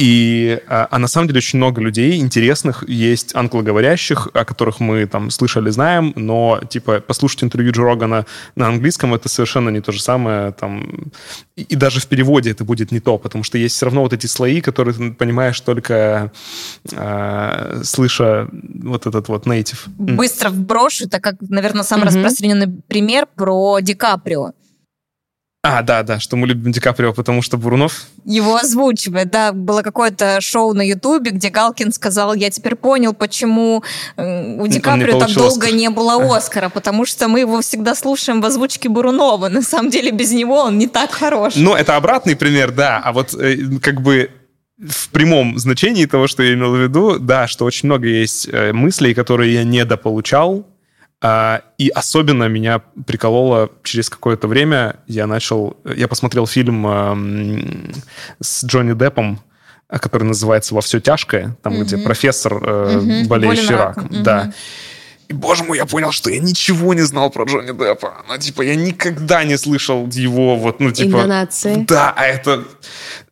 И, 0.00 0.58
а, 0.66 0.88
а 0.90 0.98
на 0.98 1.08
самом 1.08 1.28
деле 1.28 1.38
очень 1.38 1.58
много 1.58 1.82
людей 1.82 2.18
интересных 2.18 2.88
есть 2.88 3.36
англоговорящих, 3.36 4.28
о 4.32 4.46
которых 4.46 4.80
мы 4.80 5.04
там 5.04 5.28
слышали, 5.28 5.68
знаем, 5.68 6.14
но 6.16 6.58
типа 6.70 7.00
послушать 7.00 7.44
интервью 7.44 7.72
Джо 7.72 7.82
Рогана 7.82 8.24
на 8.56 8.68
английском 8.68 9.12
это 9.12 9.28
совершенно 9.28 9.68
не 9.68 9.82
то 9.82 9.92
же 9.92 10.00
самое 10.00 10.52
там 10.52 11.12
и, 11.54 11.62
и 11.62 11.76
даже 11.76 12.00
в 12.00 12.06
переводе 12.06 12.50
это 12.50 12.64
будет 12.64 12.92
не 12.92 13.00
то, 13.00 13.18
потому 13.18 13.44
что 13.44 13.58
есть 13.58 13.76
все 13.76 13.86
равно 13.86 14.00
вот 14.00 14.14
эти 14.14 14.24
слои, 14.24 14.62
которые 14.62 14.94
ты 14.94 15.12
понимаешь 15.12 15.60
только 15.60 16.32
э, 16.90 17.80
слыша 17.84 18.48
вот 18.52 19.06
этот 19.06 19.28
вот 19.28 19.46
native. 19.46 19.80
Быстро 19.98 20.48
вброшу, 20.48 21.10
так 21.10 21.22
как, 21.22 21.34
наверное, 21.40 21.82
самый 21.82 22.04
mm-hmm. 22.04 22.06
распространенный 22.06 22.68
пример 22.88 23.26
про 23.36 23.80
Ди 23.80 23.92
Каприо 23.92 24.52
А, 25.62 25.82
да, 25.82 26.02
да, 26.02 26.18
что 26.18 26.36
мы 26.36 26.46
любим 26.46 26.72
Ди 26.72 26.80
Каприо, 26.80 27.12
потому 27.12 27.42
что 27.42 27.58
Бурунов... 27.58 28.06
Его 28.24 28.56
озвучивает, 28.56 29.30
да. 29.30 29.52
Было 29.52 29.82
какое-то 29.82 30.40
шоу 30.40 30.72
на 30.72 30.80
Ютубе, 30.80 31.32
где 31.32 31.50
Галкин 31.50 31.92
сказал, 31.92 32.32
я 32.32 32.48
теперь 32.48 32.76
понял, 32.76 33.12
почему 33.12 33.84
у 34.16 34.66
Ди 34.66 34.80
Каприо 34.80 35.18
так 35.18 35.30
долго 35.34 35.66
Оскар. 35.66 35.72
не 35.74 35.90
было 35.90 36.34
Оскара, 36.34 36.70
потому 36.70 37.04
что 37.04 37.28
мы 37.28 37.40
его 37.40 37.60
всегда 37.60 37.94
слушаем 37.94 38.40
в 38.40 38.46
озвучке 38.46 38.88
Бурунова. 38.88 39.48
На 39.48 39.60
самом 39.60 39.90
деле 39.90 40.12
без 40.12 40.32
него 40.32 40.60
он 40.60 40.78
не 40.78 40.86
так 40.86 41.10
хорош. 41.10 41.54
Ну, 41.56 41.74
это 41.74 41.96
обратный 41.96 42.36
пример, 42.36 42.70
да. 42.70 43.02
А 43.04 43.12
вот 43.12 43.34
э, 43.34 43.58
как 43.82 44.00
бы 44.00 44.30
в 44.78 45.10
прямом 45.10 45.58
значении 45.58 46.06
того, 46.06 46.26
что 46.26 46.42
я 46.42 46.54
имел 46.54 46.72
в 46.72 46.78
виду, 46.78 47.18
да, 47.18 47.46
что 47.46 47.66
очень 47.66 47.86
много 47.86 48.06
есть 48.06 48.48
э, 48.50 48.72
мыслей, 48.72 49.12
которые 49.12 49.52
я 49.52 49.64
недополучал, 49.64 50.66
и 51.22 51.88
особенно 51.94 52.44
меня 52.48 52.80
прикололо 53.06 53.70
через 53.82 54.08
какое-то 54.08 54.48
время, 54.48 54.96
я 55.06 55.26
начал... 55.26 55.76
Я 55.84 56.08
посмотрел 56.08 56.46
фильм 56.46 57.92
с 58.40 58.64
Джонни 58.64 58.94
Деппом, 58.94 59.40
который 59.88 60.24
называется 60.24 60.74
«Во 60.74 60.80
все 60.80 61.00
тяжкое», 61.00 61.56
там, 61.62 61.74
mm-hmm. 61.74 61.84
где 61.84 61.98
профессор, 61.98 62.54
mm-hmm. 62.54 63.26
болеющий 63.26 63.74
раком. 63.74 64.06
Mm-hmm. 64.06 64.22
Да. 64.22 64.52
И, 65.28 65.32
боже 65.32 65.62
мой, 65.62 65.78
я 65.78 65.86
понял, 65.86 66.10
что 66.10 66.30
я 66.30 66.40
ничего 66.40 66.94
не 66.94 67.02
знал 67.02 67.30
про 67.30 67.44
Джонни 67.44 67.76
Деппа. 67.76 68.24
Ну, 68.28 68.38
типа, 68.38 68.62
я 68.62 68.74
никогда 68.74 69.44
не 69.44 69.56
слышал 69.58 70.08
его 70.08 70.56
вот, 70.56 70.80
ну, 70.80 70.90
типа... 70.90 71.18
Интонации. 71.18 71.84
Да, 71.86 72.12
а 72.16 72.24
это... 72.24 72.64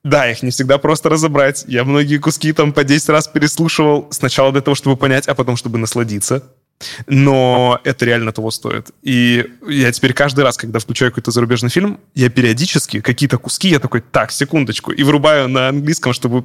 Да, 0.05 0.31
их 0.31 0.43
не 0.43 0.51
всегда 0.51 0.79
просто 0.79 1.09
разобрать. 1.09 1.65
Я 1.67 1.85
многие 1.85 2.19
куски 2.19 2.53
там 2.53 2.73
по 2.73 2.85
10 2.85 3.09
раз 3.09 3.27
переслушивал 3.27 4.09
сначала 4.11 4.53
для 4.53 4.61
того, 4.61 4.75
чтобы 4.75 4.97
понять, 4.97 5.27
а 5.27 5.35
потом, 5.35 5.57
чтобы 5.57 5.79
насладиться. 5.79 6.45
Но 7.07 7.81
это 7.85 8.05
реально 8.05 8.33
того 8.33 8.51
стоит. 8.51 8.91
И 9.03 9.47
я 9.69 9.91
теперь 9.93 10.13
каждый 10.13 10.45
раз, 10.45 10.57
когда 10.57 10.79
включаю 10.79 11.11
какой-то 11.11 11.31
зарубежный 11.31 11.71
фильм, 11.71 12.01
я 12.15 12.31
периодически 12.31 13.01
какие-то 13.01 13.39
куски, 13.39 13.69
я 13.69 13.79
такой, 13.79 14.01
так, 14.01 14.31
секундочку, 14.31 14.93
и 14.93 15.03
врубаю 15.03 15.49
на 15.49 15.69
английском, 15.69 16.13
чтобы 16.13 16.45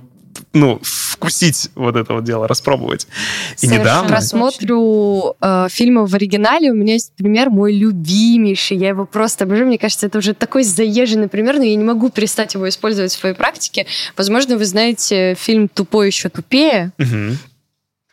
ну, 0.54 0.80
вкусить 0.82 1.70
вот 1.76 1.96
это 1.96 2.14
вот 2.14 2.24
дело, 2.24 2.48
распробовать. 2.48 3.08
И 3.56 3.68
Совершенно. 3.68 3.82
недавно... 3.82 4.10
Просмотрю 4.10 5.36
э, 5.40 5.68
фильмы 5.70 6.06
в 6.06 6.14
оригинале, 6.16 6.72
у 6.72 6.76
меня 6.76 6.94
есть 6.94 7.14
пример 7.16 7.50
мой 7.50 7.74
любимейший, 7.74 8.78
я 8.78 8.90
его 8.90 9.06
просто 9.06 9.46
обожаю, 9.46 9.68
мне 9.68 9.78
кажется, 9.78 10.08
это 10.08 10.18
уже 10.18 10.34
такой 10.34 10.64
заезженный 10.64 11.28
пример, 11.28 11.58
но 11.58 11.64
я 11.64 11.76
не 11.76 11.84
могу 11.84 12.10
перестать 12.10 12.54
его 12.54 12.68
использовать 12.68 13.12
в 13.12 13.18
своей 13.18 13.36
практике. 13.36 13.86
Возможно, 14.18 14.58
вы 14.58 14.66
знаете 14.66 15.36
фильм 15.36 15.68
«Тупой 15.68 16.08
еще 16.08 16.30
тупее», 16.30 16.92
угу 16.98 17.38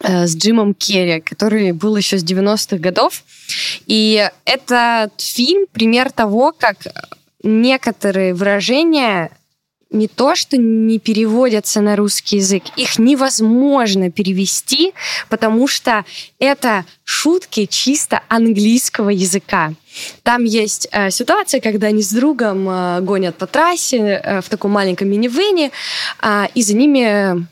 с 0.02 0.36
Джимом 0.36 0.74
Керри, 0.74 1.20
который 1.20 1.72
был 1.72 1.96
еще 1.96 2.18
с 2.18 2.24
90-х 2.24 2.78
годов. 2.78 3.22
И 3.86 4.28
этот 4.44 5.12
фильм 5.20 5.66
пример 5.72 6.10
того, 6.10 6.54
как 6.56 6.78
некоторые 7.42 8.34
выражения 8.34 9.30
не 9.90 10.06
то, 10.06 10.36
что 10.36 10.56
не 10.56 10.98
переводятся 10.98 11.80
на 11.80 11.96
русский 11.96 12.36
язык, 12.36 12.62
их 12.76 12.98
невозможно 12.98 14.10
перевести, 14.10 14.94
потому 15.28 15.66
что 15.66 16.04
это 16.38 16.84
шутки 17.04 17.66
чисто 17.66 18.22
английского 18.28 19.10
языка. 19.10 19.74
Там 20.22 20.44
есть 20.44 20.88
э, 20.92 21.10
ситуация, 21.10 21.60
когда 21.60 21.88
они 21.88 22.02
с 22.02 22.12
другом 22.12 22.68
э, 22.68 23.00
гонят 23.00 23.36
по 23.36 23.46
трассе 23.48 23.98
э, 23.98 24.40
в 24.40 24.48
таком 24.48 24.70
маленьком 24.70 25.08
минивене, 25.08 25.72
э, 26.22 26.44
и 26.54 26.62
за 26.62 26.76
ними 26.76 27.46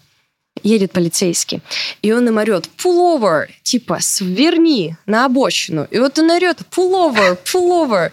едет 0.62 0.92
полицейский, 0.92 1.60
и 2.02 2.12
он 2.12 2.28
им 2.28 2.38
орет 2.38 2.68
«pull 2.76 3.18
over», 3.18 3.48
типа 3.62 3.98
«сверни 4.00 4.96
на 5.06 5.24
обочину». 5.24 5.86
И 5.90 5.98
вот 5.98 6.18
он 6.18 6.30
орет 6.30 6.58
«pull 6.70 6.92
over, 6.92 7.38
pull 7.44 7.86
over». 7.86 8.10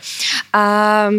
А, 0.52 1.12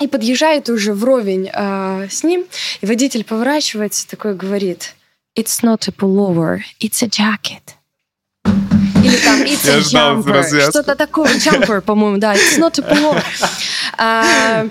и 0.00 0.06
подъезжает 0.06 0.68
уже 0.68 0.92
вровень 0.92 1.50
э, 1.52 2.08
с 2.10 2.22
ним, 2.22 2.44
и 2.80 2.86
водитель 2.86 3.24
поворачивается, 3.24 4.06
такой 4.06 4.34
говорит, 4.34 4.94
«It's 5.38 5.62
not 5.62 5.88
a 5.88 5.92
pullover, 5.92 6.60
it's 6.80 7.02
a 7.02 7.08
jacket». 7.08 7.76
Или 9.02 9.16
там 9.16 9.40
«It's 9.42 9.66
a 9.66 9.80
jumper», 9.80 10.70
что-то 10.70 10.96
такое, 10.96 11.34
«jumper», 11.36 11.80
по-моему, 11.80 12.18
да, 12.18 12.34
«It's 12.34 12.58
not 12.58 12.78
a 12.78 12.82
pullover». 12.82 13.22
А, 13.98 14.66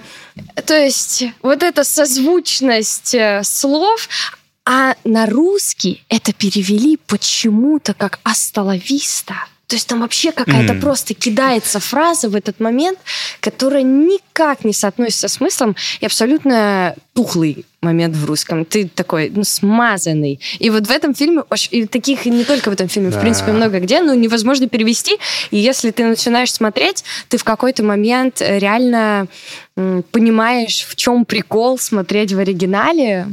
то 0.65 0.75
есть 0.75 1.23
вот 1.41 1.63
эта 1.63 1.83
созвучность 1.83 3.15
э, 3.15 3.41
слов, 3.43 4.07
а 4.65 4.95
на 5.03 5.27
русский 5.27 6.03
это 6.09 6.33
перевели 6.33 6.97
почему-то 6.97 7.93
как 7.93 8.19
«асталависта». 8.23 9.35
То 9.67 9.75
есть 9.75 9.87
там 9.87 10.01
вообще 10.01 10.31
какая-то 10.31 10.73
mm. 10.73 10.81
просто 10.81 11.15
кидается 11.15 11.79
фраза 11.79 12.29
в 12.29 12.35
этот 12.35 12.59
момент, 12.59 12.99
которая 13.39 13.81
никак 13.81 14.63
не 14.63 14.73
соотносится 14.73 15.27
с 15.27 15.33
смыслом 15.33 15.75
и 16.01 16.05
абсолютно 16.05 16.95
тухлый 17.13 17.65
момент 17.81 18.15
в 18.15 18.25
русском. 18.25 18.63
Ты 18.63 18.87
такой, 18.87 19.31
ну, 19.33 19.43
смазанный. 19.43 20.39
И 20.59 20.69
вот 20.69 20.85
в 20.85 20.91
этом 20.91 21.15
фильме, 21.15 21.43
и 21.71 21.87
таких 21.87 22.25
не 22.25 22.43
только 22.43 22.69
в 22.69 22.73
этом 22.73 22.87
фильме, 22.87 23.09
да. 23.09 23.17
в 23.17 23.21
принципе, 23.21 23.53
много 23.53 23.79
где, 23.79 24.01
ну, 24.01 24.13
невозможно 24.13 24.69
перевести. 24.69 25.17
И 25.49 25.57
если 25.57 25.89
ты 25.89 26.05
начинаешь 26.05 26.53
смотреть, 26.53 27.03
ты 27.29 27.37
в 27.37 27.43
какой-то 27.43 27.83
момент 27.83 28.41
реально 28.45 29.27
понимаешь, 30.11 30.85
в 30.87 30.95
чем 30.95 31.25
прикол 31.25 31.79
смотреть 31.79 32.33
в 32.33 32.39
оригинале, 32.39 33.27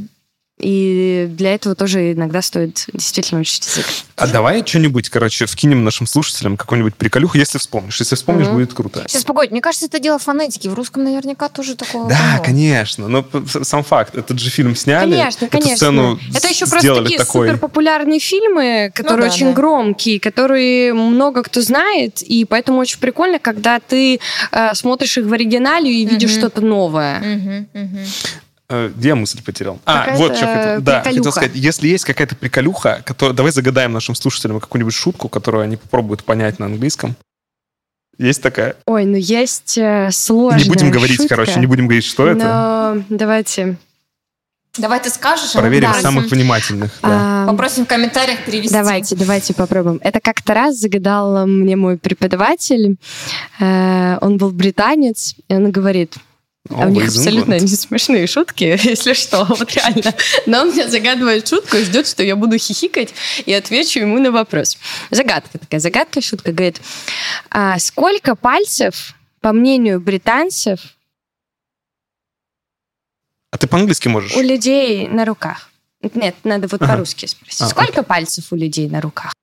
и 0.62 1.26
для 1.28 1.54
этого 1.54 1.74
тоже 1.74 2.12
иногда 2.12 2.40
стоит 2.40 2.86
действительно 2.92 3.40
учить 3.40 3.66
язык. 3.66 3.86
А 4.16 4.28
давай 4.28 4.64
что-нибудь, 4.64 5.08
короче, 5.08 5.46
вкинем 5.46 5.82
нашим 5.82 6.06
слушателям 6.06 6.56
какой-нибудь 6.56 6.94
приколюх, 6.94 7.34
если 7.34 7.58
вспомнишь. 7.58 7.98
Если 7.98 8.14
вспомнишь, 8.14 8.46
угу. 8.46 8.54
будет 8.54 8.72
круто. 8.72 9.04
Сейчас, 9.08 9.24
погодь, 9.24 9.50
мне 9.50 9.60
кажется, 9.60 9.86
это 9.86 9.98
дело 9.98 10.20
фонетики. 10.20 10.68
В 10.68 10.74
русском 10.74 11.02
наверняка 11.02 11.48
тоже 11.48 11.74
такое. 11.74 12.08
Да, 12.08 12.36
было. 12.36 12.44
конечно. 12.44 13.08
Но 13.08 13.26
сам 13.64 13.82
факт, 13.82 14.14
этот 14.16 14.38
же 14.38 14.50
фильм 14.50 14.76
сняли. 14.76 15.10
Конечно, 15.10 15.48
конечно. 15.48 15.68
Эту 15.68 15.76
сцену 15.76 16.18
это 16.32 16.48
еще 16.48 16.66
просто 16.66 17.02
такие 17.02 17.18
такой... 17.18 17.48
суперпопулярные 17.48 18.20
фильмы, 18.20 18.92
которые 18.94 19.24
ну, 19.24 19.28
да, 19.28 19.34
очень 19.34 19.46
да. 19.46 19.52
громкие, 19.52 20.20
которые 20.20 20.94
много 20.94 21.42
кто 21.42 21.60
знает, 21.60 22.22
и 22.22 22.44
поэтому 22.44 22.78
очень 22.78 23.00
прикольно, 23.00 23.40
когда 23.40 23.80
ты 23.80 24.20
э, 24.52 24.74
смотришь 24.74 25.18
их 25.18 25.26
в 25.26 25.32
оригинале 25.32 25.92
и 25.92 26.06
видишь 26.06 26.32
угу. 26.32 26.38
что-то 26.38 26.60
новое. 26.60 27.18
Угу, 27.18 27.82
угу. 27.82 27.98
Э, 28.72 28.90
где 28.96 29.08
я 29.08 29.14
мысль 29.14 29.42
потерял? 29.42 29.78
А, 29.84 30.16
вот 30.16 30.34
что 30.34 30.46
хотел. 30.46 30.80
Да, 30.80 31.02
хотел 31.02 31.30
сказать. 31.30 31.50
Если 31.54 31.88
есть 31.88 32.06
какая-то 32.06 32.34
приколюха, 32.34 33.02
которая... 33.04 33.36
давай 33.36 33.52
загадаем 33.52 33.92
нашим 33.92 34.14
слушателям 34.14 34.60
какую-нибудь 34.60 34.94
шутку, 34.94 35.28
которую 35.28 35.62
они 35.62 35.76
попробуют 35.76 36.24
понять 36.24 36.58
на 36.58 36.66
английском. 36.66 37.14
Есть 38.16 38.40
такая? 38.40 38.76
Ой, 38.86 39.04
ну 39.04 39.16
есть 39.16 39.76
э, 39.76 40.08
сложная 40.10 40.62
Не 40.62 40.70
будем 40.70 40.90
говорить, 40.90 41.18
шутка, 41.18 41.36
короче, 41.36 41.60
не 41.60 41.66
будем 41.66 41.86
говорить, 41.86 42.04
что 42.04 42.24
но 42.24 42.30
это. 42.30 43.04
давайте... 43.10 43.76
Давай 44.78 45.00
ты 45.00 45.10
скажешь. 45.10 45.52
Проверим 45.52 45.92
да. 45.92 46.00
самых 46.00 46.30
внимательных. 46.30 46.98
Да. 47.02 47.44
А, 47.44 47.46
Попросим 47.46 47.84
в 47.84 47.88
комментариях 47.88 48.42
перевести. 48.46 48.72
Давайте, 48.72 49.14
давайте 49.16 49.52
попробуем. 49.52 50.00
Это 50.02 50.18
как-то 50.18 50.54
раз 50.54 50.76
загадал 50.76 51.46
мне 51.46 51.76
мой 51.76 51.98
преподаватель. 51.98 52.96
Э, 53.60 54.16
он 54.22 54.38
был 54.38 54.50
британец, 54.50 55.34
и 55.48 55.54
он 55.54 55.70
говорит, 55.70 56.16
а 56.70 56.86
у 56.86 56.90
них 56.90 57.04
абсолютно 57.04 57.58
не 57.58 57.66
смешные 57.66 58.26
шутки, 58.26 58.64
если 58.84 59.14
что, 59.14 59.44
вот 59.44 59.72
реально. 59.72 60.14
Но 60.46 60.62
он 60.62 60.68
мне 60.70 60.88
загадывает 60.88 61.48
шутку 61.48 61.76
и 61.76 61.84
ждет, 61.84 62.06
что 62.06 62.22
я 62.22 62.36
буду 62.36 62.56
хихикать 62.56 63.12
и 63.44 63.52
отвечу 63.52 64.00
ему 64.00 64.18
на 64.18 64.30
вопрос. 64.30 64.78
Загадка 65.10 65.58
такая, 65.58 65.80
загадка, 65.80 66.20
шутка. 66.20 66.52
Говорит, 66.52 66.80
а 67.50 67.78
сколько 67.78 68.36
пальцев, 68.36 69.14
по 69.40 69.52
мнению 69.52 70.00
британцев... 70.00 70.80
А 73.50 73.58
ты 73.58 73.66
по-английски 73.66 74.08
можешь? 74.08 74.34
У 74.34 74.40
людей 74.40 75.08
на 75.08 75.24
руках. 75.24 75.68
Нет, 76.14 76.36
надо 76.44 76.68
вот 76.68 76.80
ага. 76.80 76.92
по-русски 76.92 77.26
спросить. 77.26 77.60
А, 77.60 77.68
сколько 77.68 78.00
окей. 78.00 78.04
пальцев 78.04 78.52
у 78.52 78.56
людей 78.56 78.88
на 78.88 79.00
руках? 79.00 79.34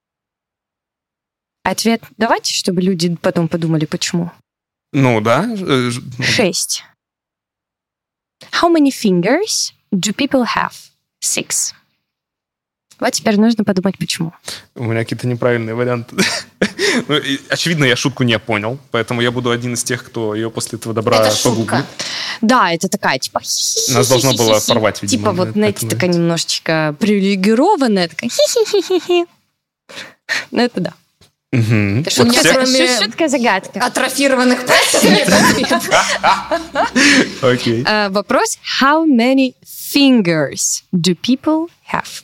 Ответ 1.64 2.02
давайте, 2.18 2.54
чтобы 2.54 2.82
люди 2.82 3.16
потом 3.22 3.48
подумали, 3.48 3.86
почему. 3.86 4.32
Ну 4.92 5.22
да. 5.22 5.44
Э, 5.44 5.92
ну 6.18 6.24
Шесть. 6.24 6.84
How 8.62 8.70
many 8.70 8.92
fingers 8.92 9.74
do 9.92 10.14
people 10.14 10.46
have? 10.56 10.74
Six. 11.22 11.74
Вот 13.00 13.14
теперь 13.14 13.40
нужно 13.40 13.64
подумать, 13.64 13.98
почему. 13.98 14.34
У 14.76 14.84
меня 14.84 15.02
какие-то 15.02 15.26
неправильные 15.26 15.74
варианты. 15.74 16.18
ну, 17.08 17.16
и, 17.18 17.40
очевидно, 17.50 17.86
я 17.86 17.96
шутку 17.96 18.24
не 18.24 18.38
понял, 18.40 18.78
поэтому 18.92 19.22
я 19.22 19.32
буду 19.32 19.52
один 19.52 19.74
из 19.74 19.84
тех, 19.84 20.04
кто 20.04 20.36
ее 20.36 20.52
после 20.52 20.78
этого 20.78 20.94
добра 20.94 21.26
это 21.26 21.44
погуглит. 21.44 21.86
Да, 22.42 22.72
это 22.72 22.90
такая, 22.90 23.20
типа... 23.20 23.40
Нас 23.40 24.08
должно 24.08 24.34
было 24.34 24.60
порвать, 24.68 25.02
видимо. 25.02 25.22
Типа 25.22 25.32
вот, 25.32 25.50
знаете, 25.52 25.88
такая 25.88 26.10
немножечко 26.10 26.96
привилегированная, 27.00 28.10
такая. 28.10 28.30
Ну, 30.52 30.62
это 30.62 30.80
да. 30.80 30.94
Угу. 31.52 32.04
Вот 32.04 32.14
шутка, 32.14 32.66
все... 32.66 33.04
шутка 33.04 33.28
загадка. 33.28 33.80
Атрофированных 33.80 34.68
пальцев 34.68 35.04
Окей. 37.42 37.84
Э, 37.88 38.10
вопрос. 38.10 38.60
How 38.82 39.06
many 39.06 39.56
fingers 39.66 40.84
do 40.94 41.16
people 41.16 41.70
have? 41.92 42.24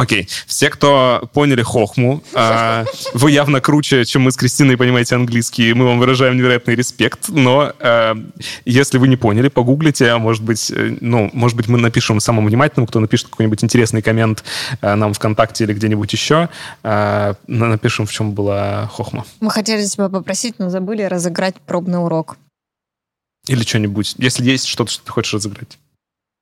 Окей. 0.00 0.28
Все, 0.46 0.70
кто 0.70 1.28
поняли 1.34 1.60
хохму, 1.60 2.22
э, 2.32 2.84
вы 3.12 3.32
явно 3.32 3.60
круче, 3.60 4.06
чем 4.06 4.22
мы 4.22 4.32
с 4.32 4.36
Кристиной 4.36 4.78
понимаете 4.78 5.14
английский. 5.14 5.74
Мы 5.74 5.84
вам 5.84 5.98
выражаем 5.98 6.38
невероятный 6.38 6.74
респект. 6.74 7.28
Но 7.28 7.74
э, 7.78 8.14
если 8.64 8.96
вы 8.96 9.08
не 9.08 9.18
поняли, 9.18 9.48
погуглите. 9.48 10.08
А 10.08 10.18
может 10.18 10.42
быть, 10.42 10.70
э, 10.70 10.96
ну, 11.02 11.28
может 11.34 11.54
быть, 11.54 11.68
мы 11.68 11.76
напишем 11.76 12.18
самому 12.18 12.48
внимательному, 12.48 12.86
кто 12.86 12.98
напишет 12.98 13.28
какой-нибудь 13.28 13.62
интересный 13.62 14.00
коммент 14.00 14.42
э, 14.80 14.94
нам 14.94 15.12
ВКонтакте 15.12 15.64
или 15.64 15.74
где-нибудь 15.74 16.10
еще. 16.10 16.48
Э, 16.82 17.34
напишем, 17.46 18.06
в 18.06 18.12
чем 18.12 18.32
была 18.32 18.86
хохма. 18.86 19.26
Мы 19.40 19.50
хотели 19.50 19.84
тебя 19.84 20.08
попросить, 20.08 20.54
но 20.58 20.70
забыли 20.70 21.02
разыграть 21.02 21.56
пробный 21.66 22.02
урок. 22.02 22.38
Или 23.48 23.64
что-нибудь. 23.64 24.14
Если 24.16 24.44
есть 24.44 24.64
что-то, 24.64 24.92
что 24.92 25.04
ты 25.04 25.12
хочешь 25.12 25.34
разыграть. 25.34 25.78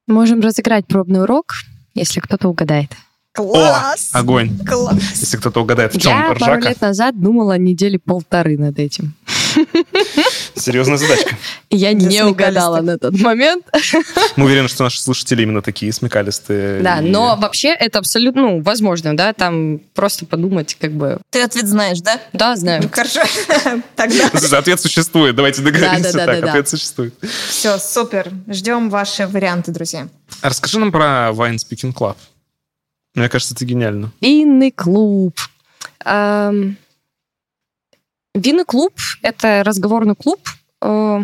Можем 0.06 0.40
разыграть 0.42 0.86
пробный 0.86 1.22
урок, 1.22 1.54
если 1.94 2.20
кто-то 2.20 2.48
угадает. 2.48 2.94
Класс! 3.34 4.10
О, 4.14 4.18
огонь. 4.18 4.58
Класс! 4.66 4.96
Если 5.14 5.36
кто-то 5.36 5.60
угадает, 5.62 5.94
в 5.94 6.00
чем 6.00 6.12
Я 6.12 6.34
ржака. 6.34 6.52
пару 6.52 6.60
лет 6.62 6.80
назад 6.80 7.20
думала 7.20 7.56
недели 7.56 7.96
полторы 7.96 8.58
над 8.58 8.78
этим. 8.78 9.14
Серьезная 10.54 10.96
задачка. 10.96 11.36
Я 11.70 11.94
Для 11.94 12.08
не 12.08 12.22
угадала 12.24 12.80
на 12.80 12.98
тот 12.98 13.18
момент. 13.20 13.64
Мы 14.36 14.44
уверены, 14.46 14.68
что 14.68 14.84
наши 14.84 15.00
слушатели 15.00 15.42
именно 15.42 15.62
такие 15.62 15.92
смекалистые. 15.92 16.80
Да, 16.82 16.98
И- 17.00 17.08
но 17.08 17.36
вообще 17.36 17.68
это 17.68 17.98
абсолютно 18.00 18.42
ну, 18.42 18.62
возможно, 18.62 19.16
да, 19.16 19.32
там 19.32 19.78
просто 19.94 20.26
подумать, 20.26 20.76
как 20.80 20.92
бы, 20.92 21.18
Ты 21.30 21.42
ответ 21.42 21.66
знаешь, 21.66 22.00
да? 22.00 22.20
да, 22.32 22.56
знаю. 22.56 22.82
Ну, 22.84 22.88
Хорошо. 22.90 23.20
Тогда 23.96 24.58
Ответ 24.58 24.80
существует. 24.80 25.36
Давайте 25.36 25.62
договоримся 25.62 26.12
Да, 26.12 26.18
да, 26.18 26.18
да, 26.18 26.26
так. 26.26 26.34
да, 26.40 26.40
да. 26.46 26.48
Ответ 26.50 26.68
существует. 26.68 27.14
все, 27.48 27.78
супер. 27.78 28.30
Ждем 28.48 28.90
ваши 28.90 29.26
варианты, 29.26 29.70
друзья. 29.72 30.08
А 30.42 30.48
Расскажи 30.48 30.78
нам 30.78 30.90
про 30.92 31.30
Wine 31.32 31.56
Speaking 31.56 31.92
Club. 31.94 32.16
Мне 33.14 33.28
кажется, 33.28 33.54
это 33.54 33.64
гениально. 33.64 34.12
Винный 34.20 34.70
клуб. 34.70 35.34
Эм, 36.04 36.76
Винный 38.38 38.64
клуб— 38.64 38.92
это 39.22 39.62
разговорный 39.64 40.14
клуб, 40.14 40.40
э, 40.80 41.20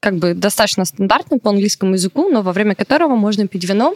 как 0.00 0.16
бы 0.16 0.34
достаточно 0.34 0.84
стандартный 0.84 1.38
по 1.38 1.50
английскому 1.50 1.94
языку, 1.94 2.28
но 2.28 2.42
во 2.42 2.52
время 2.52 2.74
которого 2.74 3.16
можно 3.16 3.46
пить 3.48 3.64
вино, 3.64 3.94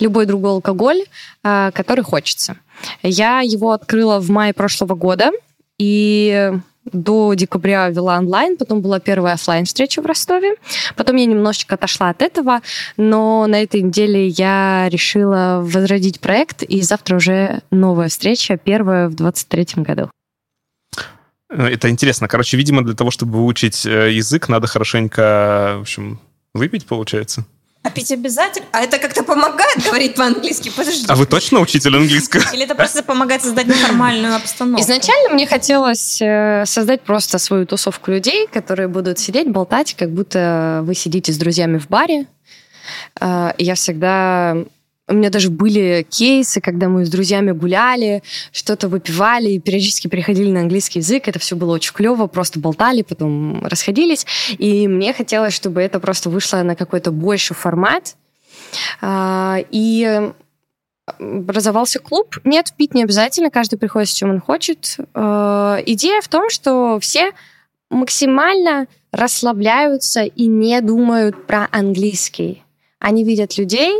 любой 0.00 0.26
другой 0.26 0.50
алкоголь, 0.50 1.04
э, 1.42 1.70
который 1.72 2.04
хочется. 2.04 2.58
Я 3.02 3.40
его 3.40 3.72
открыла 3.72 4.20
в 4.20 4.28
мае 4.28 4.52
прошлого 4.52 4.94
года, 4.94 5.30
и 5.78 6.52
до 6.92 7.34
декабря 7.34 7.88
вела 7.88 8.18
онлайн, 8.18 8.56
потом 8.56 8.80
была 8.80 9.00
первая 9.00 9.34
оффлайн 9.34 9.64
встреча 9.64 10.02
в 10.02 10.06
Ростове. 10.06 10.54
Потом 10.96 11.16
я 11.16 11.26
немножечко 11.26 11.74
отошла 11.74 12.10
от 12.10 12.22
этого, 12.22 12.60
но 12.96 13.46
на 13.46 13.62
этой 13.62 13.82
неделе 13.82 14.28
я 14.28 14.88
решила 14.90 15.60
возродить 15.62 16.20
проект, 16.20 16.62
и 16.62 16.82
завтра 16.82 17.16
уже 17.16 17.62
новая 17.70 18.08
встреча, 18.08 18.56
первая 18.56 19.08
в 19.08 19.14
23 19.14 19.82
году. 19.82 20.10
Э, 21.50 21.66
Это 21.66 21.88
интересно. 21.88 22.28
Короче, 22.28 22.56
видимо, 22.56 22.84
для 22.84 22.94
того, 22.94 23.10
чтобы 23.10 23.38
выучить 23.38 23.86
э, 23.86 24.12
язык, 24.12 24.48
надо 24.48 24.66
хорошенько, 24.66 25.76
в 25.78 25.82
общем, 25.82 26.20
выпить, 26.52 26.86
получается. 26.86 27.44
А 27.84 27.90
пить 27.90 28.10
обязательно? 28.10 28.66
А 28.72 28.80
это 28.80 28.98
как-то 28.98 29.22
помогает 29.22 29.84
говорить 29.84 30.14
по-английски? 30.14 30.72
Подожди. 30.74 31.04
А 31.06 31.14
вы 31.14 31.26
точно 31.26 31.60
учитель 31.60 31.94
английского? 31.94 32.42
Или 32.54 32.64
это 32.64 32.74
просто 32.74 33.02
помогает 33.02 33.42
создать 33.42 33.66
нормальную 33.66 34.34
обстановку? 34.36 34.80
Изначально 34.82 35.34
мне 35.34 35.46
хотелось 35.46 36.18
э, 36.22 36.64
создать 36.64 37.02
просто 37.02 37.38
свою 37.38 37.66
тусовку 37.66 38.10
людей, 38.10 38.46
которые 38.46 38.88
будут 38.88 39.18
сидеть, 39.18 39.50
болтать, 39.50 39.94
как 39.98 40.10
будто 40.10 40.80
вы 40.82 40.94
сидите 40.94 41.30
с 41.30 41.36
друзьями 41.36 41.76
в 41.78 41.88
баре. 41.88 42.26
Э, 43.20 43.52
Я 43.58 43.74
всегда... 43.74 44.56
У 45.06 45.12
меня 45.12 45.28
даже 45.28 45.50
были 45.50 46.06
кейсы, 46.08 46.62
когда 46.62 46.88
мы 46.88 47.04
с 47.04 47.10
друзьями 47.10 47.50
гуляли, 47.50 48.22
что-то 48.52 48.88
выпивали 48.88 49.50
и 49.50 49.60
периодически 49.60 50.08
переходили 50.08 50.50
на 50.50 50.60
английский 50.60 51.00
язык. 51.00 51.28
Это 51.28 51.38
все 51.38 51.56
было 51.56 51.74
очень 51.74 51.92
клево, 51.92 52.26
просто 52.26 52.58
болтали, 52.58 53.02
потом 53.02 53.62
расходились. 53.66 54.26
И 54.56 54.88
мне 54.88 55.12
хотелось, 55.12 55.52
чтобы 55.52 55.82
это 55.82 56.00
просто 56.00 56.30
вышло 56.30 56.62
на 56.62 56.74
какой-то 56.74 57.10
больший 57.10 57.54
формат. 57.54 58.16
А, 59.02 59.58
И 59.70 60.32
образовался 61.18 61.98
клуб. 61.98 62.38
Нет, 62.44 62.72
пить 62.76 62.94
не 62.94 63.02
обязательно, 63.02 63.50
каждый 63.50 63.78
приходит 63.78 64.08
с 64.08 64.14
чем 64.14 64.30
он 64.30 64.40
хочет. 64.40 64.96
Э, 65.14 65.82
Идея 65.84 66.22
в 66.22 66.28
том, 66.28 66.48
что 66.48 66.98
все 66.98 67.32
максимально 67.90 68.86
расслабляются 69.12 70.22
и 70.22 70.46
не 70.46 70.80
думают 70.80 71.46
про 71.46 71.68
английский. 71.70 72.62
Они 72.98 73.22
видят 73.22 73.58
людей, 73.58 73.92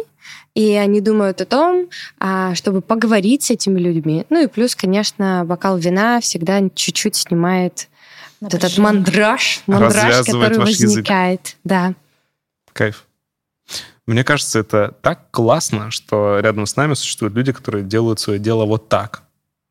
и 0.54 0.74
они 0.74 1.00
думают 1.00 1.40
о 1.40 1.46
том, 1.46 1.88
а, 2.18 2.54
чтобы 2.54 2.80
поговорить 2.80 3.42
с 3.42 3.50
этими 3.50 3.78
людьми. 3.80 4.24
Ну 4.30 4.44
и 4.44 4.46
плюс, 4.46 4.76
конечно, 4.76 5.44
бокал 5.44 5.76
вина 5.78 6.20
всегда 6.20 6.60
чуть-чуть 6.74 7.16
снимает 7.16 7.88
вот 8.40 8.54
этот 8.54 8.78
мандраж, 8.78 9.62
мандраж, 9.66 10.24
который 10.26 10.58
ваш 10.58 10.68
язык. 10.70 10.88
возникает. 10.88 11.56
Да. 11.64 11.94
Кайф. 12.72 13.06
Мне 14.06 14.22
кажется, 14.22 14.58
это 14.58 14.94
так 15.00 15.30
классно, 15.30 15.90
что 15.90 16.38
рядом 16.40 16.66
с 16.66 16.76
нами 16.76 16.94
существуют 16.94 17.34
люди, 17.34 17.52
которые 17.52 17.84
делают 17.84 18.20
свое 18.20 18.38
дело 18.38 18.66
вот 18.66 18.88
так. 18.88 19.22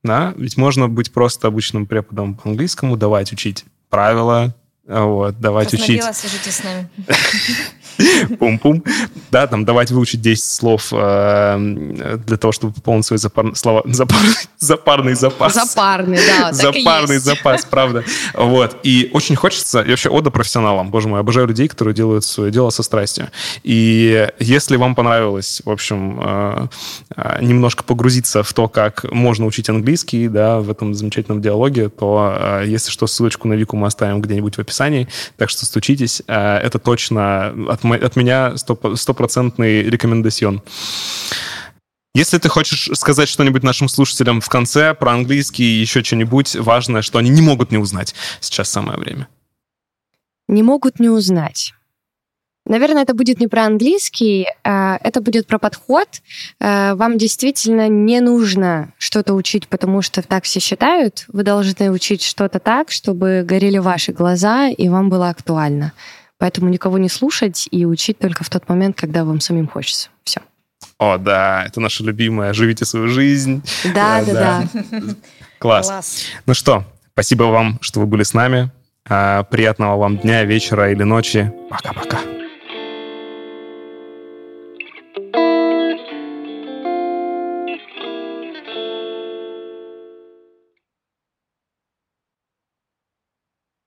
Да? 0.04 0.34
Ведь 0.38 0.58
можно 0.58 0.90
быть 0.90 1.14
просто 1.14 1.48
обычным 1.48 1.86
преподом 1.86 2.36
по 2.36 2.50
английскому, 2.50 2.98
давать 2.98 3.32
учить 3.32 3.64
правила, 3.90 4.56
вот, 4.86 5.40
давать 5.40 5.74
учить 5.74 6.02
Краснобело, 6.02 6.14
свяжитесь 6.14 6.56
с 6.56 6.64
нами. 6.64 6.90
пум-пум, 8.40 8.84
да, 9.32 9.48
там 9.48 9.66
давать 9.66 9.92
выучить 9.92 10.22
10 10.22 10.44
слов 10.44 10.90
э, 10.92 12.18
для 12.26 12.38
того, 12.38 12.52
чтобы 12.52 12.74
пополнить 12.74 13.06
свой 13.06 13.18
запарный 14.58 15.14
запас. 15.14 15.54
Запарный, 15.54 16.20
да. 16.28 16.54
Запарный 16.54 17.18
запас, 17.20 17.66
правда. 17.66 18.04
Вот. 18.34 18.78
И 18.84 19.10
очень 19.14 19.36
хочется, 19.36 19.82
и 19.82 19.90
вообще 19.90 20.10
ода 20.10 20.32
профессионалам, 20.32 20.90
боже 20.90 21.08
мой, 21.08 21.20
обожаю 21.20 21.48
людей, 21.48 21.68
которые 21.68 21.94
делают 21.94 22.24
свое 22.26 22.52
дело 22.52 22.70
со 22.70 22.84
страстью. 22.84 23.30
И 23.64 24.28
если 24.40 24.76
вам 24.76 24.96
понравилось, 24.96 25.62
в 25.64 25.70
общем, 25.70 26.20
э, 26.22 26.68
э, 27.16 27.38
немножко 27.42 27.84
погрузиться 27.84 28.44
в 28.44 28.54
то, 28.54 28.68
как 28.68 29.06
можно 29.12 29.46
учить 29.46 29.70
английский, 29.70 30.28
да, 30.28 30.60
в 30.60 30.70
этом 30.70 30.94
замечательном 30.94 31.42
диалоге, 31.42 31.90
то, 31.90 32.62
если 32.66 32.92
что, 32.92 33.08
ссылочку 33.08 33.48
на 33.48 33.54
Вику 33.54 33.78
мы 33.78 33.88
оставим 33.88 34.22
где-нибудь 34.22 34.56
в 34.56 34.60
описании, 34.60 34.73
так 35.38 35.50
что 35.50 35.66
стучитесь. 35.66 36.22
Э, 36.28 36.58
Это 36.58 36.80
точно 36.80 37.54
от, 37.70 37.86
от 37.86 38.16
меня 38.16 38.58
сто- 38.58 38.96
стопроцентный 38.96 39.84
рекомендацион. 39.84 40.62
Если 42.16 42.38
ты 42.38 42.48
хочешь 42.48 42.90
сказать 42.94 43.28
что-нибудь 43.28 43.64
нашим 43.64 43.90
слушателям 43.90 44.40
в 44.40 44.48
конце 44.50 44.94
про 44.94 45.14
английский 45.14 45.64
и 45.64 45.82
еще 45.82 46.04
что-нибудь 46.04 46.56
важное, 46.58 47.02
что 47.02 47.18
они 47.18 47.30
не 47.32 47.42
могут 47.42 47.72
не 47.72 47.78
узнать, 47.78 48.14
сейчас 48.40 48.70
самое 48.70 49.00
время. 49.00 49.28
не 50.48 50.62
могут 50.62 51.00
не 51.00 51.10
узнать. 51.10 51.74
Наверное, 52.74 53.04
это 53.04 53.14
будет 53.14 53.40
не 53.40 53.46
про 53.46 53.66
английский, 53.66 54.48
а 54.64 54.98
это 55.04 55.22
будет 55.22 55.46
про 55.46 55.60
подход. 55.60 56.08
Э, 56.60 56.96
Вам 56.96 57.20
действительно 57.20 57.88
не 57.88 58.20
нужно 58.20 58.94
что-то 58.98 59.36
учить, 59.36 59.68
потому 59.68 60.02
что 60.02 60.24
так 60.24 60.44
все 60.46 60.60
считают. 60.60 61.26
Вы 61.28 61.44
должны 61.44 61.92
учить 61.92 62.24
что-то 62.24 62.58
так, 62.58 62.90
чтобы 62.90 63.44
горели 63.46 63.78
ваши 63.78 64.12
глаза, 64.12 64.70
и 64.70 64.90
вам 64.90 65.12
было 65.12 65.30
актуально. 65.30 65.94
Поэтому 66.40 66.70
никого 66.70 66.98
не 66.98 67.10
слушать 67.10 67.68
и 67.70 67.86
учить 67.86 68.18
только 68.18 68.44
в 68.44 68.50
тот 68.50 68.68
момент, 68.68 68.98
когда 69.00 69.24
вам 69.24 69.40
самим 69.40 69.68
хочется. 69.68 70.10
Все. 70.24 70.42
О, 70.98 71.20
да, 71.20 71.66
это 71.68 71.80
наша 71.80 72.04
любимая 72.04 72.54
«Живите 72.54 72.86
свою 72.86 73.08
жизнь». 73.08 73.62
Да, 73.94 74.24
Да, 74.26 74.34
да, 74.34 74.64
да. 74.90 75.00
Класс. 75.60 75.88
Класс. 75.90 76.24
Ну 76.48 76.56
что, 76.56 76.86
спасибо 77.12 77.44
вам, 77.44 77.78
что 77.82 78.00
вы 78.00 78.08
были 78.08 78.24
с 78.24 78.34
нами. 78.34 78.72
А, 79.08 79.44
Приятного 79.44 79.96
вам 79.98 80.18
дня, 80.18 80.44
вечера 80.44 80.92
или 80.92 81.04
ночи. 81.04 81.54
Пока-пока. 81.70 82.18